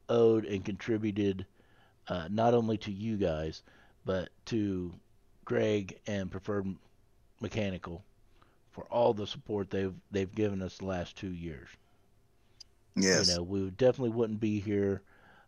owed 0.08 0.44
and 0.44 0.64
contributed 0.64 1.44
uh, 2.06 2.28
not 2.30 2.54
only 2.54 2.78
to 2.78 2.92
you 2.92 3.16
guys, 3.16 3.64
but 4.04 4.28
to 4.46 4.94
Greg 5.44 5.98
and 6.06 6.30
Preferred 6.30 6.68
Mechanical 7.40 8.04
for 8.70 8.84
all 8.84 9.12
the 9.12 9.26
support 9.26 9.70
they've 9.70 9.94
they've 10.12 10.32
given 10.36 10.62
us 10.62 10.78
the 10.78 10.84
last 10.84 11.16
two 11.16 11.32
years. 11.32 11.68
Yes. 12.94 13.28
You 13.28 13.34
know, 13.34 13.42
we 13.42 13.70
definitely 13.70 14.10
wouldn't 14.10 14.38
be 14.40 14.60
here 14.60 15.02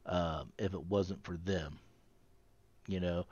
um, 0.07 0.53
if 0.59 0.75
it 0.75 0.85
wasn't 0.87 1.23
for 1.23 1.37
them. 1.45 1.79
You 2.89 2.99
know, 2.99 3.27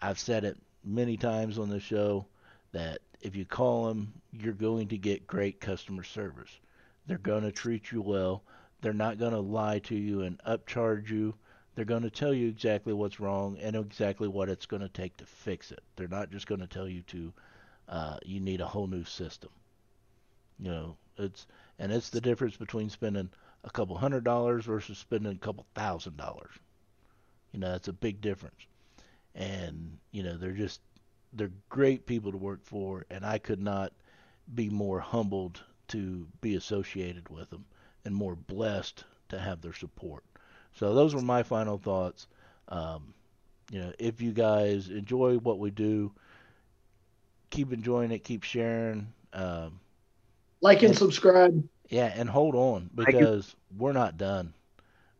I've 0.00 0.20
said 0.20 0.44
it 0.44 0.56
many 0.84 1.16
times 1.16 1.58
on 1.58 1.68
the 1.68 1.80
show 1.80 2.26
that 2.70 3.00
if 3.22 3.34
you 3.34 3.44
call 3.44 3.88
them, 3.88 4.12
you're 4.32 4.52
going 4.52 4.86
to 4.88 4.98
get 4.98 5.26
great 5.26 5.60
customer 5.60 6.04
service. 6.04 6.60
They're 7.08 7.16
going 7.16 7.42
to 7.42 7.52
treat 7.52 7.90
you 7.90 8.02
well. 8.02 8.44
They're 8.82 8.92
not 8.92 9.18
going 9.18 9.32
to 9.32 9.40
lie 9.40 9.78
to 9.80 9.96
you 9.96 10.22
and 10.22 10.38
upcharge 10.46 11.08
you. 11.08 11.34
They're 11.74 11.86
going 11.86 12.02
to 12.02 12.10
tell 12.10 12.34
you 12.34 12.48
exactly 12.48 12.92
what's 12.92 13.18
wrong 13.18 13.56
and 13.58 13.74
exactly 13.74 14.28
what 14.28 14.50
it's 14.50 14.66
going 14.66 14.82
to 14.82 14.90
take 14.90 15.16
to 15.16 15.24
fix 15.24 15.72
it. 15.72 15.82
They're 15.96 16.06
not 16.06 16.30
just 16.30 16.46
going 16.46 16.60
to 16.60 16.66
tell 16.66 16.86
you 16.86 17.00
to 17.02 17.32
uh, 17.88 18.18
you 18.24 18.40
need 18.40 18.60
a 18.60 18.66
whole 18.66 18.86
new 18.86 19.04
system. 19.04 19.48
You 20.58 20.70
know, 20.70 20.96
it's 21.16 21.46
and 21.78 21.90
it's 21.92 22.10
the 22.10 22.20
difference 22.20 22.56
between 22.56 22.90
spending 22.90 23.30
a 23.64 23.70
couple 23.70 23.96
hundred 23.96 24.24
dollars 24.24 24.66
versus 24.66 24.98
spending 24.98 25.32
a 25.32 25.38
couple 25.38 25.64
thousand 25.74 26.18
dollars. 26.18 26.52
You 27.52 27.60
know, 27.60 27.74
it's 27.74 27.88
a 27.88 27.92
big 27.92 28.20
difference. 28.20 28.66
And 29.34 29.98
you 30.12 30.22
know, 30.22 30.36
they're 30.36 30.52
just 30.52 30.80
they're 31.32 31.52
great 31.70 32.04
people 32.04 32.32
to 32.32 32.38
work 32.38 32.64
for, 32.64 33.06
and 33.08 33.24
I 33.24 33.38
could 33.38 33.60
not 33.62 33.92
be 34.54 34.68
more 34.68 35.00
humbled 35.00 35.62
to 35.88 36.26
be 36.40 36.56
associated 36.56 37.28
with 37.28 37.50
them 37.50 37.64
and 38.04 38.14
more 38.14 38.36
blessed 38.36 39.04
to 39.28 39.38
have 39.38 39.60
their 39.60 39.72
support. 39.72 40.24
So 40.74 40.94
those 40.94 41.14
were 41.14 41.22
my 41.22 41.42
final 41.42 41.78
thoughts. 41.78 42.26
Um, 42.68 43.14
you 43.70 43.80
know, 43.80 43.92
if 43.98 44.20
you 44.20 44.32
guys 44.32 44.88
enjoy 44.88 45.36
what 45.38 45.58
we 45.58 45.70
do, 45.70 46.12
keep 47.50 47.72
enjoying 47.72 48.10
it, 48.10 48.24
keep 48.24 48.42
sharing. 48.42 49.12
Um, 49.32 49.80
like 50.60 50.78
and 50.78 50.88
and- 50.90 50.98
subscribe. 50.98 51.68
yeah, 51.88 52.12
and 52.14 52.28
hold 52.28 52.54
on 52.54 52.90
because 52.94 53.54
we're 53.76 53.92
not 53.92 54.16
done. 54.16 54.52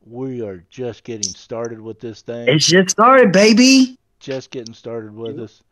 We 0.07 0.43
are 0.43 0.65
just 0.71 1.05
getting 1.05 1.31
started 1.35 1.81
with 1.81 2.01
this 2.01 2.23
thing. 2.23 2.49
It's 2.49 2.67
just 2.67 2.91
started, 2.91 3.33
baby. 3.33 3.99
just 4.21 4.51
getting 4.51 4.73
started 4.75 5.15
with 5.15 5.39
us. 5.39 5.63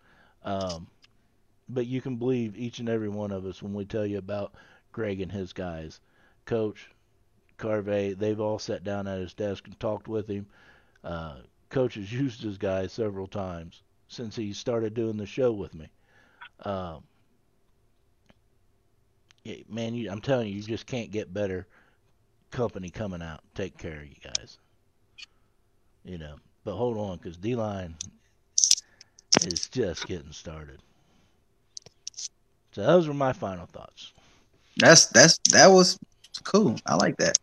Um, 0.45 0.87
but 1.69 1.87
you 1.87 2.01
can 2.01 2.17
believe 2.17 2.57
each 2.57 2.79
and 2.79 2.89
every 2.89 3.09
one 3.09 3.33
of 3.33 3.47
us 3.47 3.63
when 3.63 3.73
we 3.73 3.85
tell 3.85 4.05
you 4.07 4.19
about 4.19 4.55
Greg 4.97 5.21
and 5.21 5.31
his 5.31 5.53
guys. 5.53 6.01
Coach, 6.47 6.89
Carvey, 7.59 8.19
they've 8.19 8.41
all 8.41 8.59
sat 8.59 8.83
down 8.83 9.07
at 9.07 9.19
his 9.19 9.35
desk 9.35 9.67
and 9.67 9.79
talked 9.79 10.09
with 10.09 10.27
him. 10.27 10.47
Uh, 11.05 11.37
Coach 11.69 11.97
has 11.97 12.11
used 12.11 12.43
his 12.43 12.57
guys 12.57 12.95
several 12.95 13.27
times 13.27 13.83
since 14.09 14.35
he 14.35 14.55
started 14.55 14.95
doing 14.95 15.19
the 15.19 15.27
show 15.27 15.53
with 15.53 15.75
me. 15.75 15.87
Um, 16.61 17.03
yeah, 19.45 19.57
man, 19.69 19.95
you, 19.95 20.11
I'm 20.11 20.23
telling 20.23 20.49
you, 20.49 20.55
you 20.55 20.63
just 20.63 20.87
can't 20.87 21.11
get 21.11 21.35
better 21.35 21.67
company 22.51 22.89
coming 22.89 23.21
out. 23.21 23.41
Take 23.55 23.77
care 23.77 24.01
of 24.01 24.07
you 24.07 24.17
guys. 24.25 24.57
You 26.07 26.17
know, 26.17 26.37
but 26.65 26.75
hold 26.75 26.97
on, 26.97 27.19
because 27.19 27.37
D 27.37 27.55
line 27.55 27.97
is 29.43 29.69
just 29.69 30.07
getting 30.07 30.33
started. 30.33 30.81
So 32.73 32.83
those 32.83 33.07
were 33.07 33.13
my 33.13 33.35
final 33.35 33.67
thoughts. 33.67 34.15
That's 34.77 35.07
that's 35.07 35.39
that 35.53 35.69
was 35.69 35.99
cool. 36.45 36.77
I 36.87 36.95
like 36.97 37.17
that. 37.19 37.39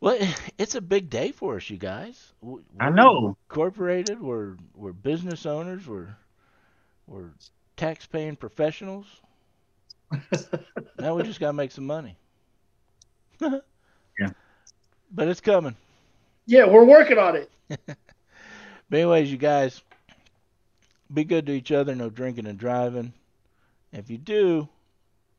Well, 0.00 0.18
it's 0.58 0.74
a 0.74 0.80
big 0.80 1.10
day 1.10 1.32
for 1.32 1.56
us, 1.56 1.70
you 1.70 1.76
guys. 1.78 2.32
W- 2.42 2.64
I 2.80 2.90
we're 2.90 2.94
know. 2.94 3.36
Incorporated, 3.50 4.20
we're 4.20 4.56
we're 4.74 4.92
business 4.92 5.46
owners, 5.46 5.86
we're 5.86 6.16
we're 7.06 7.30
tax-paying 7.76 8.36
professionals. 8.36 9.06
now 10.98 11.14
we 11.14 11.22
just 11.22 11.40
gotta 11.40 11.52
make 11.52 11.72
some 11.72 11.86
money. 11.86 12.16
Yeah. 14.18 14.30
But 15.12 15.28
it's 15.28 15.40
coming. 15.40 15.76
Yeah, 16.46 16.66
we're 16.66 16.84
working 16.84 17.18
on 17.18 17.36
it. 17.36 17.50
But 18.88 18.96
anyways, 19.00 19.30
you 19.30 19.36
guys, 19.36 19.82
be 21.12 21.24
good 21.24 21.46
to 21.46 21.52
each 21.52 21.70
other. 21.72 21.94
No 21.94 22.08
drinking 22.08 22.46
and 22.46 22.58
driving. 22.58 23.12
If 23.92 24.08
you 24.10 24.16
do, 24.18 24.68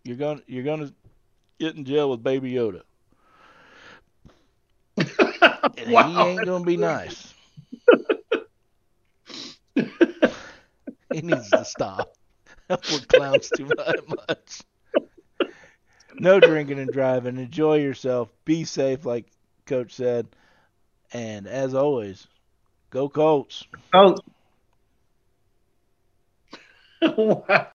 you're 0.08 0.18
gonna 0.18 0.42
you're 0.48 0.64
gonna 0.64 0.94
get 1.60 1.76
in 1.76 1.86
jail 1.86 2.10
with 2.12 2.24
Baby 2.24 2.54
Yoda. 2.54 2.84
And 5.78 5.90
wow. 5.92 6.04
he 6.04 6.24
ain't 6.26 6.46
gonna 6.46 6.64
be 6.66 6.78
nice. 6.78 7.34
he 11.12 11.22
needs 11.22 11.54
to 11.54 11.66
stop. 11.66 12.12
We're 12.88 13.02
clowns 13.02 13.52
too 13.52 13.74
much. 14.08 14.62
No 16.20 16.40
drinking 16.40 16.80
and 16.80 16.92
driving. 16.92 17.38
Enjoy 17.38 17.78
yourself. 17.78 18.30
Be 18.46 18.66
safe, 18.66 19.06
like 19.06 19.28
Coach 19.66 19.94
said. 19.94 20.28
And 21.12 21.48
as 21.48 21.74
always, 21.74 22.28
go 22.90 23.10
Colts. 23.10 23.66
Oh, 23.94 24.16
wow. 27.02 27.72